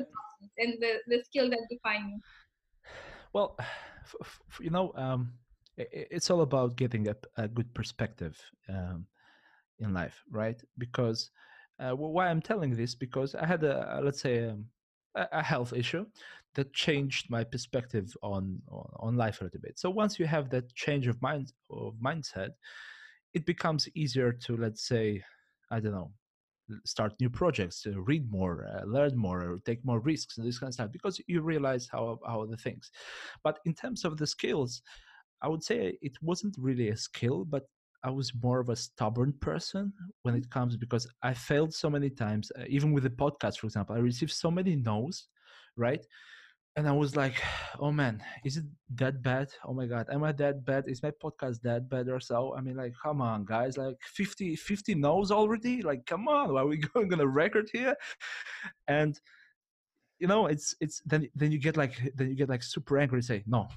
and 0.59 0.75
the, 0.81 0.99
the 1.07 1.23
skill 1.25 1.49
that 1.51 1.61
define 1.71 2.09
you 2.11 2.21
well 3.33 3.57
f- 3.59 4.17
f- 4.21 4.61
you 4.61 4.71
know 4.71 4.93
um 4.97 5.33
it's 5.77 6.31
all 6.31 6.43
about 6.43 6.77
getting 6.77 7.09
a, 7.09 7.17
a 7.37 7.49
good 7.49 7.73
perspective 7.73 8.39
um, 8.69 9.07
in 9.79 9.95
life 9.95 10.23
right? 10.31 10.61
Because 10.77 11.31
uh, 11.79 11.93
why 11.93 12.29
I'm 12.29 12.43
telling 12.43 12.77
this 12.77 12.95
because 12.95 13.35
I 13.35 13.47
had 13.47 13.65
a 13.65 14.01
let's 14.03 14.21
say 14.21 14.49
um, 14.49 14.67
a, 15.15 15.27
a 15.33 15.43
health 15.43 15.73
issue 15.73 16.05
that 16.55 16.75
changed 16.75 17.31
my 17.31 17.45
perspective 17.45 18.15
on, 18.23 18.61
on, 18.69 18.91
on 18.99 19.17
life 19.17 19.41
a 19.41 19.45
little 19.45 19.61
bit. 19.61 19.79
So 19.79 19.89
once 19.89 20.19
you 20.19 20.27
have 20.27 20.51
that 20.51 20.75
change 20.75 21.07
of 21.07 21.23
mind 21.23 21.53
of 21.71 21.95
mindset, 22.05 22.51
it 23.35 23.47
becomes 23.47 23.89
easier 23.95 24.33
to 24.33 24.57
let's 24.57 24.87
say 24.87 25.23
I 25.71 25.81
don't 25.81 25.93
know 25.93 26.13
start 26.85 27.13
new 27.21 27.31
projects, 27.31 27.87
read 27.87 28.31
more, 28.31 28.67
uh, 28.73 28.85
learn 28.85 29.17
more, 29.17 29.59
take 29.65 29.85
more 29.85 30.01
risks, 30.01 30.39
and 30.39 30.47
this 30.47 30.59
kind 30.59 30.69
of 30.69 30.75
stuff 30.75 30.93
because 30.93 31.21
you 31.27 31.43
realize 31.43 31.89
how 31.91 32.19
how 32.27 32.47
the 32.47 32.57
things. 32.57 32.91
But 33.43 33.59
in 33.65 33.75
terms 33.75 34.05
of 34.05 34.17
the 34.17 34.27
skills, 34.27 34.83
I 35.43 35.49
would 35.49 35.63
say 35.63 35.99
it 36.03 36.13
wasn't 36.23 36.57
really 36.59 36.91
a 36.91 36.97
skill, 36.97 37.45
but 37.45 37.65
I 38.03 38.11
was 38.11 38.33
more 38.43 38.61
of 38.61 38.69
a 38.71 38.77
stubborn 38.77 39.35
person 39.41 39.93
when 40.23 40.35
it 40.35 40.49
comes 40.51 40.77
because 40.77 41.07
I 41.23 41.35
failed 41.35 41.75
so 41.75 41.91
many 41.91 42.11
times. 42.11 42.51
Uh, 42.59 42.65
even 42.69 42.93
with 42.93 43.03
the 43.03 43.11
podcast, 43.11 43.59
for 43.59 43.67
example, 43.67 43.97
I 43.97 43.99
received 43.99 44.33
so 44.33 44.51
many 44.51 44.77
no's, 44.77 45.27
right? 45.77 46.05
And 46.77 46.89
I 46.89 46.93
was 46.93 47.17
like, 47.17 47.43
oh 47.81 47.91
man, 47.93 48.23
is 48.45 48.57
it 48.57 48.65
that 48.97 49.23
bad? 49.23 49.49
Oh 49.65 49.75
my 49.75 49.87
God, 49.87 50.07
am 50.11 50.25
I 50.25 50.33
that 50.33 50.65
bad? 50.65 50.85
Is 50.89 51.03
my 51.03 51.11
podcast 51.11 51.61
that 51.63 51.89
bad 51.89 52.09
or 52.09 52.21
so? 52.21 52.55
I 52.57 52.61
mean, 52.61 52.77
like, 52.77 52.95
come 53.03 53.21
on, 53.21 53.45
guys, 53.45 53.77
like 53.77 53.97
50, 54.03 54.57
50 54.57 54.95
no's 54.95 55.31
already? 55.31 55.83
Like, 55.83 56.07
come 56.07 56.29
on, 56.29 56.55
why 56.55 56.63
are 56.63 56.67
we 56.67 56.77
going 56.95 57.13
on 57.13 57.21
a 57.21 57.27
record 57.27 57.69
here? 57.73 57.95
And 58.89 59.19
you 60.19 60.27
know, 60.27 60.47
it's 60.47 60.77
it's 60.81 61.01
then 61.07 61.29
then 61.35 61.51
you 61.51 61.59
get 61.59 61.79
like 61.79 62.13
then 62.15 62.29
you 62.29 62.37
get 62.37 62.51
like 62.51 62.63
super 62.63 62.99
angry. 62.99 63.19
and 63.19 63.25
Say 63.25 63.43
no, 63.47 63.69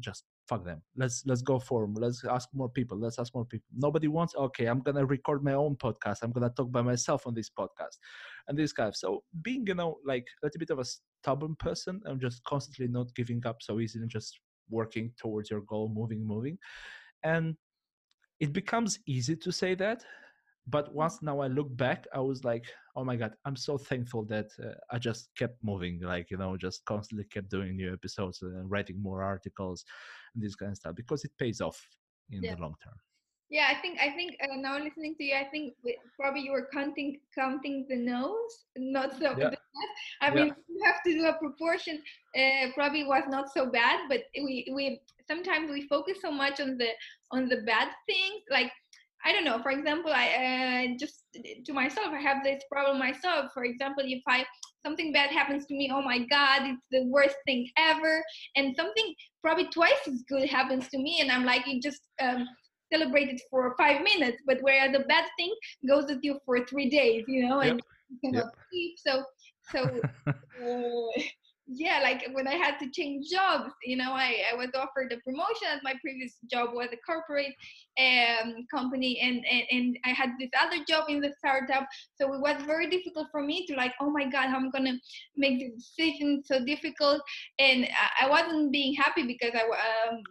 just 0.00 0.24
fuck 0.48 0.64
them 0.64 0.82
let's 0.96 1.22
let's 1.26 1.42
go 1.42 1.58
for 1.58 1.82
them 1.82 1.94
let's 1.94 2.24
ask 2.24 2.48
more 2.52 2.68
people 2.68 2.98
let's 2.98 3.18
ask 3.18 3.34
more 3.34 3.44
people 3.44 3.66
nobody 3.76 4.08
wants 4.08 4.34
okay 4.34 4.66
i'm 4.66 4.80
gonna 4.80 5.04
record 5.04 5.42
my 5.44 5.52
own 5.52 5.76
podcast 5.76 6.18
i'm 6.22 6.32
gonna 6.32 6.50
talk 6.50 6.70
by 6.72 6.82
myself 6.82 7.26
on 7.26 7.34
this 7.34 7.48
podcast 7.48 7.96
and 8.48 8.58
this 8.58 8.74
of 8.78 8.96
so 8.96 9.22
being 9.42 9.64
you 9.66 9.74
know 9.74 9.98
like 10.04 10.26
a 10.42 10.46
little 10.46 10.58
bit 10.58 10.70
of 10.70 10.78
a 10.80 10.84
stubborn 11.22 11.54
person 11.56 12.00
i'm 12.06 12.20
just 12.20 12.42
constantly 12.44 12.88
not 12.88 13.14
giving 13.14 13.44
up 13.46 13.62
so 13.62 13.78
easily 13.80 14.02
and 14.02 14.10
just 14.10 14.40
working 14.70 15.12
towards 15.16 15.50
your 15.50 15.60
goal 15.62 15.90
moving 15.94 16.26
moving 16.26 16.58
and 17.22 17.56
it 18.40 18.52
becomes 18.52 18.98
easy 19.06 19.36
to 19.36 19.52
say 19.52 19.74
that 19.74 20.04
but 20.66 20.94
once 20.94 21.22
now 21.22 21.40
i 21.40 21.46
look 21.46 21.74
back 21.76 22.06
i 22.14 22.20
was 22.20 22.44
like 22.44 22.64
oh 22.96 23.04
my 23.04 23.16
god 23.16 23.32
i'm 23.44 23.56
so 23.56 23.78
thankful 23.78 24.24
that 24.24 24.46
uh, 24.64 24.74
i 24.90 24.98
just 24.98 25.28
kept 25.36 25.56
moving 25.62 26.00
like 26.02 26.30
you 26.30 26.36
know 26.36 26.56
just 26.56 26.84
constantly 26.84 27.24
kept 27.24 27.50
doing 27.50 27.76
new 27.76 27.92
episodes 27.92 28.42
and 28.42 28.70
writing 28.70 29.00
more 29.00 29.22
articles 29.22 29.84
and 30.34 30.42
this 30.42 30.54
kind 30.54 30.72
of 30.72 30.76
stuff 30.76 30.94
because 30.94 31.24
it 31.24 31.32
pays 31.38 31.60
off 31.60 31.80
in 32.30 32.42
yeah. 32.42 32.54
the 32.54 32.60
long 32.60 32.74
term 32.82 32.94
yeah 33.50 33.66
i 33.70 33.80
think 33.80 33.98
i 34.00 34.10
think 34.10 34.36
uh, 34.42 34.56
now 34.56 34.78
listening 34.78 35.14
to 35.16 35.24
you 35.24 35.34
i 35.34 35.44
think 35.44 35.74
probably 36.18 36.40
you 36.40 36.52
were 36.52 36.68
counting 36.72 37.20
counting 37.34 37.86
the 37.88 37.96
no's 37.96 38.64
not 38.76 39.12
so 39.18 39.36
yeah. 39.38 39.50
i 40.22 40.30
mean 40.30 40.46
yeah. 40.46 40.52
You 40.72 40.82
have 40.84 41.02
to 41.04 41.12
do 41.12 41.26
a 41.26 41.38
proportion 41.38 42.02
uh, 42.36 42.66
probably 42.74 43.04
was 43.04 43.24
not 43.28 43.52
so 43.52 43.66
bad 43.66 44.00
but 44.08 44.20
we 44.34 44.70
we 44.74 45.00
sometimes 45.28 45.70
we 45.70 45.86
focus 45.88 46.18
so 46.20 46.30
much 46.30 46.60
on 46.60 46.76
the 46.78 46.88
on 47.30 47.48
the 47.48 47.62
bad 47.66 47.88
things 48.06 48.42
like 48.50 48.70
I 49.24 49.32
don't 49.32 49.44
know. 49.44 49.62
For 49.62 49.70
example, 49.70 50.12
I 50.12 50.26
uh, 50.90 50.98
just 50.98 51.22
to 51.64 51.72
myself, 51.72 52.08
I 52.08 52.20
have 52.20 52.42
this 52.42 52.62
problem 52.70 52.98
myself. 52.98 53.52
For 53.54 53.64
example, 53.64 54.02
if 54.06 54.22
I 54.26 54.44
something 54.84 55.12
bad 55.12 55.30
happens 55.30 55.66
to 55.66 55.74
me, 55.74 55.90
oh 55.92 56.02
my 56.02 56.18
God, 56.26 56.62
it's 56.62 56.82
the 56.90 57.04
worst 57.06 57.36
thing 57.46 57.68
ever. 57.78 58.22
And 58.56 58.74
something 58.74 59.14
probably 59.40 59.68
twice 59.68 60.08
as 60.08 60.24
good 60.28 60.48
happens 60.48 60.88
to 60.88 60.98
me, 60.98 61.20
and 61.20 61.30
I'm 61.30 61.44
like, 61.44 61.68
it 61.68 61.82
just 61.82 62.02
um, 62.20 62.48
celebrated 62.92 63.40
for 63.50 63.74
five 63.78 64.02
minutes. 64.02 64.38
But 64.46 64.60
where 64.62 64.90
the 64.90 65.00
bad 65.00 65.26
thing 65.38 65.54
goes 65.88 66.06
with 66.06 66.18
you 66.22 66.38
for 66.44 66.64
three 66.66 66.90
days, 66.90 67.24
you 67.28 67.48
know, 67.48 67.60
and 67.60 67.76
yep. 67.76 67.80
you 68.10 68.18
cannot 68.24 68.46
yep. 68.46 68.54
sleep. 68.70 68.94
So, 69.06 69.24
so. 69.70 70.02
Uh, 70.62 71.20
yeah 71.74 72.00
like 72.02 72.26
when 72.32 72.46
i 72.46 72.54
had 72.54 72.78
to 72.78 72.88
change 72.90 73.28
jobs 73.30 73.72
you 73.84 73.96
know 73.96 74.12
i, 74.12 74.42
I 74.52 74.56
was 74.56 74.68
offered 74.74 75.12
a 75.12 75.16
promotion 75.18 75.68
at 75.70 75.82
my 75.82 75.94
previous 76.00 76.36
job 76.50 76.70
was 76.72 76.88
a 76.92 76.96
corporate 76.96 77.54
um, 77.98 78.66
company 78.70 79.20
and, 79.20 79.44
and 79.50 79.64
and 79.70 79.98
i 80.04 80.10
had 80.10 80.30
this 80.38 80.50
other 80.60 80.82
job 80.88 81.04
in 81.08 81.20
the 81.20 81.32
startup 81.38 81.86
so 82.18 82.32
it 82.32 82.40
was 82.40 82.62
very 82.62 82.88
difficult 82.88 83.28
for 83.30 83.42
me 83.42 83.66
to 83.66 83.74
like 83.74 83.92
oh 84.00 84.10
my 84.10 84.24
god 84.24 84.46
i'm 84.46 84.70
gonna 84.70 84.94
make 85.36 85.58
the 85.58 85.70
decision 85.76 86.42
so 86.44 86.64
difficult 86.64 87.20
and 87.58 87.86
i, 87.86 88.26
I 88.26 88.30
wasn't 88.30 88.72
being 88.72 88.94
happy 88.94 89.26
because 89.26 89.52
i 89.54 89.62
um, 89.62 90.22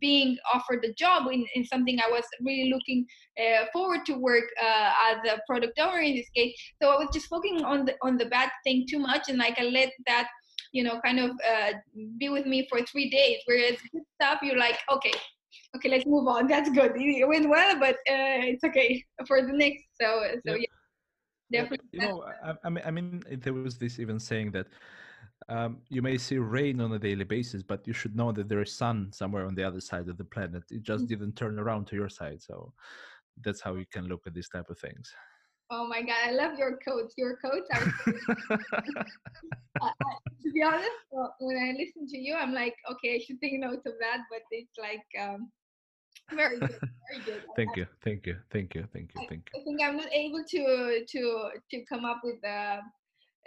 being 0.00 0.36
offered 0.52 0.84
a 0.84 0.92
job 0.94 1.26
in, 1.30 1.44
in 1.54 1.64
something 1.64 1.98
i 2.00 2.10
was 2.10 2.24
really 2.40 2.70
looking 2.72 3.06
uh, 3.38 3.66
forward 3.72 4.04
to 4.06 4.14
work 4.14 4.44
uh, 4.62 4.92
as 5.10 5.18
a 5.30 5.40
product 5.46 5.78
owner 5.78 6.00
in 6.00 6.14
this 6.14 6.30
case 6.30 6.54
so 6.80 6.90
i 6.90 6.96
was 6.96 7.08
just 7.12 7.26
focusing 7.26 7.64
on 7.64 7.84
the 7.84 7.94
on 8.02 8.16
the 8.16 8.26
bad 8.26 8.50
thing 8.64 8.86
too 8.88 8.98
much 8.98 9.28
and 9.28 9.38
like 9.38 9.58
i 9.58 9.64
let 9.64 9.90
that 10.06 10.28
you 10.72 10.82
know 10.82 11.00
kind 11.04 11.18
of 11.18 11.30
uh, 11.48 11.72
be 12.18 12.28
with 12.28 12.46
me 12.46 12.66
for 12.68 12.80
three 12.82 13.08
days 13.10 13.38
whereas 13.46 13.76
good 13.92 14.02
stuff 14.20 14.38
you're 14.42 14.58
like 14.58 14.78
okay 14.90 15.12
okay 15.76 15.88
let's 15.88 16.06
move 16.06 16.26
on 16.26 16.46
that's 16.52 16.70
good 16.70 16.92
it 16.96 17.28
went 17.28 17.48
well 17.48 17.78
but 17.78 17.94
uh, 18.14 18.40
it's 18.52 18.64
okay 18.64 19.02
for 19.26 19.42
the 19.42 19.52
next 19.52 19.84
so 20.00 20.22
so 20.46 20.54
yeah, 20.54 20.64
yeah 21.50 21.62
definitely 21.62 21.88
you 21.92 22.00
know 22.00 22.24
I, 22.44 22.88
I 22.88 22.90
mean 22.90 23.22
there 23.42 23.54
was 23.54 23.78
this 23.78 23.98
even 23.98 24.18
saying 24.18 24.52
that 24.52 24.66
um, 25.48 25.78
you 25.88 26.02
may 26.02 26.18
see 26.18 26.38
rain 26.38 26.80
on 26.80 26.92
a 26.92 26.98
daily 26.98 27.24
basis, 27.24 27.62
but 27.62 27.86
you 27.86 27.92
should 27.92 28.16
know 28.16 28.32
that 28.32 28.48
there 28.48 28.62
is 28.62 28.72
sun 28.72 29.10
somewhere 29.12 29.46
on 29.46 29.54
the 29.54 29.64
other 29.64 29.80
side 29.80 30.08
of 30.08 30.16
the 30.16 30.24
planet. 30.24 30.62
It 30.70 30.82
just 30.82 31.04
mm-hmm. 31.04 31.08
didn't 31.08 31.36
turn 31.36 31.58
around 31.58 31.86
to 31.88 31.96
your 31.96 32.08
side. 32.08 32.42
So 32.42 32.72
that's 33.42 33.60
how 33.60 33.74
you 33.74 33.86
can 33.92 34.06
look 34.06 34.22
at 34.26 34.34
these 34.34 34.48
type 34.48 34.70
of 34.70 34.78
things. 34.78 35.12
Oh 35.74 35.88
my 35.88 36.02
god, 36.02 36.20
I 36.26 36.32
love 36.32 36.58
your 36.58 36.76
coats. 36.86 37.14
Your 37.16 37.38
coats 37.38 37.66
are. 37.72 37.94
uh, 39.80 39.88
to 40.42 40.52
be 40.52 40.62
honest, 40.62 40.90
when 41.40 41.56
I 41.56 41.72
listen 41.78 42.06
to 42.08 42.18
you, 42.18 42.34
I'm 42.34 42.52
like, 42.52 42.76
okay, 42.90 43.14
I 43.14 43.18
should 43.24 43.40
take 43.40 43.58
note 43.58 43.80
of 43.86 43.94
that. 44.00 44.18
But 44.30 44.42
it's 44.50 44.76
like 44.78 45.06
um, 45.18 45.50
very 46.30 46.60
good, 46.60 46.78
very 46.78 47.24
good. 47.24 47.42
thank 47.56 47.76
you, 47.78 47.86
thank 48.04 48.26
you, 48.26 48.36
thank 48.52 48.74
you, 48.74 48.86
thank 48.92 49.14
you, 49.14 49.20
thank 49.30 49.48
you. 49.54 49.60
I 49.60 49.64
think 49.64 49.80
I'm 49.82 49.96
not 49.96 50.12
able 50.12 50.44
to 50.46 51.04
to 51.08 51.50
to 51.70 51.84
come 51.88 52.04
up 52.04 52.20
with 52.22 52.44
uh, 52.44 52.82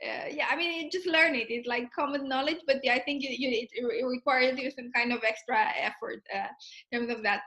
uh, 0.04 0.28
yeah, 0.32 0.48
I 0.50 0.56
mean, 0.56 0.90
just 0.92 1.06
learn 1.06 1.36
it. 1.36 1.52
It's 1.52 1.68
like 1.68 1.92
common 1.94 2.28
knowledge, 2.28 2.62
but 2.66 2.78
yeah, 2.84 2.96
I 2.96 3.00
think 3.00 3.22
you, 3.22 3.30
you, 3.30 3.50
it, 3.50 3.70
it 3.72 4.06
requires 4.06 4.58
you 4.60 4.72
some 4.72 4.92
kind 4.92 5.14
of 5.14 5.24
extra 5.24 5.58
effort 5.80 6.24
uh, 6.36 6.48
in 6.92 7.00
terms 7.00 7.14
of 7.14 7.24
that. 7.24 7.42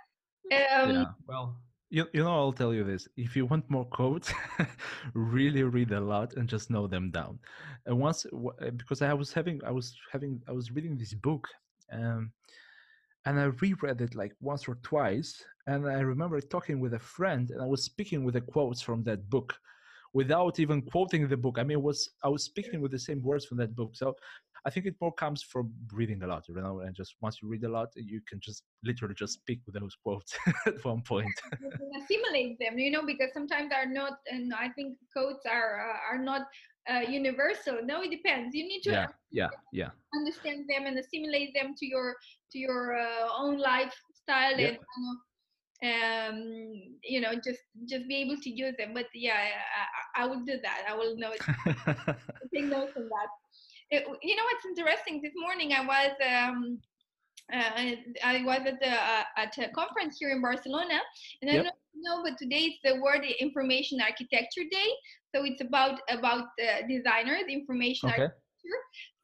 Um, 0.52 0.90
yeah, 0.90 1.04
well, 1.26 1.56
you, 1.90 2.06
you 2.12 2.22
know, 2.22 2.34
I'll 2.34 2.52
tell 2.52 2.74
you 2.74 2.84
this. 2.84 3.08
If 3.16 3.34
you 3.36 3.46
want 3.46 3.70
more 3.70 3.84
quotes, 3.86 4.32
really 5.14 5.62
read 5.62 5.92
a 5.92 6.00
lot 6.00 6.34
and 6.34 6.48
just 6.48 6.70
know 6.70 6.86
them 6.86 7.10
down. 7.10 7.38
And 7.86 7.98
once, 7.98 8.26
uh, 8.26 8.70
because 8.70 9.02
I 9.02 9.14
was 9.14 9.32
having, 9.32 9.60
I 9.64 9.70
was 9.70 9.96
having, 10.12 10.42
I 10.48 10.52
was 10.52 10.70
reading 10.70 10.96
this 10.96 11.14
book, 11.14 11.48
um, 11.92 12.32
and 13.24 13.40
I 13.40 13.44
reread 13.44 14.00
it 14.00 14.14
like 14.14 14.34
once 14.40 14.68
or 14.68 14.76
twice. 14.82 15.42
And 15.66 15.86
I 15.86 16.00
remember 16.00 16.40
talking 16.40 16.80
with 16.80 16.94
a 16.94 16.98
friend, 16.98 17.50
and 17.50 17.62
I 17.62 17.66
was 17.66 17.84
speaking 17.84 18.24
with 18.24 18.34
the 18.34 18.40
quotes 18.40 18.80
from 18.80 19.02
that 19.04 19.28
book, 19.28 19.54
without 20.12 20.58
even 20.58 20.82
quoting 20.82 21.28
the 21.28 21.36
book. 21.36 21.58
I 21.58 21.64
mean, 21.64 21.82
was 21.82 22.10
I 22.24 22.28
was 22.28 22.44
speaking 22.44 22.80
with 22.80 22.92
the 22.92 22.98
same 22.98 23.22
words 23.22 23.44
from 23.44 23.58
that 23.58 23.74
book. 23.74 23.94
So 23.94 24.14
I 24.66 24.70
think 24.70 24.86
it 24.86 24.96
more 25.00 25.12
comes 25.12 25.42
from 25.42 25.72
reading 25.92 26.22
a 26.22 26.26
lot, 26.26 26.44
you 26.48 26.54
know, 26.54 26.80
and 26.80 26.94
just 26.94 27.14
once 27.20 27.38
you 27.40 27.48
read 27.48 27.64
a 27.64 27.68
lot, 27.68 27.88
you 27.94 28.20
can 28.28 28.40
just 28.40 28.64
literally 28.84 29.14
just 29.14 29.34
speak 29.34 29.60
with 29.66 29.74
those 29.80 29.96
quotes 30.02 30.36
at 30.66 30.84
one 30.84 31.02
point. 31.02 31.32
assimilate 32.02 32.58
them, 32.58 32.78
you 32.78 32.90
know, 32.90 33.04
because 33.06 33.32
sometimes 33.32 33.70
they're 33.70 33.88
not, 33.88 34.18
and 34.30 34.52
I 34.52 34.68
think 34.70 34.96
quotes 35.12 35.46
are 35.46 35.90
uh, 35.90 36.14
are 36.14 36.18
not 36.18 36.42
uh, 36.90 37.00
universal. 37.00 37.78
No, 37.84 38.02
it 38.02 38.10
depends. 38.10 38.54
You 38.54 38.66
need 38.66 38.82
to 38.82 38.90
yeah, 38.90 39.06
yeah, 39.30 39.48
yeah. 39.72 39.90
understand 40.14 40.64
them 40.68 40.86
and 40.86 40.98
assimilate 40.98 41.54
them 41.54 41.74
to 41.78 41.86
your 41.86 42.16
to 42.52 42.58
your 42.58 42.96
uh, 42.96 43.28
own 43.36 43.58
lifestyle 43.58 44.58
yeah. 44.58 44.68
and 44.68 44.78
um 45.84 46.42
you 47.04 47.20
know 47.20 47.34
just 47.34 47.60
just 47.86 48.08
be 48.08 48.16
able 48.16 48.36
to 48.42 48.50
use 48.50 48.74
them 48.78 48.90
but 48.94 49.06
yeah 49.14 49.36
i, 50.16 50.22
I 50.24 50.26
will 50.26 50.40
do 50.40 50.58
that 50.60 50.82
i 50.88 50.94
will 50.94 51.16
know 51.16 51.30
take 52.54 52.64
notes 52.64 52.92
on 52.96 53.08
that 53.08 53.28
it, 53.90 54.04
you 54.22 54.36
know 54.36 54.42
what's 54.42 54.66
interesting 54.66 55.22
this 55.22 55.34
morning 55.36 55.72
i 55.72 55.86
was 55.86 56.12
um 56.26 56.78
uh, 57.52 57.70
I 58.22 58.42
was 58.44 58.60
at, 58.66 58.78
the, 58.78 58.90
uh, 58.90 59.22
at 59.38 59.56
a 59.56 59.70
conference 59.70 60.18
here 60.18 60.30
in 60.30 60.42
Barcelona, 60.42 61.00
and 61.40 61.50
yep. 61.50 61.60
I 61.60 61.62
don't 61.62 61.74
know, 61.94 62.22
but 62.22 62.36
today 62.38 62.64
is 62.64 62.74
the 62.84 63.00
World 63.00 63.24
Information 63.40 64.00
Architecture 64.02 64.64
Day. 64.70 64.90
So 65.34 65.44
it's 65.44 65.62
about 65.62 66.00
about 66.10 66.44
the 66.58 66.86
designer, 66.86 67.38
the 67.46 67.54
information 67.54 68.10
okay. 68.10 68.22
architecture. 68.22 68.78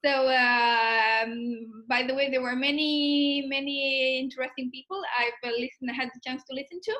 So, 0.04 0.28
um, 0.28 1.84
by 1.88 2.02
the 2.02 2.14
way, 2.14 2.30
there 2.30 2.42
were 2.42 2.56
many, 2.56 3.46
many 3.48 4.20
interesting 4.20 4.70
people 4.70 5.00
I've 5.18 5.50
uh, 5.50 5.52
listened, 5.52 5.90
had 5.96 6.10
the 6.12 6.20
chance 6.26 6.42
to 6.50 6.54
listen 6.54 6.80
to, 6.82 6.94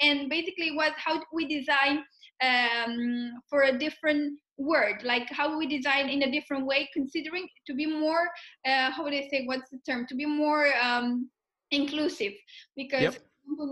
and 0.00 0.28
basically 0.28 0.72
was 0.72 0.92
how 0.96 1.22
we 1.32 1.46
design 1.46 2.04
um, 2.42 3.32
for 3.48 3.62
a 3.62 3.78
different 3.78 4.38
word 4.58 5.02
like 5.02 5.28
how 5.30 5.58
we 5.58 5.66
design 5.66 6.08
in 6.08 6.22
a 6.22 6.30
different 6.30 6.66
way 6.66 6.88
considering 6.92 7.48
to 7.66 7.74
be 7.74 7.86
more 7.86 8.28
uh, 8.66 8.90
how 8.90 9.02
would 9.02 9.14
i 9.14 9.26
say 9.28 9.44
what's 9.46 9.70
the 9.70 9.78
term? 9.86 10.06
To 10.08 10.14
be 10.14 10.26
more 10.26 10.66
um, 10.80 11.30
inclusive. 11.72 12.32
Because 12.76 13.02
yep. 13.02 13.18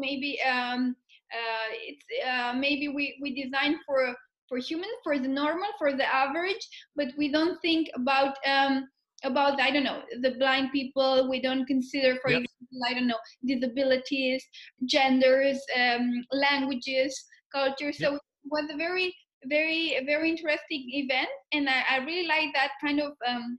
maybe 0.01 0.41
um, 0.43 0.97
uh, 1.33 1.69
it's 1.87 2.05
uh, 2.27 2.55
maybe 2.55 2.89
we 2.89 3.17
we 3.23 3.43
design 3.43 3.79
for 3.87 4.15
for 4.51 4.59
human 4.59 4.91
for 5.05 5.19
the 5.19 5.29
normal 5.29 5.71
for 5.79 5.97
the 5.97 6.15
average 6.15 6.65
but 6.97 7.09
we 7.17 7.31
don't 7.31 7.59
think 7.63 7.89
about 7.95 8.35
um, 8.45 8.87
about 9.25 9.61
i 9.61 9.71
don't 9.71 9.85
know 9.85 10.03
the 10.23 10.35
blind 10.39 10.71
people 10.73 11.29
we 11.31 11.41
don't 11.41 11.67
consider 11.67 12.17
for 12.21 12.31
yep. 12.31 12.43
example 12.43 12.81
i 12.89 12.93
don't 12.93 13.07
know 13.07 13.23
disabilities 13.47 14.45
genders 14.87 15.59
um, 15.81 16.25
languages 16.33 17.13
culture 17.55 17.93
so 17.93 18.13
yep. 18.13 18.21
it 18.45 18.51
was 18.51 18.69
a 18.73 18.77
very 18.77 19.15
very 19.47 20.03
very 20.05 20.29
interesting 20.29 20.85
event 21.03 21.29
and 21.53 21.69
i, 21.69 21.83
I 21.93 21.97
really 21.99 22.27
like 22.27 22.51
that 22.55 22.73
kind 22.83 23.01
of 23.01 23.13
um, 23.27 23.59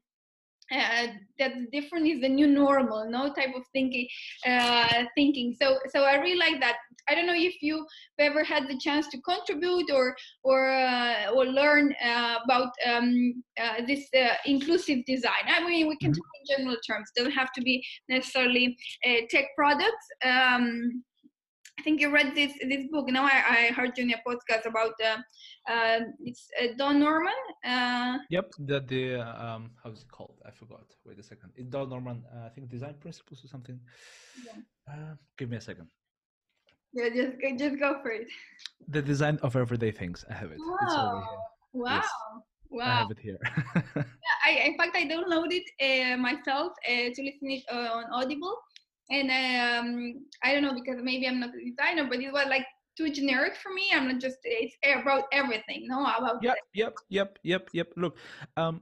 uh, 0.71 1.07
that's 1.37 1.57
different 1.71 2.07
is 2.07 2.21
the 2.21 2.29
new 2.29 2.47
normal 2.47 3.09
no 3.09 3.33
type 3.33 3.53
of 3.55 3.63
thinking 3.73 4.07
uh, 4.47 5.03
thinking 5.15 5.55
so 5.61 5.77
so 5.93 6.03
i 6.03 6.15
really 6.15 6.37
like 6.37 6.59
that 6.59 6.77
i 7.12 7.16
don't 7.16 7.28
know 7.28 7.41
if 7.51 7.55
you've 7.62 7.86
ever 8.20 8.43
had 8.43 8.68
the 8.68 8.78
chance 8.86 9.07
to 9.09 9.18
contribute 9.22 9.89
or 9.91 10.16
or 10.43 10.59
uh, 10.72 11.36
or 11.36 11.45
learn 11.45 11.93
uh, 12.03 12.36
about 12.45 12.72
um, 12.89 13.43
uh, 13.62 13.78
this 13.88 14.03
uh, 14.16 14.36
inclusive 14.45 14.99
design 15.05 15.45
i 15.47 15.59
mean 15.68 15.88
we 15.88 15.97
can 15.97 16.12
mm-hmm. 16.12 16.20
talk 16.20 16.39
in 16.39 16.45
general 16.51 16.78
terms 16.88 17.07
doesn't 17.16 17.39
have 17.41 17.51
to 17.53 17.62
be 17.62 17.84
necessarily 18.09 18.66
tech 19.30 19.45
products 19.57 20.05
um, 20.26 21.03
I 21.82 21.84
think 21.84 21.99
you 21.99 22.09
read 22.12 22.36
this 22.36 22.53
this 22.72 22.84
book. 22.91 23.07
Now 23.09 23.26
I, 23.26 23.38
I 23.55 23.62
heard 23.78 23.97
you 23.97 24.03
in 24.03 24.14
a 24.14 24.22
podcast 24.28 24.66
about 24.72 24.93
uh, 25.03 25.18
uh, 25.74 25.99
it's 26.20 26.47
uh, 26.62 26.68
Don 26.78 26.99
Norman. 26.99 27.39
Uh, 27.66 28.18
yep, 28.30 28.51
the 28.59 28.78
the 28.82 29.03
um 29.45 29.72
how's 29.82 30.03
it 30.03 30.12
called? 30.12 30.38
I 30.45 30.51
forgot. 30.51 30.86
Wait 31.05 31.18
a 31.18 31.24
second. 31.24 31.49
It's 31.55 31.70
Don 31.70 31.89
Norman. 31.89 32.24
Uh, 32.32 32.45
I 32.45 32.49
think 32.49 32.70
Design 32.70 32.95
Principles 32.99 33.43
or 33.43 33.47
something. 33.47 33.80
Yeah. 34.45 34.59
Uh, 34.91 35.14
give 35.38 35.49
me 35.49 35.57
a 35.57 35.62
second. 35.62 35.88
Yeah, 36.93 37.09
just 37.09 37.33
just 37.57 37.79
go 37.79 38.01
for 38.01 38.11
it. 38.11 38.27
The 38.87 39.01
design 39.01 39.39
of 39.43 39.55
everyday 39.55 39.91
things. 39.91 40.25
I 40.29 40.33
have 40.33 40.51
it. 40.51 40.59
Wow. 40.59 41.23
Wow. 41.73 41.95
Yes. 41.95 42.07
Wow. 42.69 42.85
I 42.85 42.95
have 42.99 43.11
it 43.11 43.19
here. 43.19 43.39
yeah, 43.95 44.37
I, 44.45 44.51
in 44.65 44.77
fact, 44.77 44.95
I 44.95 45.03
downloaded 45.03 45.63
uh, 45.81 46.17
myself 46.17 46.71
uh, 46.87 47.09
to 47.15 47.21
listen 47.21 47.49
it 47.51 47.63
uh, 47.71 47.89
on 47.97 48.05
Audible 48.11 48.57
and 49.11 49.29
um, 49.29 50.25
I 50.43 50.53
don't 50.53 50.63
know 50.63 50.73
because 50.73 51.01
maybe 51.03 51.27
I'm 51.27 51.39
not 51.39 51.49
a 51.49 51.69
designer, 51.69 52.07
but 52.09 52.19
it 52.19 52.31
was 52.31 52.47
like 52.47 52.65
too 52.97 53.11
generic 53.11 53.55
for 53.57 53.73
me. 53.73 53.89
I'm 53.93 54.07
not 54.07 54.21
just 54.21 54.37
it's 54.43 54.75
about 54.83 55.25
everything, 55.31 55.85
no, 55.87 56.01
about 56.01 56.41
yep, 56.41 56.55
yep, 56.73 56.95
yep, 57.09 57.37
yep, 57.43 57.69
yep. 57.73 57.87
Look, 57.97 58.17
um, 58.57 58.81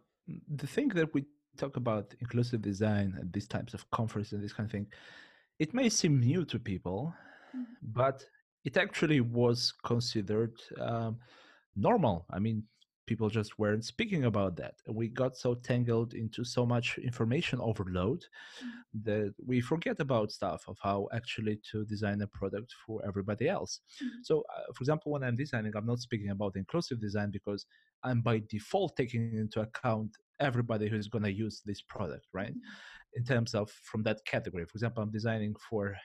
the 0.56 0.68
thing 0.68 0.90
that 0.90 1.14
we 1.14 1.26
talk 1.58 1.78
about 1.78 2.14
inclusive 2.22 2.62
design 2.62 3.18
at 3.20 3.34
these 3.34 3.48
types 3.48 3.74
of 3.74 3.90
conferences 3.90 4.34
and 4.34 4.44
this 4.44 4.54
kind 4.54 4.68
of 4.68 4.72
thing, 4.72 4.88
it 5.58 5.74
may 5.74 5.90
seem 5.90 6.20
new 6.20 6.46
to 6.46 6.60
people. 6.60 7.14
But 7.82 8.24
it 8.66 8.78
actually 8.78 9.22
was 9.22 9.74
considered 9.86 10.54
um, 10.80 11.18
normal. 11.76 12.26
I 12.30 12.40
mean, 12.40 12.64
people 13.10 13.30
just 13.30 13.58
weren't 13.58 13.84
speaking 13.84 14.26
about 14.26 14.56
that. 14.56 14.76
And 14.86 14.96
we 14.96 15.08
got 15.08 15.36
so 15.36 15.56
tangled 15.56 16.14
into 16.14 16.44
so 16.44 16.64
much 16.64 17.00
information 17.00 17.60
overload 17.60 18.20
mm-hmm. 18.22 19.04
that 19.10 19.34
we 19.44 19.62
forget 19.62 20.00
about 20.00 20.32
stuff 20.32 20.62
of 20.68 20.78
how 20.84 21.08
actually 21.12 21.60
to 21.72 21.86
design 21.86 22.22
a 22.22 22.28
product 22.28 22.72
for 22.86 23.04
everybody 23.04 23.50
else. 23.50 23.80
Mm-hmm. 24.04 24.20
So, 24.24 24.44
uh, 24.56 24.72
for 24.76 24.82
example, 24.84 25.12
when 25.12 25.24
I'm 25.24 25.36
designing, 25.36 25.74
I'm 25.76 25.88
not 25.88 26.02
speaking 26.08 26.30
about 26.30 26.56
inclusive 26.56 27.02
design 27.02 27.32
because 27.32 27.66
I'm 28.04 28.22
by 28.22 28.44
default 28.48 28.96
taking 28.96 29.34
into 29.44 29.62
account 29.62 30.12
everybody 30.40 30.88
who's 30.88 31.08
going 31.08 31.24
to 31.24 31.34
use 31.46 31.64
this 31.66 31.82
product, 31.82 32.28
right? 32.32 32.52
Mm-hmm. 32.52 33.18
In 33.18 33.24
terms 33.26 33.56
of 33.56 33.72
from 33.72 34.04
that 34.04 34.24
category. 34.26 34.66
For 34.66 34.76
example, 34.76 35.02
I'm 35.02 35.12
designing 35.12 35.56
for, 35.68 35.98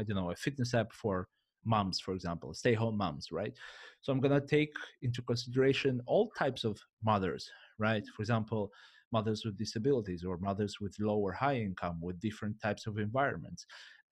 I 0.00 0.02
don't 0.02 0.16
know, 0.16 0.30
a 0.30 0.36
fitness 0.36 0.72
app 0.74 0.92
for 0.92 1.28
moms, 1.64 2.00
for 2.00 2.14
example, 2.14 2.54
stay 2.54 2.74
home 2.74 2.96
moms, 2.96 3.28
right? 3.30 3.52
So 4.00 4.12
I'm 4.12 4.20
going 4.20 4.40
to 4.40 4.46
take 4.46 4.72
into 5.02 5.20
consideration 5.22 6.00
all 6.06 6.30
types 6.38 6.64
of 6.64 6.78
mothers, 7.04 7.50
right? 7.78 8.02
For 8.16 8.22
example, 8.22 8.72
mothers 9.12 9.44
with 9.44 9.58
disabilities 9.58 10.24
or 10.24 10.38
mothers 10.38 10.76
with 10.80 10.94
low 10.98 11.18
or 11.18 11.32
high 11.32 11.56
income 11.56 11.98
with 12.00 12.18
different 12.20 12.60
types 12.60 12.86
of 12.86 12.98
environments. 12.98 13.66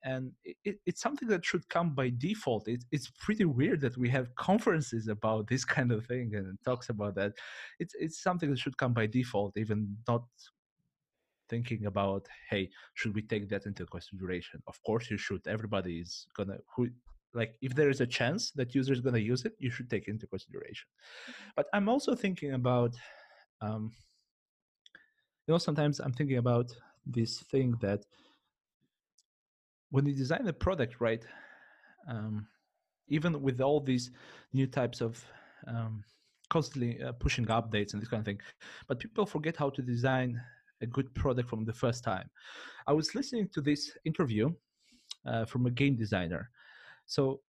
And 0.05 0.31
it, 0.45 0.77
it's 0.87 1.01
something 1.01 1.29
that 1.29 1.45
should 1.45 1.69
come 1.69 1.95
by 1.95 2.13
default. 2.19 2.69
It, 2.69 2.85
it's 2.93 3.11
pretty 3.19 3.45
weird 3.45 3.81
that 3.81 3.97
we 3.97 4.09
have 4.11 4.35
conferences 4.37 5.09
about 5.09 5.49
this 5.49 5.65
kind 5.65 5.91
of 5.91 6.07
thing 6.07 6.35
and 6.35 6.57
talks 6.65 6.89
about 6.89 7.15
that. 7.17 7.33
It's 7.81 7.95
it's 7.99 8.23
something 8.23 8.51
that 8.51 8.61
should 8.61 8.79
come 8.79 8.93
by 8.93 9.07
default, 9.07 9.57
even 9.57 9.97
not 10.07 10.23
thinking 11.49 11.87
about 11.87 12.27
hey 12.51 12.69
should 12.95 13.15
we 13.15 13.23
take 13.23 13.49
that 13.49 13.67
into 13.67 13.87
consideration? 13.87 14.63
Of 14.67 14.83
course 14.83 15.11
you 15.11 15.19
should. 15.19 15.47
Everybody 15.47 15.99
is 16.01 16.27
gonna 16.37 16.59
who 16.75 16.89
like 17.35 17.55
if 17.61 17.75
there 17.75 17.91
is 17.91 18.01
a 18.01 18.07
chance 18.07 18.51
that 18.53 18.75
user 18.75 18.93
is 18.93 19.03
to 19.03 19.21
use 19.21 19.45
it 19.45 19.55
you 19.59 19.71
should 19.71 19.91
take 19.91 20.09
into 20.09 20.27
consideration. 20.27 20.87
Mm-hmm. 20.89 21.51
but 21.57 21.67
i'm 21.73 21.89
also 21.89 22.15
thinking 22.15 22.53
about 22.55 22.95
um, 23.61 23.93
you 25.47 25.53
know 25.53 25.59
sometimes 25.59 26.01
i'm 26.01 26.13
thinking 26.13 26.39
about 26.39 26.73
this 27.07 27.41
thing 27.51 27.75
that 27.81 28.05
when 29.91 30.07
you 30.07 30.15
design 30.15 30.47
a 30.49 30.53
product 30.53 31.01
right 31.01 31.25
um, 32.09 32.47
even 33.09 33.43
with 33.43 33.61
all 33.61 33.81
these 33.81 34.11
new 34.53 34.67
types 34.67 35.01
of 35.01 35.25
um, 35.67 36.05
constantly 36.51 37.03
uh, 37.03 37.13
pushing 37.13 37.47
updates 37.47 37.93
and 37.93 38.01
this 38.01 38.09
kind 38.09 38.21
of 38.21 38.27
thing 38.27 38.41
but 38.87 38.99
people 38.99 39.27
forget 39.27 39.57
how 39.57 39.69
to 39.71 39.83
design 39.83 40.41
a 40.81 40.87
good 40.87 41.13
product 41.15 41.49
from 41.49 41.65
the 41.65 41.73
first 41.73 42.05
time 42.05 42.29
i 42.87 42.93
was 42.93 43.15
listening 43.15 43.49
to 43.53 43.61
this 43.61 43.97
interview 44.05 44.51
uh, 45.27 45.45
from 45.45 45.67
a 45.67 45.71
game 45.71 45.97
designer 45.97 46.51
so 47.07 47.41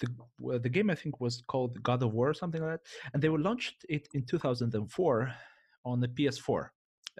the 0.00 0.58
the 0.58 0.68
game 0.68 0.90
I 0.90 0.94
think 0.94 1.20
was 1.20 1.42
called 1.46 1.82
God 1.82 2.02
of 2.02 2.12
War 2.12 2.30
or 2.30 2.34
something 2.34 2.62
like 2.62 2.72
that, 2.72 2.80
and 3.12 3.22
they 3.22 3.28
were 3.28 3.38
launched 3.38 3.84
it 3.88 4.08
in 4.14 4.24
2004 4.24 5.32
on 5.84 6.00
the 6.00 6.08
PS4. 6.08 6.68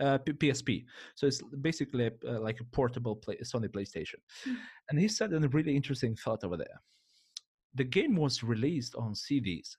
Uh, 0.00 0.16
PSP, 0.18 0.84
so 1.14 1.26
it's 1.26 1.42
basically 1.60 2.06
a, 2.06 2.12
uh, 2.26 2.40
like 2.40 2.58
a 2.60 2.64
portable 2.64 3.14
play, 3.14 3.36
Sony 3.42 3.68
PlayStation. 3.68 4.20
Mm. 4.48 4.56
And 4.88 4.98
he 4.98 5.08
said 5.08 5.32
a 5.32 5.40
really 5.48 5.76
interesting 5.76 6.16
thought 6.16 6.42
over 6.42 6.56
there. 6.56 6.80
The 7.74 7.84
game 7.84 8.16
was 8.16 8.42
released 8.42 8.94
on 8.94 9.12
CDs, 9.12 9.76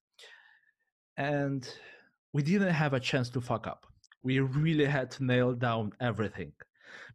and 1.18 1.68
we 2.34 2.44
didn't 2.44 2.74
have 2.74 2.94
a 2.94 3.00
chance 3.00 3.30
to 3.30 3.42
fuck 3.42 3.66
up. 3.66 3.88
We 4.24 4.40
really 4.40 4.86
had 4.86 5.10
to 5.12 5.24
nail 5.24 5.54
down 5.54 5.92
everything 6.00 6.54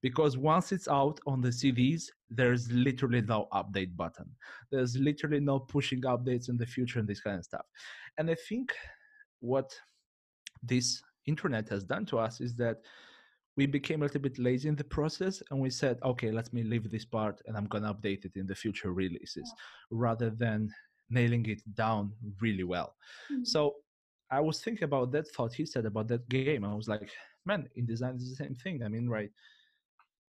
because 0.02 0.36
once 0.36 0.72
it's 0.72 0.88
out 0.88 1.20
on 1.26 1.40
the 1.40 1.48
CDs, 1.48 2.04
there's 2.30 2.70
literally 2.70 3.22
no 3.22 3.48
update 3.52 3.96
button. 3.96 4.28
There's 4.70 4.96
literally 4.96 5.40
no 5.40 5.60
pushing 5.60 6.02
updates 6.02 6.48
in 6.48 6.56
the 6.56 6.66
future 6.66 6.98
and 6.98 7.08
this 7.08 7.20
kind 7.20 7.38
of 7.38 7.44
stuff. 7.44 7.66
And 8.18 8.30
I 8.30 8.36
think 8.48 8.72
what 9.40 9.70
this 10.62 11.02
internet 11.26 11.68
has 11.68 11.84
done 11.84 12.06
to 12.06 12.18
us 12.18 12.40
is 12.40 12.54
that 12.56 12.78
we 13.56 13.66
became 13.66 14.02
a 14.02 14.04
little 14.04 14.20
bit 14.20 14.38
lazy 14.38 14.68
in 14.68 14.76
the 14.76 14.84
process 14.84 15.42
and 15.50 15.60
we 15.60 15.70
said, 15.70 15.98
okay, 16.04 16.30
let 16.30 16.52
me 16.52 16.62
leave 16.62 16.90
this 16.90 17.04
part 17.04 17.40
and 17.46 17.56
I'm 17.56 17.66
going 17.66 17.84
to 17.84 17.94
update 17.94 18.24
it 18.24 18.36
in 18.36 18.46
the 18.46 18.54
future 18.54 18.92
releases 18.92 19.50
rather 19.90 20.30
than 20.30 20.70
nailing 21.08 21.46
it 21.46 21.62
down 21.74 22.12
really 22.40 22.64
well. 22.64 22.94
Mm-hmm. 23.32 23.44
So 23.44 23.76
I 24.30 24.40
was 24.40 24.60
thinking 24.60 24.84
about 24.84 25.12
that 25.12 25.28
thought 25.28 25.54
he 25.54 25.66
said 25.66 25.86
about 25.86 26.08
that 26.08 26.28
game. 26.28 26.64
I 26.64 26.74
was 26.74 26.88
like, 26.88 27.10
man, 27.44 27.68
in 27.76 27.86
design, 27.86 28.14
it's 28.16 28.30
the 28.30 28.36
same 28.36 28.54
thing. 28.54 28.82
I 28.82 28.88
mean, 28.88 29.08
right? 29.08 29.30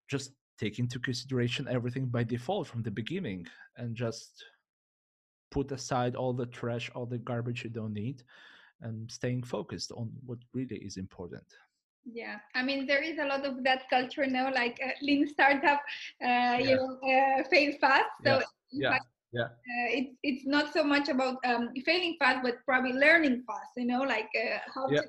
just 0.08 0.32
take 0.58 0.78
into 0.78 0.98
consideration 0.98 1.66
everything 1.68 2.06
by 2.06 2.24
default 2.24 2.66
from 2.66 2.82
the 2.82 2.90
beginning 2.90 3.46
and 3.76 3.94
just 3.94 4.44
put 5.50 5.70
aside 5.72 6.16
all 6.16 6.32
the 6.32 6.46
trash 6.46 6.90
all 6.94 7.06
the 7.06 7.18
garbage 7.18 7.64
you 7.64 7.70
don't 7.70 7.92
need 7.92 8.22
and 8.82 9.10
staying 9.10 9.42
focused 9.42 9.92
on 9.92 10.10
what 10.24 10.38
really 10.54 10.76
is 10.76 10.96
important 10.96 11.44
yeah 12.04 12.36
i 12.54 12.62
mean 12.62 12.86
there 12.86 13.02
is 13.02 13.18
a 13.18 13.24
lot 13.24 13.44
of 13.44 13.62
that 13.64 13.88
culture 13.90 14.26
now 14.26 14.52
like 14.52 14.78
uh, 14.84 14.90
lean 15.02 15.26
startup 15.26 15.80
uh, 16.22 16.24
yeah. 16.24 16.58
you 16.58 16.76
know 16.76 16.98
uh, 17.08 17.42
fail 17.50 17.72
fast 17.80 18.04
so 18.24 18.40
yeah, 18.70 18.90
yeah. 18.90 18.98
Yeah. 19.38 19.48
Uh, 19.72 19.88
it's 19.98 20.12
it's 20.28 20.46
not 20.54 20.72
so 20.76 20.82
much 20.94 21.06
about 21.14 21.36
um, 21.50 21.64
failing 21.84 22.14
fast 22.20 22.40
but 22.46 22.54
probably 22.64 22.94
learning 23.04 23.36
fast 23.46 23.72
you 23.76 23.88
know 23.92 24.02
like 24.14 24.30
uh, 24.44 24.58
how 24.74 24.84
yeah. 24.88 25.00
to 25.00 25.08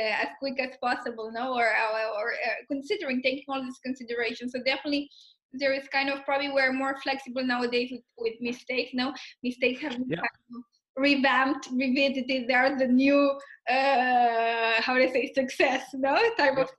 uh, 0.00 0.14
as 0.24 0.30
quick 0.40 0.58
as 0.66 0.72
possible 0.88 1.26
no 1.38 1.46
or 1.60 1.68
or, 1.84 2.02
or 2.18 2.26
uh, 2.46 2.58
considering 2.72 3.18
taking 3.22 3.48
all 3.48 3.62
these 3.62 3.80
considerations 3.88 4.52
so 4.52 4.58
definitely 4.72 5.10
there 5.52 5.72
is 5.72 5.86
kind 5.88 6.08
of 6.08 6.24
probably 6.24 6.50
we're 6.50 6.72
more 6.72 6.96
flexible 7.02 7.44
nowadays 7.44 7.90
with, 7.92 8.02
with 8.18 8.34
mistakes. 8.40 8.90
No 8.94 9.14
mistakes 9.42 9.80
have 9.82 9.92
been 9.98 10.08
Yeah. 10.08 10.20
kind 10.26 10.56
of 10.56 10.62
revamped, 10.96 11.68
revisited. 11.72 12.48
They 12.48 12.54
are 12.54 12.76
the 12.78 12.86
new 12.86 13.38
uh, 13.68 14.80
how 14.84 14.94
do 14.94 15.02
I 15.02 15.10
say 15.12 15.32
success? 15.34 15.82
No 15.94 16.16
type 16.38 16.58
of 16.58 16.70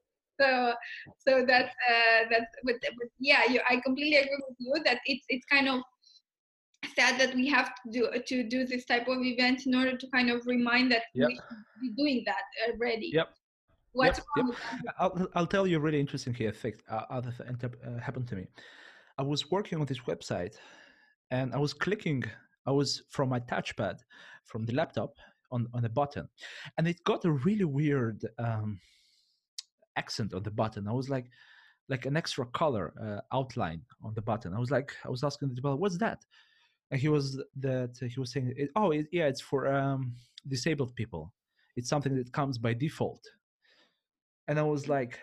so 0.41 0.73
so 1.25 1.45
that's 1.45 1.73
uh, 1.91 2.21
that's 2.31 2.51
but, 2.63 2.75
but 2.81 3.07
yeah 3.19 3.41
you, 3.47 3.59
i 3.69 3.79
completely 3.85 4.17
agree 4.17 4.41
with 4.49 4.57
you 4.59 4.73
that 4.83 4.99
it's 5.05 5.25
it's 5.29 5.45
kind 5.45 5.67
of 5.69 5.81
sad 6.95 7.19
that 7.19 7.35
we 7.35 7.47
have 7.47 7.71
to 7.75 7.91
do 7.91 8.09
to 8.25 8.43
do 8.43 8.65
this 8.65 8.85
type 8.85 9.07
of 9.07 9.19
event 9.23 9.65
in 9.65 9.75
order 9.75 9.97
to 9.97 10.07
kind 10.09 10.29
of 10.29 10.45
remind 10.45 10.91
that 10.91 11.03
Yep. 11.13 11.27
we 11.27 11.35
should 11.35 11.81
be 11.81 11.89
doing 12.01 12.23
that 12.25 12.43
already 12.67 13.11
Yep. 13.13 13.29
what's 13.93 14.19
Yep, 14.19 14.27
wrong 14.37 14.47
with? 14.49 14.57
I'll, 14.99 15.27
I'll 15.35 15.47
tell 15.47 15.65
you 15.67 15.77
a 15.77 15.79
really 15.79 15.99
interesting 15.99 16.35
effect 16.39 16.83
uh, 16.89 17.03
other 17.09 17.33
uh, 17.39 17.99
happened 17.99 18.27
to 18.29 18.35
me. 18.35 18.47
I 19.17 19.23
was 19.23 19.51
working 19.51 19.79
on 19.79 19.85
this 19.85 19.99
website 19.99 20.55
and 21.31 21.53
I 21.53 21.57
was 21.57 21.73
clicking, 21.73 22.23
I 22.65 22.71
was 22.71 23.03
from 23.09 23.29
my 23.29 23.39
touchpad 23.39 23.99
from 24.43 24.65
the 24.65 24.73
laptop 24.73 25.15
on, 25.51 25.67
on 25.73 25.85
a 25.85 25.89
button 25.89 26.27
and 26.77 26.87
it 26.87 27.03
got 27.03 27.25
a 27.25 27.31
really 27.31 27.65
weird 27.65 28.25
um, 28.39 28.79
accent 29.95 30.33
on 30.33 30.43
the 30.43 30.51
button. 30.51 30.87
I 30.87 30.93
was 30.93 31.09
like, 31.09 31.27
like 31.89 32.05
an 32.05 32.17
extra 32.17 32.45
color 32.47 32.93
uh, 33.01 33.35
outline 33.35 33.81
on 34.01 34.13
the 34.13 34.21
button. 34.21 34.53
I 34.53 34.59
was 34.59 34.71
like, 34.71 34.95
I 35.05 35.09
was 35.09 35.23
asking 35.23 35.49
the 35.49 35.55
developer, 35.55 35.79
what's 35.79 35.97
that? 35.97 36.25
And 36.93 37.01
he 37.01 37.09
was 37.09 37.41
that 37.59 37.97
he 37.99 38.19
was 38.19 38.31
saying, 38.31 38.53
oh 38.75 38.91
it, 38.91 39.07
yeah, 39.11 39.25
it's 39.25 39.41
for 39.41 39.67
um, 39.73 40.13
disabled 40.47 40.95
people. 40.95 41.33
It's 41.75 41.89
something 41.89 42.15
that 42.15 42.31
comes 42.31 42.59
by 42.59 42.75
default. 42.75 43.23
And 44.47 44.59
i 44.59 44.61
was 44.61 44.87
like 44.87 45.19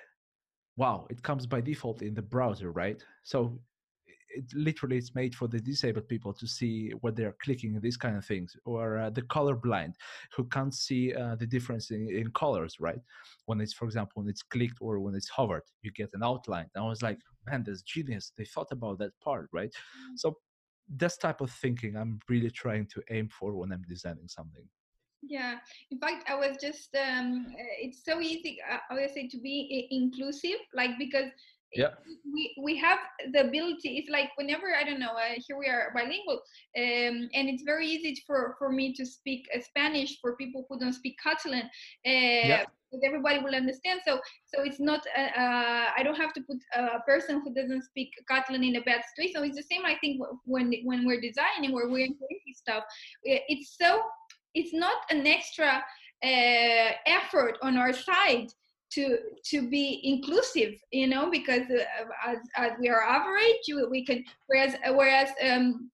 wow 0.76 1.06
it 1.10 1.22
comes 1.22 1.46
by 1.46 1.60
default 1.60 2.02
in 2.02 2.14
the 2.14 2.22
browser 2.22 2.72
right? 2.72 3.00
So 3.22 3.60
it 4.30 4.46
literally 4.52 4.96
it's 4.96 5.14
made 5.14 5.32
for 5.32 5.46
the 5.46 5.60
disabled 5.60 6.08
people 6.08 6.32
to 6.32 6.46
see 6.48 6.90
what 7.02 7.14
they're 7.14 7.36
clicking 7.44 7.78
these 7.80 7.96
kind 7.96 8.16
of 8.16 8.24
things 8.24 8.56
or 8.64 8.98
uh, 8.98 9.10
the 9.10 9.22
colorblind 9.22 9.94
who 10.34 10.44
can't 10.46 10.74
see 10.74 11.14
uh, 11.14 11.36
the 11.36 11.46
difference 11.46 11.92
in, 11.92 12.08
in 12.10 12.32
colors 12.32 12.78
right? 12.80 13.02
When 13.46 13.60
it's 13.60 13.74
for 13.74 13.84
example 13.84 14.14
when 14.14 14.28
it's 14.28 14.42
clicked 14.42 14.78
or 14.80 14.98
when 14.98 15.14
it's 15.14 15.28
hovered 15.28 15.66
you 15.82 15.92
get 15.92 16.10
an 16.14 16.24
outline. 16.24 16.68
And 16.74 16.82
i 16.84 16.88
was 16.88 17.02
like 17.02 17.20
man 17.46 17.62
that's 17.64 17.82
genius. 17.82 18.32
They 18.36 18.44
thought 18.44 18.72
about 18.72 18.98
that 18.98 19.12
part 19.22 19.48
right? 19.52 19.72
So 20.16 20.36
this 20.96 21.16
type 21.16 21.40
of 21.40 21.50
thinking 21.50 21.96
i'm 21.96 22.18
really 22.28 22.50
trying 22.50 22.86
to 22.86 23.02
aim 23.10 23.28
for 23.28 23.54
when 23.54 23.72
i'm 23.72 23.84
designing 23.88 24.28
something 24.28 24.64
yeah 25.22 25.56
in 25.90 25.98
fact 25.98 26.28
i 26.28 26.34
was 26.34 26.56
just 26.60 26.94
um 26.94 27.46
uh, 27.52 27.74
it's 27.80 28.04
so 28.04 28.20
easy 28.20 28.58
uh, 28.70 28.78
i 28.90 28.94
would 28.94 29.10
say 29.10 29.28
to 29.28 29.38
be 29.38 29.86
inclusive 29.90 30.58
like 30.74 30.90
because 30.98 31.30
Yeah. 31.74 31.90
we 32.34 32.56
we 32.60 32.76
have 32.78 32.98
the 33.32 33.40
ability 33.48 33.98
it's 33.98 34.10
like 34.10 34.30
whenever 34.36 34.74
i 34.74 34.82
don't 34.82 34.98
know 34.98 35.14
uh, 35.14 35.36
here 35.46 35.58
we 35.58 35.66
are 35.66 35.92
bilingual 35.94 36.40
um 36.78 37.28
and 37.36 37.48
it's 37.48 37.62
very 37.62 37.86
easy 37.86 38.20
for 38.26 38.56
for 38.58 38.72
me 38.72 38.92
to 38.94 39.04
speak 39.04 39.46
uh, 39.54 39.60
spanish 39.60 40.18
for 40.20 40.36
people 40.36 40.64
who 40.68 40.78
don't 40.80 40.94
speak 40.94 41.16
catalan 41.22 41.66
uh, 42.06 42.48
Yeah. 42.52 42.64
Because 42.90 43.02
everybody 43.04 43.38
will 43.38 43.54
understand. 43.54 44.00
So 44.06 44.20
so 44.46 44.62
it's 44.62 44.80
not 44.80 45.06
uh, 45.16 45.40
uh, 45.42 45.86
i 45.96 46.02
don't 46.02 46.16
have 46.16 46.32
to 46.34 46.42
put 46.42 46.58
a 46.74 47.00
person 47.00 47.40
who 47.42 47.54
doesn't 47.54 47.82
speak 47.82 48.10
catalan 48.28 48.64
in 48.64 48.76
a 48.76 48.82
bad 48.82 49.02
situation. 49.10 49.34
So 49.36 49.42
it's 49.44 49.56
the 49.56 49.68
same 49.74 49.84
i 49.84 49.96
think 50.00 50.20
when 50.44 50.72
when 50.84 51.06
we're 51.06 51.20
designing 51.20 51.72
or 51.74 51.88
we're 51.88 52.12
creating 52.20 52.54
stuff. 52.54 52.84
It's 53.24 53.76
so 53.80 54.02
it's 54.54 54.74
not 54.74 54.98
an 55.10 55.26
extra 55.26 55.82
uh, 56.24 56.90
effort 57.06 57.56
on 57.62 57.76
our 57.76 57.92
side 57.92 58.48
to 58.92 59.18
to 59.44 59.68
be 59.68 60.00
inclusive 60.02 60.74
you 60.90 61.06
know 61.06 61.30
because 61.30 61.62
uh, 61.70 62.30
as, 62.30 62.38
as 62.56 62.72
we 62.80 62.88
are 62.88 63.02
average 63.02 63.66
we 63.88 64.04
can 64.04 64.24
whereas 64.48 64.74
whereas 64.94 65.28
um 65.48 65.90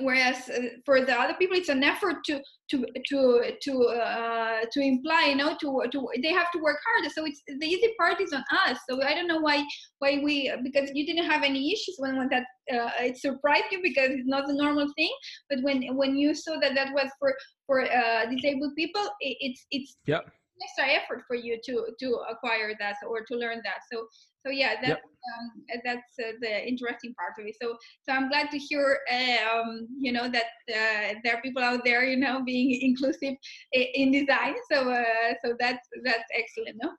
whereas 0.00 0.48
uh, 0.48 0.60
for 0.84 1.04
the 1.04 1.12
other 1.12 1.34
people 1.34 1.56
it's 1.56 1.68
an 1.68 1.82
effort 1.84 2.16
to 2.26 2.40
to 2.70 2.84
to 3.08 3.52
to 3.62 3.82
uh, 3.88 4.60
to 4.72 4.80
imply 4.80 5.26
you 5.28 5.36
know 5.36 5.56
to 5.60 5.82
to 5.92 6.08
they 6.22 6.32
have 6.32 6.50
to 6.52 6.58
work 6.58 6.78
harder. 6.86 7.10
So 7.10 7.24
it's 7.26 7.42
the 7.46 7.66
easy 7.66 7.92
part 7.98 8.20
is 8.20 8.32
on 8.32 8.44
us. 8.66 8.78
So 8.88 9.02
i 9.02 9.14
don't 9.14 9.28
know 9.28 9.40
why 9.40 9.64
why 9.98 10.20
we 10.22 10.52
because 10.62 10.90
you 10.94 11.06
didn't 11.06 11.30
have 11.30 11.42
any 11.42 11.72
issues 11.72 11.96
when 11.98 12.16
when 12.16 12.28
that 12.30 12.44
uh, 12.72 12.90
it 13.00 13.18
surprised 13.18 13.64
you 13.70 13.80
because 13.82 14.10
it's 14.10 14.26
not 14.26 14.46
the 14.46 14.54
normal 14.54 14.88
thing. 14.96 15.12
But 15.50 15.62
when 15.62 15.96
when 15.96 16.16
you 16.16 16.34
saw 16.34 16.58
that 16.60 16.74
that 16.74 16.92
was 16.92 17.08
for 17.18 17.34
for 17.66 17.82
uh, 17.82 18.26
disabled 18.30 18.74
people 18.76 19.02
it, 19.20 19.36
it's 19.40 19.66
it's 19.70 19.96
Yeah. 20.06 20.20
extra 20.62 20.86
effort 20.98 21.24
for 21.26 21.36
you 21.36 21.58
to 21.66 21.74
to 22.00 22.08
acquire 22.30 22.74
that 22.78 22.96
or 23.08 23.24
to 23.28 23.34
learn 23.36 23.60
that. 23.64 23.80
So 23.92 24.06
so 24.44 24.50
yeah 24.50 24.74
that's 24.80 25.00
um, 25.00 25.64
that's 25.84 26.12
uh, 26.18 26.32
the 26.40 26.68
interesting 26.68 27.14
part 27.14 27.32
of 27.38 27.46
it 27.46 27.56
so 27.60 27.76
so 28.02 28.12
i'm 28.12 28.28
glad 28.28 28.50
to 28.50 28.58
hear 28.58 28.98
um, 29.10 29.86
you 29.98 30.12
know 30.12 30.28
that 30.28 30.50
uh, 30.70 31.14
there 31.22 31.36
are 31.36 31.42
people 31.42 31.62
out 31.62 31.84
there 31.84 32.04
you 32.04 32.16
know 32.16 32.42
being 32.44 32.80
inclusive 32.88 33.34
in 33.72 34.12
design 34.12 34.54
so 34.70 34.90
uh, 34.90 35.34
so 35.44 35.54
that's 35.58 35.88
that's 36.04 36.28
excellent 36.34 36.76
no 36.82 36.90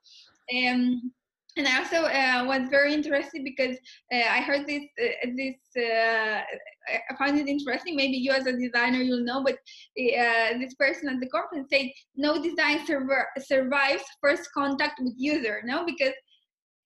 um, 0.56 1.12
and 1.56 1.66
I 1.66 1.78
also 1.78 2.02
uh, 2.02 2.44
was 2.46 2.68
very 2.68 2.92
interested 2.92 3.42
because 3.42 3.76
uh, 4.12 4.28
I 4.28 4.40
heard 4.42 4.66
this 4.66 4.82
uh, 5.02 5.28
this 5.36 5.56
uh, 5.76 6.42
I 6.88 7.00
I 7.10 7.16
found 7.18 7.38
it 7.38 7.48
interesting. 7.48 7.96
Maybe 7.96 8.18
you 8.18 8.32
as 8.32 8.46
a 8.46 8.52
designer 8.52 8.98
you'll 8.98 9.24
know, 9.24 9.42
but 9.42 9.54
uh, 9.54 10.58
this 10.58 10.74
person 10.74 11.08
at 11.08 11.18
the 11.20 11.28
conference 11.28 11.68
said 11.72 11.86
no 12.14 12.42
design 12.42 12.86
server 12.86 13.26
survives 13.38 14.04
first 14.20 14.50
contact 14.52 15.00
with 15.02 15.14
user. 15.16 15.62
No, 15.64 15.84
because 15.86 16.12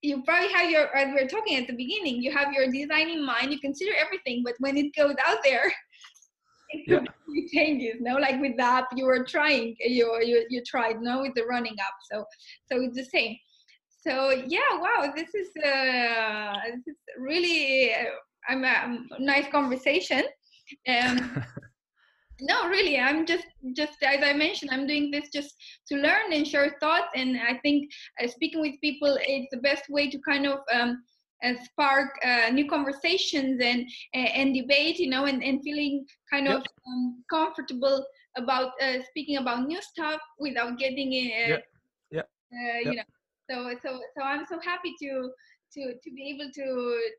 you 0.02 0.22
probably 0.22 0.52
have 0.52 0.70
your 0.70 0.94
as 0.96 1.08
we 1.08 1.22
were 1.22 1.28
talking 1.28 1.56
at 1.56 1.66
the 1.66 1.74
beginning, 1.74 2.22
you 2.22 2.32
have 2.32 2.52
your 2.52 2.70
design 2.70 3.10
in 3.10 3.24
mind, 3.24 3.52
you 3.52 3.60
consider 3.60 3.92
everything, 4.00 4.42
but 4.44 4.54
when 4.58 4.76
it 4.76 4.94
goes 4.96 5.14
out 5.26 5.38
there, 5.44 5.72
it 6.70 6.86
Yeah. 6.86 7.00
changes. 7.52 7.96
No, 8.00 8.16
like 8.16 8.40
with 8.40 8.56
the 8.56 8.62
app 8.62 8.88
you 8.96 9.04
were 9.06 9.24
trying, 9.24 9.76
you 9.80 10.06
you 10.22 10.46
you 10.48 10.62
tried. 10.66 11.00
No, 11.00 11.20
with 11.22 11.34
the 11.34 11.44
running 11.44 11.76
app, 11.80 11.94
so 12.10 12.24
so 12.70 12.80
it's 12.80 12.96
the 12.96 13.04
same. 13.04 13.36
So 14.06 14.30
yeah, 14.46 14.72
wow, 14.74 15.12
this 15.14 15.34
is 15.34 15.48
uh, 15.64 16.54
this 16.74 16.86
is 16.86 16.96
really 17.18 17.92
uh, 17.92 18.04
I'm 18.48 18.64
a 18.64 18.98
nice 19.18 19.48
conversation. 19.50 20.22
Um, 20.88 21.44
no 22.42 22.68
really 22.68 22.98
i'm 22.98 23.26
just 23.26 23.46
just 23.76 24.02
as 24.02 24.22
i 24.22 24.32
mentioned 24.32 24.70
i'm 24.72 24.86
doing 24.86 25.10
this 25.10 25.28
just 25.32 25.54
to 25.86 25.96
learn 25.96 26.32
and 26.32 26.46
share 26.46 26.76
thoughts 26.80 27.08
and 27.14 27.36
i 27.48 27.58
think 27.62 27.90
uh, 28.22 28.26
speaking 28.26 28.60
with 28.60 28.74
people 28.80 29.16
is 29.28 29.46
the 29.50 29.58
best 29.58 29.84
way 29.88 30.08
to 30.10 30.18
kind 30.28 30.46
of 30.46 30.58
um, 30.72 31.02
uh, 31.44 31.54
spark 31.64 32.10
uh, 32.24 32.50
new 32.50 32.66
conversations 32.68 33.60
and 33.62 33.84
and 34.14 34.54
debate 34.54 34.98
you 34.98 35.08
know 35.08 35.24
and, 35.24 35.42
and 35.42 35.60
feeling 35.62 36.04
kind 36.32 36.48
of 36.48 36.62
um, 36.86 37.22
comfortable 37.30 38.04
about 38.36 38.72
uh, 38.82 38.98
speaking 39.08 39.36
about 39.36 39.66
new 39.66 39.80
stuff 39.80 40.20
without 40.38 40.78
getting 40.78 41.08
uh, 41.08 41.48
Yeah. 41.48 41.56
Yeah. 42.10 42.22
Uh, 42.52 42.80
Yeah. 42.84 42.90
you 42.90 42.96
know 42.96 43.08
so 43.50 43.74
so 43.82 44.00
so 44.16 44.22
i'm 44.22 44.44
so 44.46 44.58
happy 44.60 44.94
to 45.02 45.30
to 45.74 45.94
to 46.02 46.10
be 46.14 46.22
able 46.32 46.50
to 46.52 46.66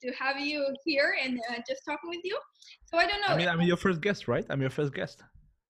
to 0.01 0.11
have 0.13 0.39
you 0.39 0.65
here 0.85 1.15
and 1.23 1.39
uh, 1.49 1.55
just 1.67 1.81
talking 1.85 2.09
with 2.09 2.23
you 2.23 2.37
so 2.85 2.97
i 2.97 3.05
don't 3.07 3.21
know 3.21 3.33
I 3.33 3.37
mean, 3.37 3.47
I'm 3.47 3.61
your 3.61 3.77
first 3.77 4.01
guest, 4.01 4.27
right? 4.27 4.45
I'm 4.49 4.61
your 4.61 4.69
first 4.69 4.93
guest. 4.93 5.23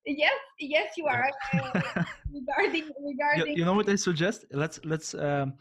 Yes, 0.05 0.33
yes, 0.59 0.93
you 0.97 1.05
are. 1.05 1.29
Uh, 1.53 1.81
regarding 2.33 2.85
you, 2.87 2.93
regarding 2.99 3.57
you 3.57 3.65
know 3.65 3.73
what 3.73 3.87
I 3.87 3.95
suggest? 3.95 4.45
Let's 4.51 4.79
let's 4.83 5.13
um, 5.13 5.53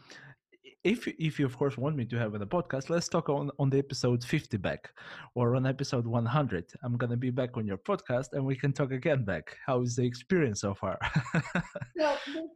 if 0.83 1.07
if 1.07 1.39
you 1.39 1.45
of 1.45 1.57
course 1.57 1.77
want 1.77 1.95
me 1.95 2.05
to 2.05 2.17
have 2.17 2.33
in 2.33 2.39
the 2.39 2.47
podcast, 2.47 2.89
let's 2.89 3.07
talk 3.07 3.29
on 3.29 3.51
on 3.59 3.69
the 3.69 3.77
episode 3.77 4.23
50 4.23 4.57
back 4.57 4.91
or 5.35 5.55
on 5.55 5.65
episode 5.67 6.07
100. 6.07 6.65
I'm 6.83 6.97
gonna 6.97 7.17
be 7.17 7.29
back 7.29 7.55
on 7.57 7.67
your 7.67 7.77
podcast 7.77 8.33
and 8.33 8.45
we 8.45 8.55
can 8.55 8.73
talk 8.73 8.91
again 8.91 9.23
back. 9.23 9.57
How 9.65 9.81
is 9.81 9.95
the 9.95 10.03
experience 10.03 10.61
so 10.61 10.73
far? 10.73 10.99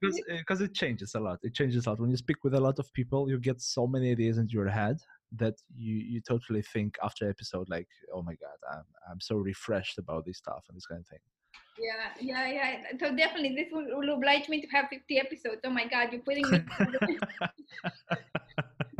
Because 0.01 0.61
eh, 0.61 0.65
it 0.65 0.73
changes 0.73 1.15
a 1.15 1.19
lot. 1.19 1.39
It 1.43 1.53
changes 1.53 1.85
a 1.85 1.89
lot 1.89 1.99
when 1.99 2.09
you 2.09 2.17
speak 2.17 2.43
with 2.43 2.55
a 2.55 2.59
lot 2.59 2.79
of 2.79 2.91
people. 2.93 3.29
You 3.29 3.39
get 3.39 3.61
so 3.61 3.87
many 3.87 4.11
ideas 4.11 4.37
into 4.37 4.53
your 4.53 4.69
head 4.69 4.97
that 5.33 5.55
you 5.75 5.95
you 5.95 6.21
totally 6.21 6.61
think 6.61 6.97
after 7.03 7.29
episode 7.29 7.69
like, 7.69 7.87
oh 8.13 8.21
my 8.21 8.35
god, 8.35 8.57
I'm 8.71 8.85
I'm 9.09 9.21
so 9.21 9.35
refreshed 9.35 9.97
about 9.97 10.25
this 10.25 10.37
stuff 10.37 10.63
and 10.67 10.75
this 10.75 10.85
kind 10.85 11.01
of 11.01 11.07
thing. 11.07 11.19
Yeah, 11.77 12.09
yeah, 12.19 12.51
yeah. 12.51 12.77
So 12.99 13.15
definitely, 13.15 13.55
this 13.55 13.67
will, 13.71 13.85
will 13.97 14.15
oblige 14.15 14.49
me 14.49 14.61
to 14.61 14.67
have 14.67 14.87
50 14.89 15.19
episodes. 15.19 15.61
Oh 15.63 15.69
my 15.69 15.87
God, 15.87 16.11
you're 16.11 16.21
putting 16.21 16.49
me 16.49 16.59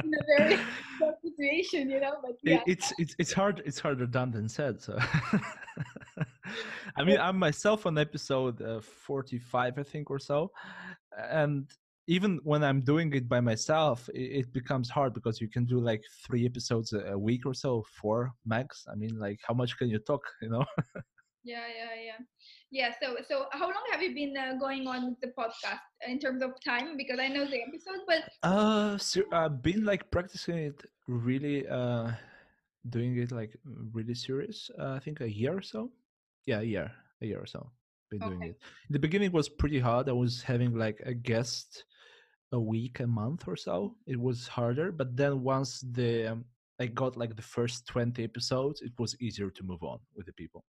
in 0.04 0.14
a 0.14 0.38
very 0.38 0.58
tough 1.00 1.16
situation, 1.22 1.90
you 1.90 2.00
know. 2.00 2.16
But 2.22 2.38
yeah, 2.44 2.62
it's 2.66 2.94
it's 2.98 3.16
it's 3.20 3.34
hard 3.34 3.62
it's 3.66 3.80
harder 3.80 4.06
done 4.06 4.32
than 4.32 4.48
said 4.48 4.82
so 4.82 4.98
i 6.98 7.04
mean 7.04 7.18
i'm 7.20 7.38
myself 7.38 7.86
on 7.86 7.98
episode 7.98 8.62
uh, 8.62 8.80
45 8.80 9.78
i 9.78 9.84
think 9.84 10.10
or 10.10 10.20
so 10.20 10.52
and 11.30 11.70
even 12.08 12.40
when 12.44 12.64
i'm 12.64 12.82
doing 12.82 13.14
it 13.14 13.28
by 13.28 13.40
myself 13.40 14.10
it, 14.14 14.40
it 14.40 14.54
becomes 14.54 14.90
hard 14.90 15.14
because 15.14 15.42
you 15.42 15.50
can 15.50 15.66
do 15.66 15.80
like 15.80 16.04
three 16.26 16.46
episodes 16.46 16.94
a, 16.94 17.00
a 17.14 17.18
week 17.18 17.46
or 17.46 17.54
so 17.54 17.84
four 18.00 18.32
max 18.46 18.86
i 18.92 18.96
mean 18.96 19.18
like 19.20 19.40
how 19.48 19.54
much 19.54 19.78
can 19.78 19.90
you 19.90 20.00
talk 20.00 20.22
you 20.42 20.50
know 20.50 20.66
yeah, 21.46 21.68
yeah, 21.80 21.94
yeah, 22.04 22.20
yeah. 22.72 22.94
So, 23.02 23.16
so 23.28 23.46
how 23.52 23.68
long 23.68 23.86
have 23.92 24.02
you 24.02 24.14
been 24.14 24.36
uh, 24.36 24.56
going 24.60 24.88
on 24.88 25.10
with 25.10 25.20
the 25.22 25.32
podcast 25.40 25.86
in 26.08 26.20
terms 26.20 26.42
of 26.42 26.52
time? 26.64 26.98
Because 26.98 27.20
I 27.20 27.30
know 27.30 27.46
the 27.46 27.62
episode, 27.62 28.02
but 28.08 28.24
uh 28.44 28.98
so 28.98 29.22
i've 29.32 29.62
been 29.62 29.86
like 29.86 30.10
practicing 30.12 30.58
it 30.58 30.84
really 31.08 31.68
uh 31.68 32.12
doing 32.90 33.18
it 33.18 33.32
like 33.32 33.56
really 33.94 34.14
serious. 34.14 34.70
Uh, 34.80 34.94
I 34.94 35.00
think 35.00 35.22
a 35.22 35.32
year 35.32 35.58
or 35.58 35.62
so. 35.62 35.92
Yeah, 36.46 36.60
a 36.60 36.64
year, 36.64 36.92
a 37.22 37.26
year 37.26 37.40
or 37.40 37.46
so. 37.46 37.72
Been 38.12 38.20
doing 38.20 38.44
it. 38.44 38.58
In 38.90 38.92
the 38.92 39.00
beginning, 39.00 39.32
was 39.32 39.50
pretty 39.50 39.80
hard. 39.80 40.08
I 40.10 40.12
was 40.14 40.44
having 40.44 40.78
like 40.78 41.02
a 41.06 41.14
guest 41.14 41.86
a 42.52 42.60
week, 42.60 43.00
a 43.00 43.08
month 43.08 43.48
or 43.48 43.56
so. 43.56 43.96
It 44.06 44.20
was 44.20 44.48
harder, 44.48 44.92
but 44.92 45.18
then 45.18 45.42
once 45.42 45.84
the 45.92 46.34
um, 46.34 46.46
I 46.80 46.88
got 46.88 47.18
like 47.18 47.36
the 47.36 47.42
first 47.42 47.88
twenty 47.88 48.24
episodes, 48.24 48.82
it 48.82 48.94
was 49.00 49.16
easier 49.20 49.50
to 49.50 49.64
move 49.64 49.82
on 49.82 50.00
with 50.16 50.28
the 50.28 50.34
people. 50.34 50.64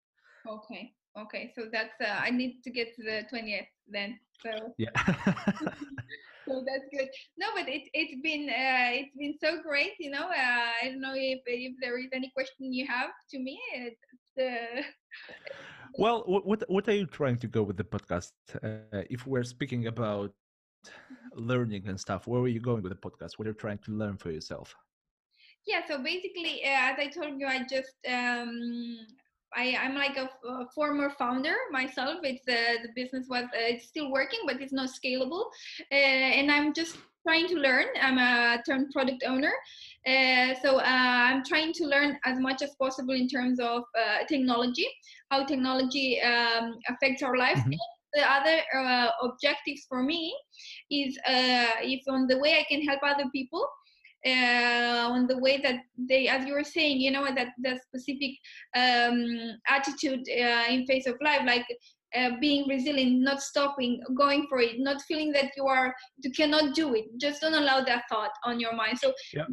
Okay. 0.48 0.93
Okay. 1.18 1.52
So 1.56 1.64
that's 1.72 2.00
uh, 2.02 2.20
I 2.22 2.30
need 2.30 2.62
to 2.64 2.72
get 2.72 2.93
to 2.96 3.04
the 3.04 3.24
twentieth 3.30 3.68
then. 3.88 4.20
So 4.43 4.52
Yeah. 4.78 4.89
so 6.48 6.64
that's 6.66 6.88
good. 6.91 7.10
No, 7.38 7.48
but 7.56 7.68
it 7.68 7.84
it's 7.93 8.22
been 8.22 8.50
uh, 8.50 8.91
it's 9.00 9.16
been 9.18 9.36
so 9.41 9.62
great. 9.62 9.93
You 10.00 10.12
know, 10.12 10.28
uh, 10.28 10.70
I 10.82 10.89
don't 10.89 11.02
know 11.02 11.16
if 11.16 11.41
if 11.46 11.74
there 11.82 11.98
is 12.00 12.10
any 12.14 12.32
question 12.32 12.74
you 12.74 12.86
have 12.88 13.12
to 13.32 13.39
me. 13.39 13.60
It's, 13.74 14.38
uh, 14.38 14.82
well, 15.98 16.24
what, 16.28 16.70
what 16.70 16.88
are 16.89 16.96
you 16.96 17.06
trying 17.06 17.38
to 17.38 17.48
go 17.48 17.64
with 17.64 17.78
the 17.78 17.84
podcast? 17.84 18.32
Uh, 18.62 19.04
if 19.10 19.26
we're 19.26 19.43
speaking 19.43 19.88
about 19.88 20.34
learning 21.34 21.88
and 21.88 22.00
stuff, 22.00 22.28
where 22.28 22.41
are 22.41 22.48
you 22.48 22.60
going 22.60 22.82
with 22.84 22.91
the 22.91 23.10
podcast? 23.10 23.38
What 23.38 23.48
are 23.48 23.52
you 23.52 23.56
trying 23.56 23.80
to 23.80 23.91
learn 23.91 24.18
for 24.18 24.32
yourself? 24.32 24.76
Yeah. 25.66 25.82
So 25.88 26.02
basically, 26.04 26.64
uh, 26.64 26.91
as 26.91 27.00
I 27.00 27.08
told 27.08 27.39
you, 27.39 27.48
I 27.48 27.60
just 27.64 27.96
um, 28.08 28.98
I, 29.54 29.78
I'm 29.82 29.96
like 29.96 30.18
a, 30.18 30.30
a, 30.48 30.68
former 30.74 31.10
founder 31.10 31.56
myself. 31.72 32.20
It's 32.24 32.48
uh, 32.48 32.82
the 32.84 32.89
business 32.96 33.28
was 33.30 33.46
uh, 33.46 33.50
it's 33.54 33.88
still 33.88 34.12
working, 34.12 34.39
but 34.46 34.62
it's 34.62 34.74
not 34.74 34.89
scalable, 34.89 35.46
uh, 35.91 35.96
and 35.96 36.52
I'm 36.52 36.74
just 36.74 36.98
trying 37.28 37.48
to 37.48 37.56
learn. 37.56 37.86
I'm 38.02 38.18
a 38.18 38.62
turned 38.64 38.91
product 38.91 39.24
owner, 39.26 39.54
uh, 40.08 40.56
so 40.62 40.80
uh, 40.80 40.84
I'm 40.84 41.43
trying 41.43 41.74
to 41.74 41.86
learn 41.86 42.18
as 42.26 42.39
much 42.39 42.62
as 42.62 42.76
possible 42.80 43.14
in 43.14 43.28
terms 43.28 43.60
of 43.60 43.84
uh, 43.98 44.26
technology, 44.28 44.88
how 45.32 45.46
technology 45.46 46.22
um, 46.22 46.76
affects 46.89 47.24
our 47.24 47.38
lives. 47.38 47.62
Mm-hmm. 47.62 47.74
The 48.14 48.32
other 48.32 48.62
uh, 48.74 49.10
objectives 49.24 49.86
for 49.89 50.02
me 50.02 50.34
is 50.89 51.20
if 51.28 52.02
on 52.08 52.28
the 52.28 52.39
way 52.39 52.54
I 52.58 52.66
can 52.70 52.82
help 52.82 53.02
other 53.04 53.30
people 53.34 53.68
uh, 54.26 55.09
on 55.11 55.28
the 55.28 55.38
way 55.38 55.59
that 55.61 55.76
they, 55.97 56.28
as 56.28 56.45
you 56.45 56.53
were 56.53 56.63
saying, 56.63 56.99
you 56.99 57.11
know, 57.11 57.26
that 57.34 57.49
the 57.61 57.80
specific 57.88 58.32
um, 58.76 59.57
attitude 59.67 60.21
uh, 60.30 60.65
in 60.69 60.86
face 60.86 61.07
of 61.07 61.15
life, 61.21 61.41
like 61.45 61.65
uh, 62.15 62.32
being 62.39 62.67
resilient, 62.67 63.21
not 63.21 63.41
stopping, 63.41 64.01
going 64.17 64.47
for 64.49 64.59
it, 64.59 64.80
not 64.80 65.01
feeling 65.03 65.32
that 65.32 65.51
you 65.55 65.67
are, 65.67 65.93
you 66.23 66.32
cannot 66.32 66.73
do 66.73 66.95
it. 66.95 67.05
Just 67.17 67.41
don't 67.41 67.53
allow 67.53 67.82
that 67.82 68.03
thought 68.09 68.32
on 68.43 68.59
your 68.59 68.76
mind. 68.76 68.97
So, 68.99 69.13
yeah. 69.34 69.45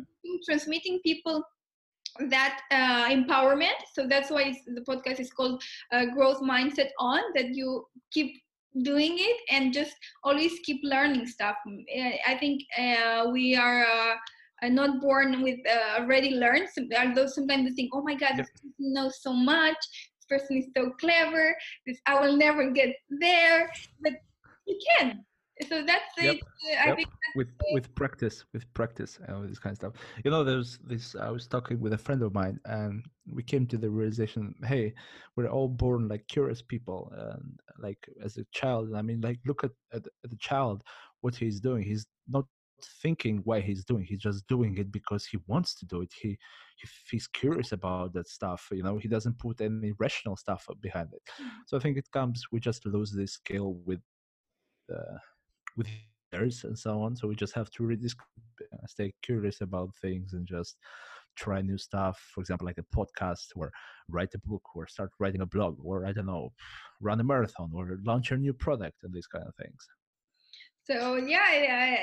transmitting 0.48 1.00
people 1.04 1.42
that 2.28 2.60
uh, 2.70 3.08
empowerment. 3.08 3.76
So 3.94 4.06
that's 4.06 4.30
why 4.30 4.54
the 4.66 4.82
podcast 4.82 5.20
is 5.20 5.32
called 5.32 5.62
uh, 5.92 6.06
Growth 6.06 6.40
Mindset 6.40 6.90
On. 6.98 7.20
That 7.34 7.54
you 7.54 7.86
keep 8.10 8.32
doing 8.82 9.16
it 9.18 9.36
and 9.50 9.72
just 9.72 9.94
always 10.24 10.52
keep 10.64 10.80
learning 10.82 11.26
stuff. 11.26 11.56
I 12.26 12.36
think 12.38 12.62
uh, 12.78 13.28
we 13.30 13.54
are 13.56 13.84
uh, 14.62 14.68
not 14.68 15.00
born 15.00 15.42
with 15.42 15.58
uh, 15.68 16.00
already 16.00 16.30
learned. 16.36 16.68
Although 16.98 17.26
sometimes 17.26 17.64
we 17.64 17.74
think, 17.74 17.90
oh 17.94 18.02
my 18.02 18.14
God, 18.14 18.32
this 18.36 18.48
person 18.50 18.72
knows 18.78 19.20
so 19.20 19.32
much. 19.32 19.76
This 20.18 20.38
person 20.38 20.56
is 20.58 20.66
so 20.76 20.90
clever. 21.00 21.56
This 21.86 21.98
I 22.06 22.20
will 22.20 22.36
never 22.36 22.70
get 22.70 22.94
there, 23.20 23.70
but 24.00 24.12
you 24.66 24.78
can. 24.96 25.24
So 25.68 25.82
that's 25.84 26.16
yep. 26.18 26.36
it. 26.36 26.42
I 26.80 26.88
yep. 26.88 26.96
think 26.96 27.08
with 27.36 27.48
it. 27.48 27.74
with 27.74 27.94
practice, 27.94 28.44
with 28.52 28.72
practice, 28.74 29.18
and 29.26 29.48
this 29.48 29.58
kind 29.58 29.72
of 29.72 29.76
stuff. 29.76 29.92
You 30.24 30.30
know, 30.30 30.44
there's 30.44 30.78
this. 30.78 31.14
I 31.14 31.30
was 31.30 31.46
talking 31.46 31.80
with 31.80 31.92
a 31.92 31.98
friend 31.98 32.22
of 32.22 32.32
mine, 32.32 32.58
and 32.64 33.04
we 33.32 33.42
came 33.42 33.66
to 33.66 33.76
the 33.76 33.90
realization: 33.90 34.54
hey, 34.64 34.94
we're 35.36 35.48
all 35.48 35.68
born 35.68 36.08
like 36.08 36.26
curious 36.28 36.62
people, 36.62 37.12
and 37.16 37.58
like 37.78 37.98
as 38.24 38.38
a 38.38 38.44
child. 38.52 38.94
I 38.94 39.02
mean, 39.02 39.20
like 39.20 39.38
look 39.46 39.62
at 39.62 39.72
at, 39.92 40.06
at 40.24 40.30
the 40.30 40.36
child, 40.36 40.82
what 41.20 41.34
he's 41.36 41.60
doing. 41.60 41.82
He's 41.82 42.06
not 42.28 42.46
thinking 42.84 43.40
why 43.44 43.60
he's 43.60 43.84
doing 43.84 44.04
he's 44.04 44.20
just 44.20 44.46
doing 44.46 44.76
it 44.78 44.90
because 44.92 45.24
he 45.24 45.38
wants 45.46 45.74
to 45.76 45.86
do 45.86 46.02
it. 46.02 46.12
He, 46.20 46.38
he 46.76 46.88
he's 47.10 47.26
curious 47.26 47.72
about 47.72 48.12
that 48.14 48.28
stuff 48.28 48.68
you 48.72 48.82
know 48.82 48.98
he 48.98 49.08
doesn't 49.08 49.38
put 49.38 49.60
any 49.60 49.92
rational 49.98 50.36
stuff 50.36 50.66
behind 50.80 51.10
it. 51.12 51.22
So 51.66 51.76
i 51.76 51.80
think 51.80 51.96
it 51.96 52.10
comes 52.12 52.44
we 52.52 52.60
just 52.60 52.84
lose 52.86 53.12
this 53.12 53.32
skill 53.34 53.74
with 53.86 54.00
uh, 54.92 55.18
with 55.76 55.86
years 56.32 56.64
and 56.64 56.78
so 56.78 57.02
on. 57.02 57.16
So 57.16 57.28
we 57.28 57.34
just 57.34 57.54
have 57.54 57.70
to 57.72 57.84
really 57.84 58.08
stay 58.86 59.12
curious 59.22 59.60
about 59.60 59.94
things 60.00 60.32
and 60.32 60.46
just 60.46 60.76
try 61.36 61.60
new 61.60 61.78
stuff. 61.78 62.18
For 62.34 62.40
example 62.40 62.66
like 62.66 62.78
a 62.78 62.96
podcast 62.96 63.48
or 63.56 63.72
write 64.08 64.34
a 64.34 64.38
book 64.38 64.62
or 64.74 64.86
start 64.86 65.10
writing 65.18 65.40
a 65.40 65.46
blog 65.46 65.76
or 65.82 66.06
i 66.06 66.12
don't 66.12 66.26
know 66.26 66.52
run 67.00 67.20
a 67.20 67.24
marathon 67.24 67.70
or 67.74 67.98
launch 68.04 68.30
a 68.30 68.36
new 68.36 68.52
product 68.52 69.02
and 69.02 69.12
these 69.12 69.26
kind 69.26 69.44
of 69.46 69.54
things 69.56 69.88
so 70.84 71.16
yeah, 71.16 71.52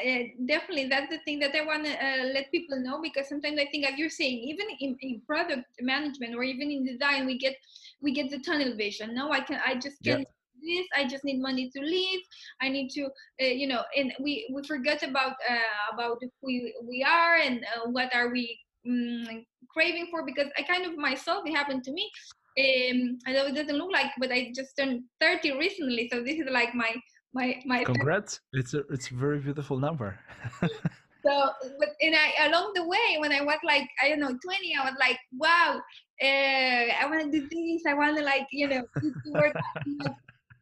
yeah, 0.03 0.23
definitely 0.45 0.87
that's 0.87 1.09
the 1.09 1.19
thing 1.25 1.39
that 1.39 1.55
I 1.55 1.65
want 1.65 1.85
to 1.85 1.91
uh, 1.91 2.23
let 2.33 2.49
people 2.51 2.79
know 2.79 3.01
because 3.01 3.27
sometimes 3.27 3.59
I 3.59 3.65
think, 3.65 3.85
as 3.85 3.97
you're 3.97 4.09
saying, 4.09 4.39
even 4.39 4.67
in, 4.79 4.97
in, 5.01 5.21
product 5.27 5.65
management 5.81 6.35
or 6.35 6.43
even 6.43 6.71
in 6.71 6.85
design, 6.85 7.25
we 7.25 7.37
get 7.37 7.55
we 8.01 8.13
get 8.13 8.29
the 8.29 8.39
tunnel 8.39 8.75
vision. 8.77 9.13
No, 9.13 9.31
I 9.31 9.41
can 9.41 9.59
I 9.65 9.75
just 9.75 10.01
can 10.03 10.25
this. 10.61 10.87
I 10.95 11.07
just 11.07 11.23
need 11.23 11.41
money 11.41 11.69
to 11.69 11.81
live. 11.81 12.21
I 12.61 12.69
need 12.69 12.89
to, 12.91 13.05
uh, 13.05 13.45
you 13.45 13.67
know, 13.67 13.83
and 13.95 14.13
we 14.19 14.49
we 14.53 14.63
forget 14.63 15.03
about 15.03 15.35
uh, 15.49 15.93
about 15.93 16.19
who 16.21 16.29
we, 16.43 16.73
we 16.87 17.03
are 17.03 17.35
and 17.37 17.65
uh, 17.75 17.89
what 17.89 18.13
are 18.15 18.29
we 18.29 18.59
um, 18.87 19.45
craving 19.69 20.07
for 20.09 20.25
because 20.25 20.47
I 20.57 20.63
kind 20.63 20.85
of 20.85 20.97
myself 20.97 21.43
it 21.45 21.55
happened 21.55 21.83
to 21.83 21.91
me. 21.91 22.09
Um, 22.57 23.19
I 23.25 23.33
know 23.33 23.45
it 23.45 23.55
doesn't 23.55 23.77
look 23.77 23.91
like, 23.91 24.11
but 24.17 24.31
I 24.31 24.51
just 24.55 24.75
turned 24.77 25.03
30 25.21 25.57
recently, 25.57 26.09
so 26.11 26.21
this 26.23 26.39
is 26.39 26.47
like 26.49 26.73
my 26.73 26.93
my 27.33 27.61
my 27.65 27.83
congrats. 27.83 28.41
It's 28.53 28.73
a 28.73 28.79
it's 28.89 29.11
a 29.11 29.15
very 29.15 29.39
beautiful 29.39 29.77
number. 29.79 30.19
So 31.25 31.51
but 31.77 31.89
and 32.01 32.15
i 32.15 32.47
along 32.47 32.71
the 32.75 32.87
way 32.87 33.17
when 33.19 33.33
i 33.33 33.41
was 33.41 33.57
like 33.65 33.87
i 34.01 34.07
don't 34.07 34.19
know 34.19 34.37
20 34.41 34.75
i 34.79 34.85
was 34.85 34.95
like 34.99 35.19
wow 35.37 35.81
uh, 36.23 36.85
i 36.95 37.05
want 37.09 37.31
to 37.31 37.41
do 37.41 37.45
this 37.49 37.83
i 37.87 37.93
want 37.93 38.17
to 38.17 38.23
like 38.23 38.47
you 38.51 38.67
know 38.67 38.83
work. 39.33 39.55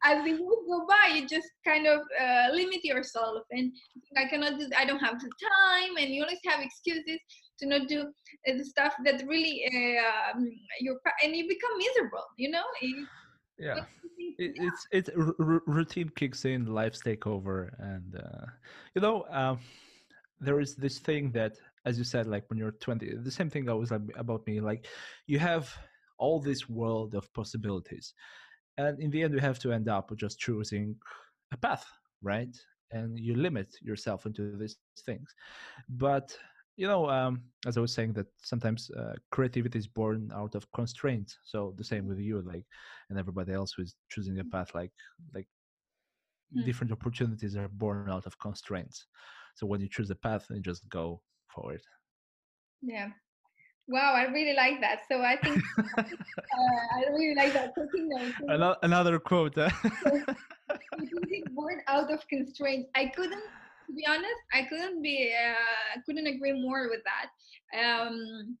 As 0.04 0.22
the 0.22 0.30
years 0.30 0.62
go 0.68 0.86
by 0.86 1.14
you 1.14 1.26
just 1.26 1.48
kind 1.66 1.88
of 1.88 2.00
uh, 2.20 2.48
limit 2.52 2.84
yourself 2.84 3.42
and 3.50 3.72
i 4.16 4.26
cannot 4.26 4.58
do 4.58 4.68
i 4.76 4.84
don't 4.84 5.00
have 5.00 5.18
the 5.18 5.30
time 5.42 5.96
and 5.98 6.14
you 6.14 6.22
always 6.22 6.38
have 6.46 6.60
excuses 6.60 7.18
to 7.58 7.66
not 7.66 7.88
do 7.88 8.02
uh, 8.02 8.52
the 8.56 8.64
stuff 8.64 8.94
that 9.04 9.24
really 9.26 9.64
uh, 9.66 10.38
you're 10.80 11.00
and 11.24 11.34
you 11.34 11.48
become 11.48 11.76
miserable 11.78 12.24
you 12.36 12.48
know 12.48 12.62
yeah. 13.58 13.84
It, 14.38 14.52
it's 14.56 14.86
it's 14.92 15.10
r- 15.16 15.62
routine 15.66 16.10
kicks 16.14 16.44
in 16.44 16.66
life's 16.66 17.02
takeover 17.02 17.70
and 17.78 18.16
uh, 18.16 18.46
you 18.94 19.00
know 19.02 19.24
um, 19.30 19.58
there 20.40 20.60
is 20.60 20.76
this 20.76 20.98
thing 20.98 21.32
that 21.32 21.56
as 21.84 21.98
you 21.98 22.04
said 22.04 22.26
like 22.26 22.44
when 22.48 22.58
you're 22.58 22.72
20 22.72 23.16
the 23.16 23.30
same 23.30 23.50
thing 23.50 23.68
always 23.68 23.90
about 23.90 24.46
me 24.46 24.60
like 24.60 24.86
you 25.26 25.38
have 25.38 25.72
all 26.18 26.40
this 26.40 26.68
world 26.68 27.14
of 27.14 27.32
possibilities 27.34 28.14
and 28.76 29.00
in 29.00 29.10
the 29.10 29.22
end 29.22 29.34
you 29.34 29.40
have 29.40 29.58
to 29.58 29.72
end 29.72 29.88
up 29.88 30.16
just 30.16 30.38
choosing 30.38 30.94
a 31.52 31.56
path 31.56 31.86
right? 32.22 32.56
And 32.90 33.18
you 33.18 33.34
limit 33.34 33.74
yourself 33.82 34.26
into 34.26 34.56
these 34.56 34.76
things. 35.04 35.34
But 35.88 36.36
you 36.78 36.86
know, 36.86 37.10
um, 37.10 37.42
as 37.66 37.76
I 37.76 37.80
was 37.80 37.92
saying, 37.92 38.12
that 38.12 38.28
sometimes 38.40 38.88
uh, 38.96 39.14
creativity 39.32 39.80
is 39.80 39.88
born 39.88 40.30
out 40.32 40.54
of 40.54 40.70
constraints. 40.72 41.36
So 41.44 41.74
the 41.76 41.82
same 41.82 42.06
with 42.06 42.20
you, 42.20 42.40
like, 42.40 42.64
and 43.10 43.18
everybody 43.18 43.52
else 43.52 43.72
who 43.76 43.82
is 43.82 43.96
choosing 44.08 44.38
a 44.38 44.44
path, 44.44 44.76
like, 44.76 44.92
like 45.34 45.48
mm. 46.56 46.64
different 46.64 46.92
opportunities 46.92 47.56
are 47.56 47.68
born 47.68 48.08
out 48.08 48.26
of 48.26 48.38
constraints. 48.38 49.06
So 49.56 49.66
when 49.66 49.80
you 49.80 49.88
choose 49.88 50.08
a 50.10 50.14
path, 50.14 50.46
you 50.50 50.60
just 50.60 50.88
go 50.88 51.20
for 51.52 51.72
it. 51.72 51.82
Yeah. 52.80 53.08
Wow, 53.88 54.14
I 54.14 54.30
really 54.30 54.54
like 54.54 54.80
that. 54.80 55.00
So 55.10 55.20
I 55.20 55.36
think 55.42 55.60
uh, 55.98 56.02
I 56.02 57.10
really 57.10 57.34
like 57.34 57.54
that. 57.54 57.74
Taking 57.74 58.08
notes. 58.08 58.36
Another, 58.46 58.76
another 58.84 59.18
quote. 59.18 59.54
born 61.54 61.80
out 61.88 62.12
of 62.12 62.28
constraints. 62.28 62.88
I 62.94 63.06
couldn't 63.06 63.42
to 63.88 63.94
be 63.94 64.04
honest, 64.06 64.40
I 64.52 64.62
couldn't 64.64 65.02
be, 65.02 65.34
uh, 65.34 66.00
couldn't 66.06 66.26
agree 66.26 66.60
more 66.60 66.88
with 66.90 67.00
that. 67.04 67.28
Um, 67.78 68.56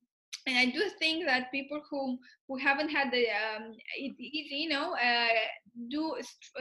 and 0.46 0.56
I 0.56 0.66
do 0.66 0.82
think 0.98 1.26
that 1.26 1.52
people 1.52 1.82
who 1.90 2.18
who 2.48 2.56
haven't 2.56 2.88
had 2.88 3.12
the 3.12 3.26
um, 3.28 3.74
easy, 3.98 4.56
you 4.56 4.70
know, 4.70 4.94
uh, 4.94 5.28
do 5.90 6.16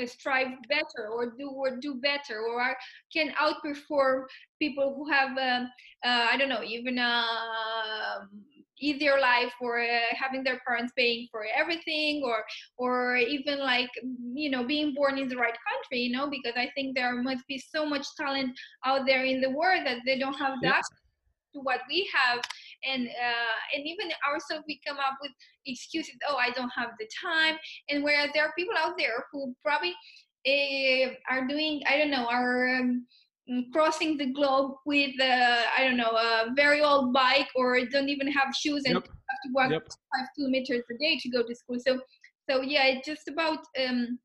strive 0.06 0.50
better 0.70 1.08
or 1.10 1.34
do 1.40 1.50
or 1.50 1.78
do 1.78 1.96
better 1.96 2.40
or 2.42 2.62
are, 2.62 2.78
can 3.14 3.34
outperform 3.42 4.26
people 4.60 4.94
who 4.96 5.10
have, 5.10 5.30
um, 5.30 5.70
uh, 6.06 6.28
I 6.30 6.38
don't 6.38 6.50
know, 6.50 6.64
even 6.64 7.00
uh, 7.00 8.20
easier 8.80 9.20
life 9.20 9.54
or 9.62 9.80
uh, 9.80 10.14
having 10.14 10.44
their 10.44 10.60
parents 10.68 10.94
paying 10.98 11.28
for 11.32 11.46
everything 11.56 12.22
or 12.24 12.44
or 12.78 13.18
even 13.18 13.60
like 13.60 13.90
you 14.34 14.50
know 14.50 14.64
being 14.64 14.94
born 14.94 15.18
in 15.18 15.28
the 15.28 15.36
right 15.36 15.58
country 15.70 16.00
you 16.00 16.12
know 16.12 16.30
because 16.30 16.54
i 16.56 16.70
think 16.76 16.96
there 16.96 17.16
must 17.22 17.46
be 17.48 17.58
so 17.58 17.86
much 17.86 18.06
talent 18.16 18.52
out 18.86 19.06
there 19.06 19.26
in 19.26 19.42
the 19.42 19.50
world 19.50 19.86
that 19.86 19.98
they 20.06 20.18
don't 20.20 20.36
have 20.36 20.56
that 20.62 20.84
to 21.54 21.62
what 21.62 21.82
we 21.90 22.10
have. 22.14 22.42
And 22.88 23.08
uh, 23.08 23.76
and 23.76 23.86
even 23.86 24.12
ourselves 24.28 24.66
we 24.68 24.80
come 24.88 24.98
up 24.98 25.18
with 25.22 25.32
excuses 25.66 26.16
oh 26.30 26.38
i 26.38 26.52
don't 26.52 26.72
have 26.76 26.92
the 27.00 27.08
time. 27.22 27.56
And 27.90 28.04
whereas 28.04 28.30
there 28.34 28.46
are 28.46 28.54
people 28.58 28.76
out 28.78 28.98
there 28.98 29.26
who 29.32 29.56
probably 29.64 29.96
uh, 30.48 31.10
are 31.30 31.48
doing 31.48 31.82
i 31.90 31.98
don't 31.98 32.12
know 32.12 32.28
are 32.28 32.76
um, 32.78 33.06
crossing 33.72 34.18
the 34.18 34.32
globe 34.34 34.74
with 34.86 35.12
uh, 35.22 35.62
i 35.78 35.84
don't 35.84 35.98
know 35.98 36.12
a 36.12 36.52
very 36.56 36.82
old 36.82 37.14
bike 37.14 37.48
or 37.56 37.80
don't 37.86 38.10
even 38.10 38.32
have 38.32 38.54
shoes 38.56 38.84
and 38.86 38.96
yep. 38.96 39.04
have 39.04 39.42
to 39.46 39.50
walk 39.54 39.72
yep. 39.72 39.88
five 40.16 40.28
kilometers 40.36 40.84
a 40.92 40.98
day 41.00 41.18
to 41.22 41.30
go 41.30 41.42
to 41.44 41.56
school 41.56 41.78
so 41.80 42.00
so 42.50 42.62
yeah 42.62 42.86
it's 42.86 43.08
just 43.08 43.28
about 43.28 43.60
um, 43.86 44.20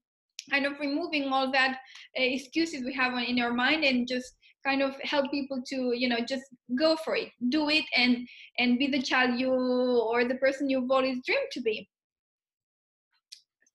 kind 0.51 0.67
of 0.67 0.79
removing 0.81 1.33
all 1.33 1.53
that 1.53 1.79
uh, 2.19 2.23
excuses 2.23 2.85
we 2.85 2.93
have 2.93 3.13
in 3.15 3.41
our 3.41 3.53
mind 3.53 3.85
and 3.85 4.09
just 4.09 4.35
kind 4.65 4.83
of 4.83 4.95
help 5.03 5.31
people 5.31 5.63
to 5.67 5.93
you 5.95 6.09
know 6.09 6.19
just 6.29 6.45
go 6.79 6.97
for 7.05 7.17
it 7.17 7.29
do 7.49 7.69
it 7.69 7.85
and 7.97 8.27
and 8.59 8.79
be 8.79 8.89
the 8.89 9.03
child 9.03 9.39
you 9.39 9.53
or 9.53 10.25
the 10.25 10.37
person 10.37 10.69
you've 10.69 10.91
always 10.91 11.19
dreamed 11.25 11.51
to 11.51 11.61
be 11.61 11.89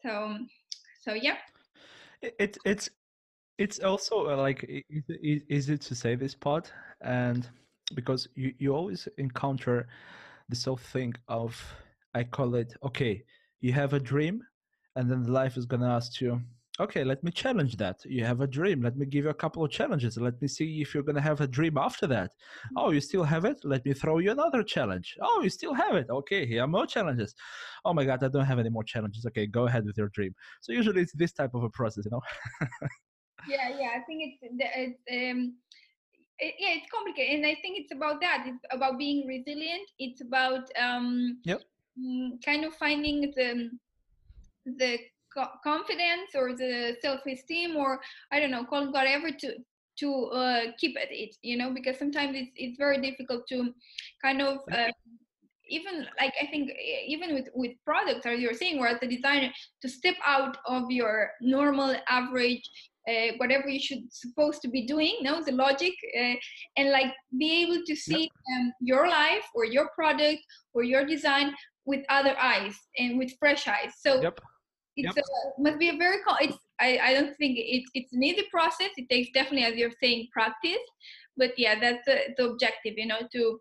so 0.02 0.38
so 1.02 1.14
yeah 1.14 1.38
It's 2.22 2.58
it's 2.66 2.90
it's 3.58 3.80
also 3.80 4.30
uh, 4.30 4.38
like 4.38 4.70
easy 5.50 5.78
to 5.78 5.96
say 5.96 6.16
this 6.16 6.36
part? 6.36 6.72
And 7.02 7.48
because 7.96 8.28
you, 8.36 8.54
you 8.60 8.76
always 8.76 9.08
encounter 9.18 9.88
this 10.50 10.66
whole 10.66 10.78
thing 10.78 11.14
of 11.28 11.62
i 12.14 12.24
call 12.24 12.56
it 12.56 12.74
okay 12.84 13.24
you 13.62 13.74
have 13.74 13.94
a 13.94 14.00
dream 14.00 14.42
and 14.96 15.10
then 15.10 15.24
life 15.26 15.58
is 15.58 15.66
gonna 15.66 15.90
ask 15.90 16.22
you 16.22 16.42
okay 16.80 17.04
let 17.04 17.24
me 17.24 17.32
challenge 17.32 17.76
that. 17.78 18.06
You 18.06 18.24
have 18.24 18.42
a 18.42 18.46
dream. 18.46 18.84
Let 18.84 18.96
me 18.98 19.08
give 19.08 19.24
you 19.24 19.32
a 19.32 19.34
couple 19.34 19.66
of 19.66 19.72
challenges. 19.72 20.16
Let 20.16 20.40
me 20.40 20.48
see 20.48 20.80
if 20.80 20.94
you're 20.94 21.02
going 21.02 21.16
to 21.16 21.22
have 21.22 21.42
a 21.42 21.48
dream 21.48 21.76
after 21.76 22.06
that. 22.06 22.30
Mm-hmm. 22.30 22.78
oh 22.78 22.92
you 22.92 23.02
still 23.02 23.24
have 23.24 23.46
it? 23.46 23.58
Let 23.64 23.84
me 23.84 23.94
throw 23.94 24.20
you 24.20 24.30
another 24.30 24.62
challenge. 24.62 25.18
Oh 25.20 25.42
you 25.42 25.50
still 25.50 25.74
have 25.74 25.96
it? 25.96 26.08
Okay 26.08 26.46
here 26.46 26.62
are 26.64 26.68
more 26.68 26.86
challenges. 26.86 27.34
Oh 27.84 27.96
my 27.96 28.06
god 28.06 28.24
i 28.24 28.28
don't 28.28 28.46
have 28.46 28.60
any 28.60 28.70
more 28.70 28.84
challenges. 28.84 29.26
Okay 29.26 29.48
go 29.48 29.66
ahead 29.66 29.86
with 29.88 29.98
your 29.98 30.10
dream. 30.10 30.36
So 30.62 30.72
usually 30.72 31.02
it's 31.02 31.14
this 31.14 31.34
type 31.34 31.56
of 31.56 31.64
a 31.64 31.70
process 31.70 32.06
you 32.06 32.12
know 32.12 32.22
yeah 33.48 33.70
yeah 33.80 33.90
i 33.96 34.00
think 34.06 34.22
it's 34.24 34.38
it's 34.42 35.00
um 35.12 35.54
it, 36.40 36.54
yeah 36.60 36.70
it's 36.78 36.92
complicated 36.92 37.36
and 37.36 37.46
i 37.46 37.56
think 37.62 37.80
it's 37.80 37.92
about 37.92 38.22
that 38.22 38.46
it's 38.48 38.66
about 38.72 38.98
being 38.98 39.28
resilient 39.28 39.90
it's 40.00 40.22
about 40.22 40.70
um 40.80 41.40
yep. 41.44 41.62
Mm, 42.00 42.44
kind 42.46 42.64
of 42.64 42.76
finding 42.76 43.34
the 43.36 43.72
the 44.66 45.00
confidence 45.64 46.32
or 46.36 46.54
the 46.54 46.96
self-esteem 47.02 47.76
or 47.76 48.00
i 48.32 48.40
don't 48.40 48.52
know 48.52 48.66
call 48.66 48.92
whatever 48.92 49.32
to 49.32 49.56
to 49.98 50.26
uh, 50.28 50.62
keep 50.78 50.96
at 50.98 51.08
it 51.10 51.36
you 51.42 51.58
know 51.58 51.74
because 51.74 51.98
sometimes 51.98 52.36
it's 52.36 52.52
it's 52.56 52.78
very 52.78 53.02
difficult 53.02 53.48
to 53.48 53.74
kind 54.24 54.42
of 54.42 54.60
uh, 54.72 54.92
even 55.68 56.06
like 56.20 56.34
i 56.42 56.46
think 56.46 56.72
even 57.06 57.34
with 57.34 57.50
with 57.56 57.72
products 57.84 58.26
as 58.26 58.40
you're 58.40 58.54
saying 58.54 58.80
where 58.80 58.90
as 58.90 59.02
a 59.02 59.08
designer 59.08 59.52
to 59.82 59.90
step 59.90 60.16
out 60.26 60.58
of 60.66 60.90
your 60.90 61.32
normal 61.42 61.96
average 62.10 62.70
uh, 63.08 63.34
whatever 63.38 63.70
you 63.70 63.80
should 63.80 64.04
supposed 64.12 64.62
to 64.62 64.68
be 64.68 64.86
doing 64.86 65.18
no 65.22 65.44
the 65.44 65.52
logic 65.52 65.94
uh, 66.20 66.36
and 66.76 66.92
like 66.92 67.14
be 67.38 67.64
able 67.64 67.82
to 67.86 67.96
see 67.96 68.30
um, 68.56 68.74
your 68.82 69.08
life 69.08 69.46
or 69.56 69.66
your 69.66 69.90
product 69.96 70.42
or 70.74 70.84
your 70.84 71.06
design 71.06 71.54
with 71.88 72.02
other 72.10 72.38
eyes 72.38 72.76
and 72.98 73.18
with 73.18 73.32
fresh 73.40 73.68
eyes. 73.68 73.94
So 74.00 74.22
yep. 74.22 74.40
it's 74.98 75.16
yep. 75.16 75.26
a, 75.26 75.62
must 75.62 75.80
be 75.80 75.90
a 75.90 75.98
very 75.98 76.18
it's 76.42 76.58
I, 76.80 77.00
I 77.02 77.14
don't 77.14 77.36
think 77.38 77.58
it's 77.58 77.90
it's 77.94 78.14
an 78.14 78.22
easy 78.22 78.46
process. 78.52 78.92
It 78.98 79.10
takes 79.10 79.30
definitely 79.34 79.64
as 79.64 79.76
you're 79.76 80.00
saying 80.04 80.28
practice. 80.32 80.86
But 81.38 81.52
yeah 81.58 81.80
that's 81.80 82.06
the, 82.06 82.18
the 82.38 82.50
objective 82.50 82.94
you 82.98 83.08
know 83.08 83.22
to 83.34 83.60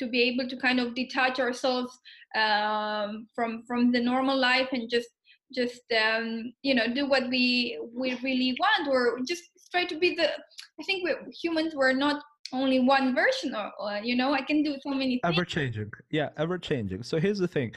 to 0.00 0.06
be 0.06 0.22
able 0.22 0.48
to 0.48 0.56
kind 0.56 0.80
of 0.80 0.94
detach 0.94 1.40
ourselves 1.40 1.92
um, 2.36 3.26
from 3.34 3.62
from 3.66 3.92
the 3.92 4.00
normal 4.00 4.38
life 4.38 4.68
and 4.72 4.90
just 4.90 5.08
just 5.54 5.82
um, 5.92 6.52
you 6.62 6.74
know 6.74 6.92
do 6.92 7.08
what 7.08 7.28
we 7.28 7.78
we 7.94 8.18
really 8.22 8.56
want 8.58 8.88
or 8.88 9.18
just 9.26 9.44
try 9.70 9.84
to 9.84 9.98
be 9.98 10.14
the 10.14 10.28
i 10.80 10.82
think 10.84 11.04
we 11.04 11.14
humans 11.32 11.74
were 11.74 11.92
not 11.92 12.22
only 12.52 12.80
one 12.80 13.14
version 13.14 13.54
or, 13.54 13.70
or 13.78 13.98
you 14.02 14.16
know 14.16 14.32
i 14.32 14.40
can 14.40 14.62
do 14.62 14.76
so 14.82 14.90
many 14.90 15.20
things. 15.22 15.36
ever 15.36 15.44
changing. 15.44 15.90
Yeah 16.10 16.30
ever 16.38 16.56
changing. 16.58 17.02
So 17.02 17.18
here's 17.18 17.38
the 17.38 17.48
thing. 17.48 17.74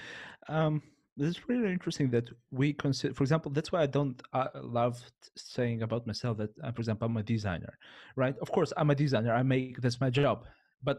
Um 0.47 0.81
is 1.19 1.47
really 1.47 1.71
interesting 1.71 2.09
that 2.09 2.27
we 2.49 2.73
consider 2.73 3.13
for 3.13 3.23
example 3.23 3.51
that's 3.51 3.71
why 3.71 3.81
i 3.83 3.85
don't 3.85 4.23
uh, 4.33 4.47
love 4.63 4.99
saying 5.35 5.83
about 5.83 6.07
myself 6.07 6.35
that 6.37 6.49
uh, 6.63 6.71
for 6.71 6.81
example 6.81 7.05
i'm 7.05 7.15
a 7.17 7.21
designer 7.21 7.77
right? 8.15 8.35
Of 8.41 8.51
course 8.51 8.73
i'm 8.75 8.89
a 8.89 8.95
designer. 8.95 9.33
I 9.33 9.43
make 9.43 9.81
that's 9.81 9.99
my 10.01 10.09
job. 10.09 10.45
But 10.81 10.97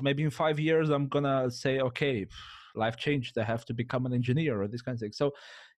maybe 0.00 0.22
in 0.22 0.30
five 0.30 0.58
years 0.58 0.88
i'm 0.88 1.08
gonna 1.08 1.50
say 1.50 1.80
okay 1.80 2.26
life 2.76 2.96
changed. 2.96 3.38
I 3.38 3.44
have 3.44 3.64
to 3.66 3.74
become 3.74 4.06
an 4.06 4.12
engineer 4.12 4.62
or 4.62 4.68
this 4.68 4.82
kind 4.82 4.94
of 4.94 5.00
thing. 5.00 5.12
So 5.12 5.32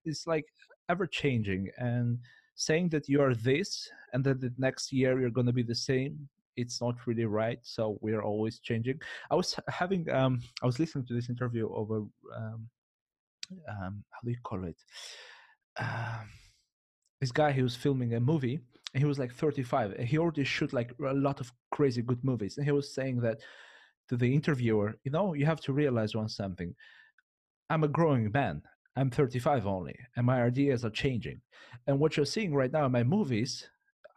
it's 0.09 0.27
like 0.27 0.45
ever 0.89 1.05
changing 1.05 1.69
and 1.77 2.17
saying 2.55 2.89
that 2.89 3.07
you 3.07 3.21
are 3.21 3.33
this 3.33 3.89
and 4.13 4.23
that 4.23 4.41
the 4.41 4.51
next 4.57 4.91
year 4.91 5.19
you're 5.19 5.29
going 5.29 5.47
to 5.47 5.53
be 5.53 5.63
the 5.63 5.75
same 5.75 6.27
it's 6.57 6.81
not 6.81 6.95
really 7.07 7.25
right 7.25 7.59
so 7.61 7.97
we're 8.01 8.21
always 8.21 8.59
changing 8.59 8.99
i 9.31 9.35
was 9.35 9.55
having 9.69 10.09
um 10.09 10.41
i 10.61 10.65
was 10.65 10.79
listening 10.79 11.05
to 11.05 11.13
this 11.13 11.29
interview 11.29 11.67
a 11.67 11.81
um, 11.81 12.69
um, 13.67 14.03
how 14.09 14.19
do 14.23 14.31
you 14.31 14.37
call 14.43 14.63
it? 14.65 14.77
Um, 15.77 16.29
this 17.21 17.31
guy 17.31 17.51
he 17.51 17.61
was 17.61 17.75
filming 17.75 18.13
a 18.13 18.19
movie 18.19 18.59
and 18.93 19.01
he 19.01 19.05
was 19.05 19.19
like 19.19 19.33
35 19.33 19.93
and 19.93 20.07
he 20.07 20.17
already 20.17 20.43
shoot 20.43 20.73
like 20.73 20.93
a 21.05 21.13
lot 21.13 21.39
of 21.39 21.51
crazy 21.71 22.01
good 22.01 22.23
movies 22.23 22.57
and 22.57 22.65
he 22.65 22.71
was 22.71 22.93
saying 22.93 23.19
that 23.21 23.39
to 24.07 24.17
the 24.17 24.33
interviewer 24.33 24.95
you 25.03 25.11
know 25.11 25.33
you 25.33 25.45
have 25.45 25.61
to 25.61 25.73
realize 25.73 26.15
one 26.15 26.29
something 26.29 26.73
i'm 27.69 27.83
a 27.83 27.87
growing 27.87 28.31
man 28.31 28.61
i'm 28.99 29.09
35 29.09 29.67
only 29.67 29.97
and 30.15 30.25
my 30.25 30.43
ideas 30.43 30.85
are 30.85 30.89
changing 30.89 31.41
and 31.87 31.99
what 31.99 32.17
you're 32.17 32.25
seeing 32.25 32.53
right 32.53 32.71
now 32.71 32.85
in 32.85 32.91
my 32.91 33.03
movies 33.03 33.67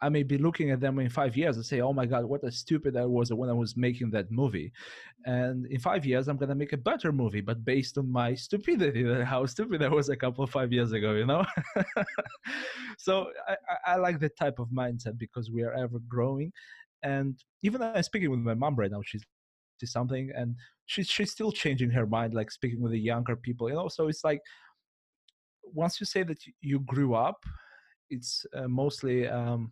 I 0.03 0.09
may 0.09 0.23
be 0.23 0.37
looking 0.37 0.69
at 0.69 0.81
them 0.81 0.99
in 0.99 1.09
five 1.09 1.37
years 1.37 1.55
and 1.55 1.65
say, 1.65 1.79
"Oh 1.79 1.93
my 1.93 2.05
God, 2.05 2.25
what 2.25 2.43
a 2.43 2.51
stupid 2.51 2.97
I 2.97 3.05
was 3.05 3.31
when 3.31 3.49
I 3.49 3.53
was 3.53 3.77
making 3.77 4.11
that 4.11 4.29
movie," 4.29 4.73
and 5.25 5.65
in 5.67 5.79
five 5.79 6.05
years 6.05 6.27
I'm 6.27 6.35
gonna 6.35 6.55
make 6.55 6.73
a 6.73 6.77
better 6.91 7.13
movie, 7.13 7.39
but 7.39 7.63
based 7.63 7.97
on 7.97 8.11
my 8.11 8.35
stupidity, 8.35 9.03
how 9.23 9.45
stupid 9.45 9.81
I 9.81 9.87
was 9.87 10.09
a 10.09 10.17
couple 10.17 10.43
of 10.43 10.49
five 10.49 10.73
years 10.73 10.91
ago, 10.91 11.13
you 11.13 11.25
know. 11.25 11.45
so 12.97 13.31
I, 13.47 13.55
I 13.93 13.95
like 13.95 14.19
that 14.19 14.35
type 14.35 14.59
of 14.59 14.67
mindset 14.71 15.17
because 15.17 15.49
we 15.49 15.63
are 15.63 15.73
ever 15.73 15.99
growing, 16.09 16.51
and 17.01 17.41
even 17.61 17.81
I'm 17.81 18.03
speaking 18.03 18.29
with 18.29 18.41
my 18.41 18.55
mom 18.55 18.75
right 18.75 18.91
now. 18.91 19.01
She's 19.05 19.23
something 19.85 20.31
and 20.33 20.55
she's 20.85 21.07
she's 21.07 21.31
still 21.31 21.51
changing 21.51 21.89
her 21.89 22.05
mind 22.05 22.33
like 22.33 22.49
speaking 22.49 22.81
with 22.81 22.93
the 22.93 22.99
younger 22.99 23.35
people 23.35 23.67
you 23.67 23.75
know 23.75 23.89
so 23.89 24.07
it's 24.07 24.23
like 24.23 24.39
once 25.63 25.99
you 25.99 26.05
say 26.05 26.23
that 26.23 26.39
you 26.61 26.79
grew 26.79 27.13
up 27.13 27.43
it's 28.09 28.45
uh, 28.55 28.67
mostly 28.67 29.27
um, 29.27 29.71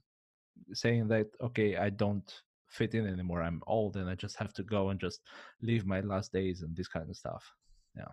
saying 0.74 1.08
that 1.08 1.28
okay 1.42 1.78
i 1.78 1.90
don't 1.90 2.42
fit 2.72 2.96
in 2.96 3.06
anymore. 3.06 3.42
I'm 3.42 3.62
old 3.68 3.98
and 3.98 4.10
i 4.10 4.16
just 4.16 4.38
have 4.38 4.54
to 4.54 4.64
go 4.64 4.90
and 4.90 5.00
just 5.00 5.22
live 5.62 5.86
my 5.86 6.00
last 6.02 6.32
days 6.32 6.62
and 6.62 6.76
this 6.76 6.88
kind 6.88 7.10
of 7.10 7.16
stuff. 7.16 7.44
Yeah. 7.96 8.12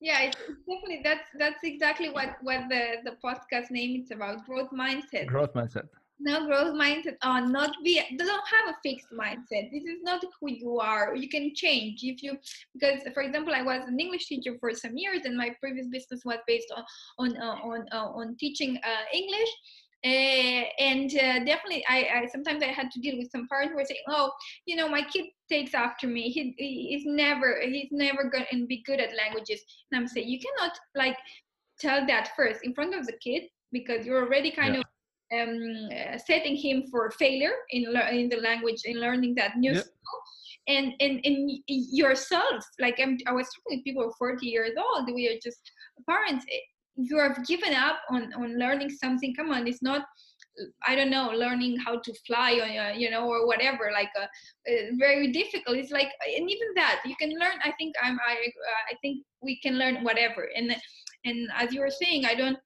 Yeah 0.00 0.22
it's, 0.22 0.36
definitely 0.36 1.00
that's 1.02 1.28
that's 1.38 1.64
exactly 1.64 2.10
what 2.10 2.36
what 2.42 2.68
the 2.68 2.96
the 3.04 3.16
podcast 3.24 3.70
name 3.70 4.00
is 4.00 4.10
about 4.10 4.44
growth 4.46 4.70
mindset. 4.70 5.26
Growth 5.26 5.54
mindset 5.54 5.88
no 6.20 6.46
growth 6.46 6.74
mindset 6.74 7.16
or 7.24 7.46
not 7.46 7.72
be 7.84 8.00
don't 8.16 8.28
have 8.28 8.74
a 8.74 8.76
fixed 8.82 9.08
mindset. 9.12 9.70
This 9.70 9.84
is 9.84 10.02
not 10.02 10.22
who 10.40 10.50
you 10.50 10.78
are. 10.80 11.14
You 11.14 11.28
can 11.28 11.54
change 11.54 12.00
if 12.02 12.22
you 12.22 12.36
because 12.74 13.00
for 13.14 13.22
example 13.22 13.54
i 13.54 13.62
was 13.62 13.82
an 13.86 13.98
english 13.98 14.26
teacher 14.26 14.56
for 14.60 14.74
some 14.74 14.96
years 14.96 15.24
and 15.24 15.36
my 15.36 15.50
previous 15.60 15.86
business 15.88 16.22
was 16.24 16.38
based 16.46 16.72
on 16.76 16.84
on 17.18 17.36
uh, 17.36 17.56
on 17.62 17.86
uh, 17.92 18.08
on 18.08 18.36
teaching 18.38 18.78
uh, 18.84 19.04
english. 19.12 19.50
Uh, 20.04 20.62
and 20.78 21.10
uh, 21.16 21.44
definitely 21.44 21.84
I, 21.88 22.08
I, 22.14 22.26
sometimes 22.30 22.62
i 22.62 22.66
had 22.66 22.88
to 22.92 23.00
deal 23.00 23.18
with 23.18 23.32
some 23.32 23.48
parents 23.48 23.72
who 23.72 23.78
were 23.78 23.84
saying 23.84 24.04
oh 24.08 24.30
you 24.64 24.76
know 24.76 24.88
my 24.88 25.02
kid 25.02 25.24
takes 25.48 25.74
after 25.74 26.06
me. 26.06 26.30
He, 26.30 26.54
he's 26.56 27.04
never 27.04 27.60
he's 27.62 27.88
never 27.90 28.30
going 28.30 28.46
to 28.52 28.66
be 28.66 28.82
good 28.86 29.00
at 29.00 29.16
languages. 29.16 29.60
And 29.90 30.00
i'm 30.00 30.06
saying 30.06 30.28
you 30.28 30.38
cannot 30.38 30.78
like 30.94 31.16
tell 31.80 32.06
that 32.06 32.30
first 32.36 32.60
in 32.62 32.74
front 32.74 32.94
of 32.94 33.06
the 33.06 33.14
kid 33.14 33.44
because 33.72 34.06
you're 34.06 34.24
already 34.24 34.50
kind 34.50 34.74
yeah. 34.74 34.80
of 34.80 34.86
um, 35.32 35.88
uh, 35.92 36.18
setting 36.18 36.56
him 36.56 36.84
for 36.90 37.10
failure 37.10 37.54
in 37.70 37.84
in 38.12 38.28
the 38.28 38.36
language 38.36 38.82
in 38.84 39.00
learning 39.00 39.34
that 39.34 39.56
new 39.56 39.72
yeah. 39.72 39.80
skill 39.80 40.20
and 40.68 40.92
and 41.00 41.20
and 41.24 41.60
yourself 41.66 42.64
like 42.78 42.98
I'm, 43.00 43.18
i 43.26 43.32
was 43.32 43.48
talking 43.54 43.78
to 43.78 43.82
people 43.82 44.12
40 44.18 44.46
years 44.46 44.72
old 44.76 45.10
we 45.14 45.28
are 45.28 45.38
just 45.42 45.60
parents 46.08 46.44
eh, 46.50 46.58
you 46.96 47.18
have 47.18 47.46
given 47.46 47.74
up 47.74 47.98
on 48.10 48.32
on 48.34 48.58
learning 48.58 48.90
something 48.90 49.34
come 49.34 49.50
on 49.50 49.66
it's 49.66 49.82
not 49.82 50.04
I 50.86 50.94
don't 50.94 51.10
know, 51.10 51.30
learning 51.30 51.78
how 51.78 51.98
to 51.98 52.14
fly 52.26 52.58
or 52.58 52.64
uh, 52.64 52.92
you 52.92 53.10
know 53.10 53.28
or 53.28 53.46
whatever. 53.46 53.90
Like 53.92 54.10
uh, 54.18 54.24
uh, 54.24 54.82
very 54.98 55.30
difficult. 55.30 55.76
It's 55.76 55.92
like 55.92 56.08
and 56.36 56.50
even 56.50 56.68
that 56.74 57.00
you 57.04 57.14
can 57.16 57.30
learn. 57.30 57.58
I 57.62 57.72
think 57.78 57.94
I'm 58.02 58.18
I 58.26 58.36
I 58.90 58.94
think 59.02 59.24
we 59.42 59.60
can 59.60 59.78
learn 59.78 60.02
whatever. 60.04 60.48
And 60.56 60.74
and 61.24 61.48
as 61.54 61.72
you 61.72 61.80
were 61.80 61.90
saying, 61.90 62.24
I 62.24 62.34
don't 62.34 62.58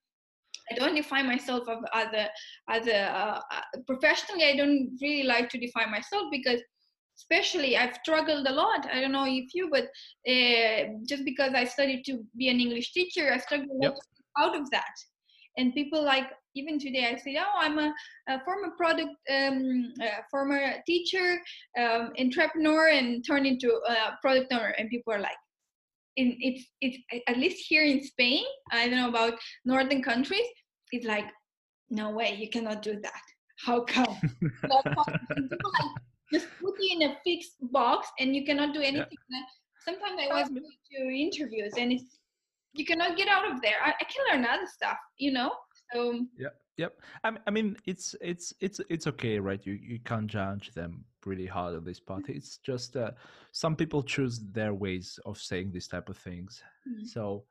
I 0.72 0.74
don't 0.74 0.94
define 0.94 1.26
myself 1.26 1.68
as 1.94 2.08
a 2.12 2.28
as 2.68 2.86
a 2.86 3.00
uh, 3.02 3.40
uh, 3.50 3.80
professionally. 3.86 4.44
I 4.44 4.56
don't 4.56 4.90
really 5.00 5.24
like 5.24 5.48
to 5.50 5.58
define 5.58 5.90
myself 5.90 6.24
because 6.30 6.60
especially 7.18 7.76
I've 7.76 7.96
struggled 8.02 8.46
a 8.46 8.52
lot. 8.52 8.86
I 8.92 9.00
don't 9.00 9.12
know 9.12 9.26
if 9.26 9.54
you, 9.54 9.68
but 9.70 9.84
uh, 10.28 10.94
just 11.06 11.24
because 11.24 11.52
I 11.54 11.64
studied 11.64 12.04
to 12.06 12.24
be 12.36 12.48
an 12.48 12.60
English 12.60 12.92
teacher, 12.92 13.32
I 13.32 13.38
struggled 13.38 13.78
yep. 13.82 13.96
out 14.38 14.56
of 14.56 14.70
that. 14.70 14.94
And 15.58 15.74
people 15.74 16.02
like 16.02 16.28
even 16.54 16.78
today, 16.78 17.06
I 17.06 17.16
say, 17.16 17.36
"Oh, 17.38 17.58
I'm 17.58 17.78
a, 17.78 17.94
a 18.28 18.40
former 18.44 18.70
product, 18.76 19.10
um, 19.30 19.92
a 20.00 20.22
former 20.30 20.60
teacher, 20.86 21.40
um, 21.78 22.12
entrepreneur, 22.18 22.88
and 22.88 23.24
turned 23.26 23.46
into 23.46 23.70
a 23.88 24.18
product 24.20 24.52
owner." 24.52 24.74
And 24.78 24.88
people 24.88 25.12
are 25.12 25.20
like, 25.20 25.36
in, 26.16 26.36
"It's 26.40 26.64
it's 26.80 26.98
at 27.28 27.36
least 27.38 27.64
here 27.68 27.84
in 27.84 28.02
Spain. 28.02 28.44
I 28.70 28.88
don't 28.88 28.98
know 28.98 29.08
about 29.08 29.34
northern 29.64 30.02
countries. 30.02 30.46
It's 30.92 31.06
like, 31.06 31.26
no 31.90 32.10
way, 32.10 32.36
you 32.38 32.48
cannot 32.48 32.82
do 32.82 33.00
that. 33.00 33.22
How 33.58 33.84
come?" 33.84 34.16
just 36.32 36.46
put 36.60 36.74
you 36.80 36.98
in 36.98 37.10
a 37.10 37.16
fixed 37.24 37.56
box 37.70 38.10
and 38.18 38.34
you 38.34 38.44
cannot 38.44 38.72
do 38.74 38.80
anything. 38.80 39.18
Yeah. 39.28 39.40
Sometimes 39.84 40.20
I 40.22 40.40
was 40.40 40.48
going 40.48 40.62
to 40.62 40.98
interviews 41.14 41.74
and 41.78 41.92
it's 41.92 42.18
you 42.74 42.86
cannot 42.86 43.16
get 43.16 43.28
out 43.28 43.50
of 43.50 43.60
there. 43.60 43.76
I, 43.84 43.90
I 43.90 44.04
can 44.04 44.24
learn 44.30 44.46
other 44.46 44.66
stuff, 44.66 44.96
you 45.18 45.32
know. 45.32 45.52
So 45.92 46.24
yeah, 46.38 46.48
yep. 46.76 46.98
I, 47.22 47.32
I 47.46 47.50
mean, 47.50 47.76
it's 47.86 48.14
it's 48.20 48.54
it's 48.60 48.80
it's 48.88 49.06
okay, 49.06 49.38
right? 49.38 49.60
You 49.64 49.74
you 49.74 49.98
can't 50.00 50.26
judge 50.26 50.72
them 50.72 51.04
really 51.26 51.46
hard 51.46 51.74
on 51.76 51.84
this 51.84 52.00
part. 52.00 52.28
It's 52.28 52.56
just 52.58 52.96
uh, 52.96 53.10
some 53.52 53.76
people 53.76 54.02
choose 54.02 54.40
their 54.52 54.72
ways 54.72 55.18
of 55.26 55.38
saying 55.38 55.72
these 55.72 55.88
type 55.88 56.08
of 56.08 56.16
things. 56.16 56.62
Mm-hmm. 56.88 57.04
So 57.04 57.44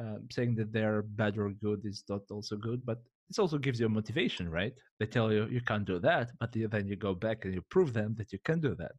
uh, 0.00 0.18
saying 0.30 0.54
that 0.56 0.72
they're 0.72 1.02
bad 1.02 1.38
or 1.38 1.50
good 1.50 1.80
is 1.84 2.04
not 2.08 2.20
also 2.30 2.56
good, 2.56 2.84
but 2.84 2.98
this 3.28 3.38
also 3.38 3.58
gives 3.58 3.80
you 3.80 3.86
a 3.86 3.88
motivation, 3.88 4.48
right? 4.48 4.72
They 5.00 5.06
tell 5.06 5.32
you 5.32 5.46
you 5.50 5.60
can't 5.60 5.84
do 5.84 5.98
that, 6.00 6.30
but 6.38 6.52
then 6.52 6.86
you 6.86 6.96
go 6.96 7.14
back 7.14 7.44
and 7.44 7.54
you 7.54 7.62
prove 7.70 7.92
them 7.92 8.14
that 8.18 8.32
you 8.32 8.38
can 8.44 8.60
do 8.60 8.74
that. 8.76 8.92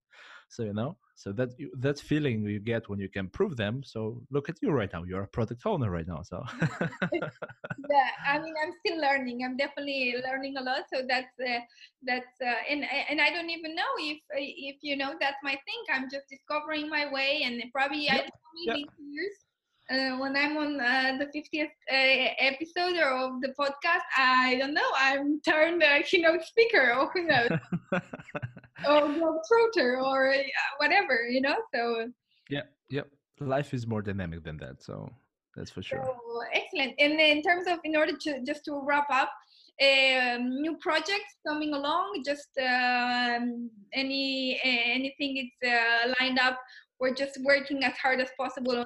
So 0.49 0.63
you 0.63 0.73
know, 0.73 0.97
so 1.15 1.31
that 1.33 1.49
that 1.79 1.99
feeling 1.99 2.43
you 2.43 2.59
get 2.59 2.89
when 2.89 2.99
you 2.99 3.09
can 3.09 3.27
prove 3.29 3.57
them. 3.57 3.83
So 3.83 4.21
look 4.31 4.49
at 4.49 4.61
you 4.61 4.71
right 4.71 4.91
now. 4.91 5.03
You're 5.03 5.23
a 5.23 5.27
product 5.27 5.65
owner 5.65 5.91
right 5.91 6.07
now. 6.07 6.21
So 6.23 6.43
yeah, 6.71 8.09
I 8.25 8.39
mean, 8.39 8.53
I'm 8.63 8.73
still 8.85 9.01
learning. 9.01 9.43
I'm 9.43 9.57
definitely 9.57 10.15
learning 10.25 10.55
a 10.57 10.61
lot. 10.61 10.83
So 10.93 11.01
that's 11.07 11.35
uh, 11.39 11.59
that's 12.03 12.41
uh, 12.41 12.61
and 12.69 12.85
and 13.09 13.19
I 13.21 13.29
don't 13.29 13.49
even 13.49 13.75
know 13.75 13.91
if 13.99 14.19
if 14.31 14.77
you 14.81 14.95
know 14.95 15.13
that's 15.19 15.41
my 15.43 15.51
thing. 15.51 15.81
I'm 15.93 16.09
just 16.09 16.27
discovering 16.29 16.89
my 16.89 17.11
way, 17.11 17.41
and 17.43 17.61
probably 17.73 18.05
yep. 18.05 18.13
I 18.13 18.17
don't 18.17 18.31
need 18.55 18.79
yep. 18.79 18.87
years 18.99 19.46
uh, 19.89 20.17
when 20.17 20.35
I'm 20.35 20.57
on 20.57 20.79
uh, 20.79 21.17
the 21.17 21.25
50th 21.25 21.65
uh, 21.65 22.33
episode 22.39 22.97
of 22.97 23.41
the 23.41 23.53
podcast, 23.59 24.03
I 24.17 24.55
don't 24.59 24.73
know, 24.73 24.89
I'm 24.95 25.39
turned 25.41 25.81
a 25.83 26.03
keynote 26.03 26.43
speaker 26.43 26.93
or 26.93 27.09
who 27.13 27.23
knows, 27.23 27.49
or 27.91 29.01
globetrotter 29.01 30.01
or 30.03 30.33
uh, 30.33 30.41
whatever, 30.77 31.27
you 31.29 31.41
know. 31.41 31.55
So 31.73 32.11
yeah, 32.49 32.63
yep. 32.89 33.07
Life 33.39 33.73
is 33.73 33.85
more 33.85 34.01
dynamic 34.01 34.43
than 34.43 34.57
that, 34.57 34.81
so 34.81 35.09
that's 35.55 35.71
for 35.71 35.83
sure. 35.83 36.03
So, 36.03 36.41
excellent. 36.53 36.95
And 36.99 37.19
in 37.19 37.43
terms 37.43 37.67
of, 37.67 37.79
in 37.83 37.95
order 37.95 38.13
to 38.19 38.43
just 38.43 38.65
to 38.65 38.81
wrap 38.83 39.07
up, 39.11 39.31
um, 39.79 40.61
new 40.61 40.75
projects 40.77 41.37
coming 41.47 41.73
along, 41.73 42.23
just 42.25 42.49
um, 42.57 43.69
any 43.93 44.59
anything 44.63 45.37
it's 45.37 45.71
uh, 45.71 46.13
lined 46.19 46.39
up. 46.39 46.59
We're 46.99 47.13
just 47.13 47.37
working 47.43 47.83
as 47.83 47.95
hard 47.97 48.19
as 48.19 48.29
possible 48.39 48.79
on 48.79 48.85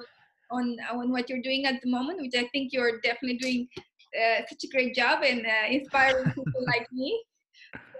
on 0.52 0.76
on 0.92 1.10
what 1.10 1.28
you're 1.28 1.42
doing 1.42 1.66
at 1.66 1.80
the 1.82 1.90
moment, 1.90 2.20
which 2.20 2.34
I 2.36 2.46
think 2.52 2.72
you're 2.72 3.00
definitely 3.00 3.38
doing 3.38 3.68
uh, 4.20 4.42
such 4.48 4.64
a 4.64 4.68
great 4.68 4.94
job 4.94 5.22
and 5.24 5.46
uh, 5.46 5.68
inspiring 5.70 6.26
people 6.32 6.64
like 6.66 6.86
me. 6.92 7.22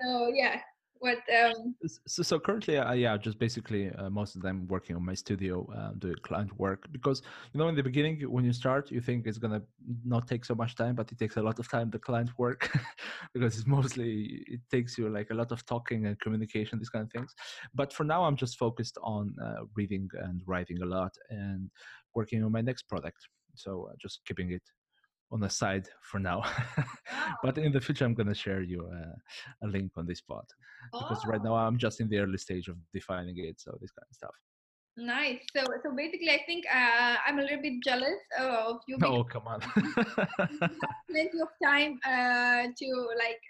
So 0.00 0.30
yeah, 0.34 0.60
what 1.02 1.18
um 1.42 1.74
so, 2.06 2.22
so 2.22 2.38
currently 2.38 2.78
uh, 2.78 2.92
yeah 2.92 3.16
just 3.16 3.36
basically 3.36 3.90
uh, 3.98 4.08
most 4.08 4.36
of 4.36 4.40
them 4.42 4.68
working 4.68 4.94
on 4.94 5.04
my 5.04 5.14
studio 5.14 5.68
uh, 5.76 5.90
doing 5.98 6.14
client 6.22 6.50
work 6.60 6.86
because 6.92 7.22
you 7.52 7.58
know 7.58 7.66
in 7.66 7.74
the 7.74 7.82
beginning 7.82 8.20
when 8.34 8.44
you 8.44 8.52
start 8.52 8.88
you 8.88 9.00
think 9.00 9.26
it's 9.26 9.38
gonna 9.38 9.60
not 10.04 10.28
take 10.28 10.44
so 10.44 10.54
much 10.54 10.76
time 10.76 10.94
but 10.94 11.10
it 11.10 11.18
takes 11.18 11.36
a 11.36 11.42
lot 11.42 11.58
of 11.58 11.68
time 11.68 11.90
the 11.90 11.98
client 11.98 12.30
work 12.38 12.70
because 13.34 13.58
it's 13.58 13.66
mostly 13.66 14.44
it 14.46 14.60
takes 14.70 14.96
you 14.96 15.08
like 15.08 15.28
a 15.30 15.34
lot 15.34 15.50
of 15.50 15.66
talking 15.66 16.06
and 16.06 16.20
communication 16.20 16.78
these 16.78 16.94
kind 16.94 17.04
of 17.04 17.10
things 17.10 17.34
but 17.74 17.92
for 17.92 18.04
now 18.04 18.22
i'm 18.22 18.36
just 18.36 18.56
focused 18.56 18.96
on 19.02 19.34
uh, 19.44 19.62
reading 19.74 20.08
and 20.26 20.40
writing 20.46 20.80
a 20.82 20.86
lot 20.86 21.12
and 21.30 21.68
working 22.14 22.44
on 22.44 22.52
my 22.52 22.60
next 22.60 22.82
product 22.88 23.18
so 23.54 23.88
uh, 23.90 23.94
just 24.00 24.20
keeping 24.26 24.52
it 24.52 24.62
on 25.30 25.40
the 25.40 25.48
side 25.48 25.88
for 26.02 26.18
now. 26.18 26.44
but 27.42 27.56
in 27.58 27.72
the 27.72 27.80
future, 27.80 28.04
I'm 28.04 28.14
going 28.14 28.28
to 28.28 28.34
share 28.34 28.62
you 28.62 28.86
a, 28.86 29.66
a, 29.66 29.68
link 29.68 29.92
on 29.96 30.06
this 30.06 30.20
because 30.20 30.46
oh. 30.92 31.18
right 31.26 31.42
now 31.42 31.54
I'm 31.54 31.78
just 31.78 32.00
in 32.00 32.08
the 32.08 32.18
early 32.18 32.38
stage 32.38 32.68
of 32.68 32.76
defining 32.92 33.36
it. 33.38 33.60
So 33.60 33.76
this 33.80 33.90
kind 33.92 34.06
of 34.10 34.14
stuff. 34.14 34.34
Nice. 34.98 35.40
So, 35.56 35.64
so 35.82 35.96
basically, 35.96 36.30
I 36.30 36.42
think 36.44 36.66
uh, 36.66 37.16
I'm 37.26 37.38
a 37.38 37.42
little 37.42 37.62
bit 37.62 37.82
jealous 37.82 38.20
of 38.38 38.80
you. 38.86 38.98
Oh, 39.02 39.24
come 39.24 39.46
on. 39.46 39.60
plenty 41.10 41.40
of 41.40 41.48
time 41.62 41.98
uh, 42.04 42.66
to 42.78 43.08
like. 43.18 43.40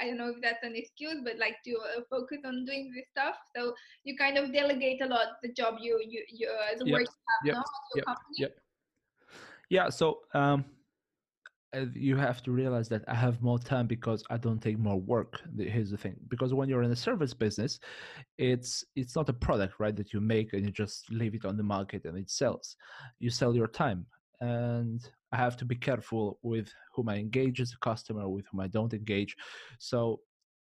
I 0.00 0.06
don't 0.06 0.18
know 0.18 0.28
if 0.28 0.42
that's 0.42 0.62
an 0.62 0.74
excuse, 0.74 1.18
but 1.24 1.38
like 1.38 1.56
to 1.64 1.72
uh, 1.72 2.00
focus 2.10 2.38
on 2.44 2.64
doing 2.64 2.92
this 2.94 3.06
stuff. 3.10 3.36
So 3.54 3.74
you 4.04 4.16
kind 4.16 4.36
of 4.38 4.52
delegate 4.52 5.02
a 5.02 5.06
lot 5.06 5.40
the 5.42 5.52
job 5.52 5.76
you 5.80 6.00
you, 6.06 6.24
you 6.28 6.48
uh, 6.48 6.78
the 6.78 6.86
yep. 6.86 6.92
work 6.92 7.02
you 7.02 7.06
have 7.28 7.46
yep. 7.46 7.54
no? 7.56 7.62
yep. 7.96 8.18
Yep. 8.38 8.56
Yeah, 9.68 9.88
so 9.88 10.20
um, 10.32 10.64
uh, 11.74 11.86
you 11.92 12.16
have 12.16 12.42
to 12.44 12.52
realize 12.52 12.88
that 12.88 13.02
I 13.08 13.14
have 13.14 13.42
more 13.42 13.58
time 13.58 13.86
because 13.86 14.22
I 14.30 14.36
don't 14.36 14.60
take 14.60 14.78
more 14.78 15.00
work. 15.00 15.40
Here's 15.58 15.90
the 15.90 15.96
thing: 15.96 16.16
because 16.28 16.54
when 16.54 16.68
you're 16.68 16.82
in 16.82 16.92
a 16.92 16.96
service 16.96 17.34
business, 17.34 17.80
it's 18.38 18.84
it's 18.94 19.16
not 19.16 19.28
a 19.28 19.32
product, 19.32 19.74
right? 19.78 19.96
That 19.96 20.12
you 20.12 20.20
make 20.20 20.52
and 20.52 20.64
you 20.64 20.70
just 20.70 21.10
leave 21.10 21.34
it 21.34 21.44
on 21.44 21.56
the 21.56 21.62
market 21.62 22.04
and 22.04 22.16
it 22.16 22.30
sells. 22.30 22.76
You 23.18 23.30
sell 23.30 23.54
your 23.54 23.66
time, 23.66 24.06
and 24.40 25.00
I 25.32 25.36
have 25.36 25.56
to 25.58 25.64
be 25.64 25.76
careful 25.76 26.38
with 26.42 26.72
whom 26.94 27.08
I 27.08 27.16
engage 27.16 27.60
as 27.60 27.72
a 27.72 27.78
customer, 27.78 28.28
with 28.28 28.46
whom 28.50 28.60
I 28.60 28.68
don't 28.68 28.94
engage. 28.94 29.36
So 29.78 30.20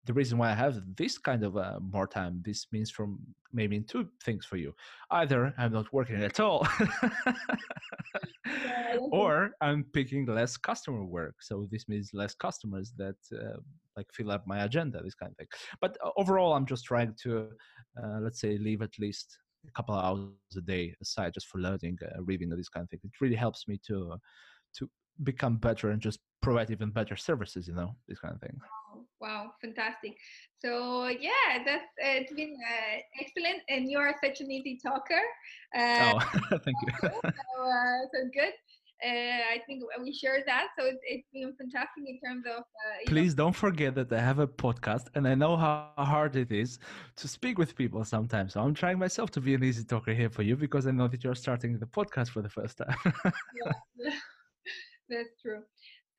the 0.05 0.13
reason 0.13 0.37
why 0.37 0.49
I 0.51 0.55
have 0.55 0.81
this 0.95 1.17
kind 1.17 1.43
of 1.43 1.57
uh, 1.57 1.79
more 1.79 2.07
time, 2.07 2.41
this 2.43 2.67
means 2.71 2.89
from 2.89 3.19
maybe 3.53 3.79
two 3.81 4.07
things 4.23 4.45
for 4.45 4.57
you. 4.57 4.73
Either 5.11 5.53
I'm 5.57 5.71
not 5.71 5.93
working 5.93 6.21
at 6.23 6.39
all, 6.39 6.67
yeah, 8.45 8.97
or 8.99 9.51
I'm 9.61 9.85
picking 9.93 10.25
less 10.25 10.57
customer 10.57 11.05
work. 11.05 11.35
So 11.41 11.67
this 11.71 11.87
means 11.87 12.09
less 12.13 12.33
customers 12.33 12.93
that 12.97 13.15
uh, 13.33 13.57
like 13.95 14.07
fill 14.11 14.31
up 14.31 14.47
my 14.47 14.63
agenda, 14.63 15.01
this 15.03 15.15
kind 15.15 15.31
of 15.31 15.37
thing. 15.37 15.47
But 15.79 15.97
uh, 16.03 16.09
overall, 16.17 16.53
I'm 16.53 16.65
just 16.65 16.85
trying 16.85 17.13
to, 17.23 17.49
uh, 18.01 18.19
let's 18.21 18.41
say, 18.41 18.57
leave 18.57 18.81
at 18.81 18.97
least 18.99 19.37
a 19.67 19.71
couple 19.71 19.95
of 19.95 20.03
hours 20.03 20.29
a 20.57 20.61
day 20.61 20.95
aside 21.01 21.33
just 21.33 21.47
for 21.47 21.59
learning, 21.59 21.97
uh, 22.03 22.21
reading, 22.23 22.49
this 22.49 22.69
kind 22.69 22.83
of 22.83 22.89
thing. 22.89 22.99
It 23.03 23.21
really 23.21 23.35
helps 23.35 23.67
me 23.67 23.79
to 23.87 24.17
to 24.77 24.89
become 25.23 25.57
better 25.57 25.91
and 25.91 26.01
just 26.01 26.19
provide 26.41 26.71
even 26.71 26.89
better 26.89 27.15
services. 27.15 27.67
You 27.67 27.75
know, 27.75 27.95
this 28.07 28.19
kind 28.19 28.33
of 28.33 28.41
thing. 28.41 28.57
Wow, 29.19 29.51
fantastic. 29.61 30.17
So 30.59 31.07
yeah, 31.07 31.63
that's 31.65 31.83
uh, 32.03 32.17
it's 32.19 32.33
been 32.33 32.55
uh, 32.55 32.99
excellent, 33.19 33.61
and 33.69 33.89
you 33.89 33.97
are 33.99 34.15
such 34.23 34.41
an 34.41 34.51
easy 34.51 34.79
talker. 34.83 35.21
Uh, 35.77 36.13
oh, 36.15 36.57
thank 36.65 36.77
you. 36.81 36.93
so, 37.01 37.07
uh, 37.07 38.01
so 38.13 38.29
good. 38.33 38.53
Uh, 39.03 39.41
I 39.55 39.59
think 39.65 39.81
we 39.99 40.13
share 40.13 40.43
that, 40.45 40.67
so 40.77 40.85
it's, 40.85 40.99
it's 41.03 41.27
been 41.33 41.53
fantastic 41.57 42.03
in 42.05 42.19
terms 42.23 42.45
of. 42.45 42.59
Uh, 42.61 43.07
Please 43.07 43.35
know. 43.35 43.45
don't 43.45 43.55
forget 43.55 43.95
that 43.95 44.13
I 44.13 44.19
have 44.19 44.37
a 44.37 44.47
podcast, 44.47 45.07
and 45.15 45.27
I 45.27 45.33
know 45.33 45.57
how 45.57 45.91
hard 45.97 46.35
it 46.35 46.51
is 46.51 46.77
to 47.15 47.27
speak 47.27 47.57
with 47.57 47.75
people 47.75 48.03
sometimes. 48.05 48.53
So 48.53 48.61
I'm 48.61 48.75
trying 48.75 48.99
myself 48.99 49.31
to 49.31 49.41
be 49.41 49.55
an 49.55 49.63
easy 49.63 49.83
talker 49.83 50.13
here 50.13 50.29
for 50.29 50.43
you 50.43 50.55
because 50.55 50.85
I 50.85 50.91
know 50.91 51.07
that 51.07 51.23
you're 51.23 51.35
starting 51.35 51.79
the 51.79 51.87
podcast 51.87 52.29
for 52.29 52.43
the 52.43 52.49
first 52.49 52.77
time. 52.77 52.95
yeah, 53.25 54.11
that's 55.09 55.29
true. 55.41 55.63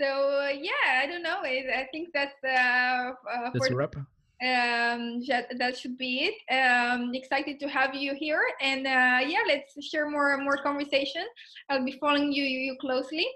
So 0.00 0.40
uh, 0.40 0.48
yeah, 0.48 1.02
I 1.02 1.06
don't 1.06 1.22
know. 1.22 1.40
I 1.42 1.86
think 1.92 2.08
that's 2.12 2.42
uh, 2.44 3.12
uh 3.30 3.50
that's 3.54 3.70
a 3.70 3.74
wrap. 3.74 3.94
Um, 4.42 5.22
that, 5.28 5.46
that 5.58 5.78
should 5.78 5.96
be 5.96 6.28
it. 6.28 6.36
Um, 6.52 7.14
excited 7.14 7.60
to 7.60 7.68
have 7.68 7.94
you 7.94 8.12
here, 8.14 8.42
and 8.60 8.86
uh, 8.86 9.20
yeah, 9.32 9.42
let's 9.46 9.72
share 9.86 10.10
more 10.10 10.36
more 10.38 10.56
conversation. 10.56 11.22
I'll 11.68 11.84
be 11.84 11.96
following 12.00 12.32
you 12.32 12.42
you, 12.42 12.76
closely. 12.80 13.26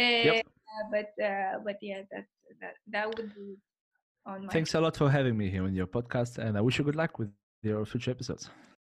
Uh, 0.00 0.40
yep. 0.40 0.46
but 0.90 1.10
uh, 1.22 1.58
but 1.64 1.76
yeah, 1.82 2.00
that 2.10 2.24
that 2.62 2.74
that 2.88 3.06
would 3.08 3.34
be 3.34 3.58
on 4.24 4.46
my. 4.46 4.52
Thanks 4.52 4.72
a 4.74 4.80
lot 4.80 4.96
for 4.96 5.10
having 5.10 5.36
me 5.36 5.50
here 5.50 5.64
on 5.64 5.74
your 5.74 5.86
podcast, 5.86 6.38
and 6.38 6.56
I 6.56 6.62
wish 6.62 6.78
you 6.78 6.84
good 6.84 6.96
luck 6.96 7.18
with 7.18 7.30
your 7.62 7.84
future 7.84 8.12
episodes. 8.12 8.48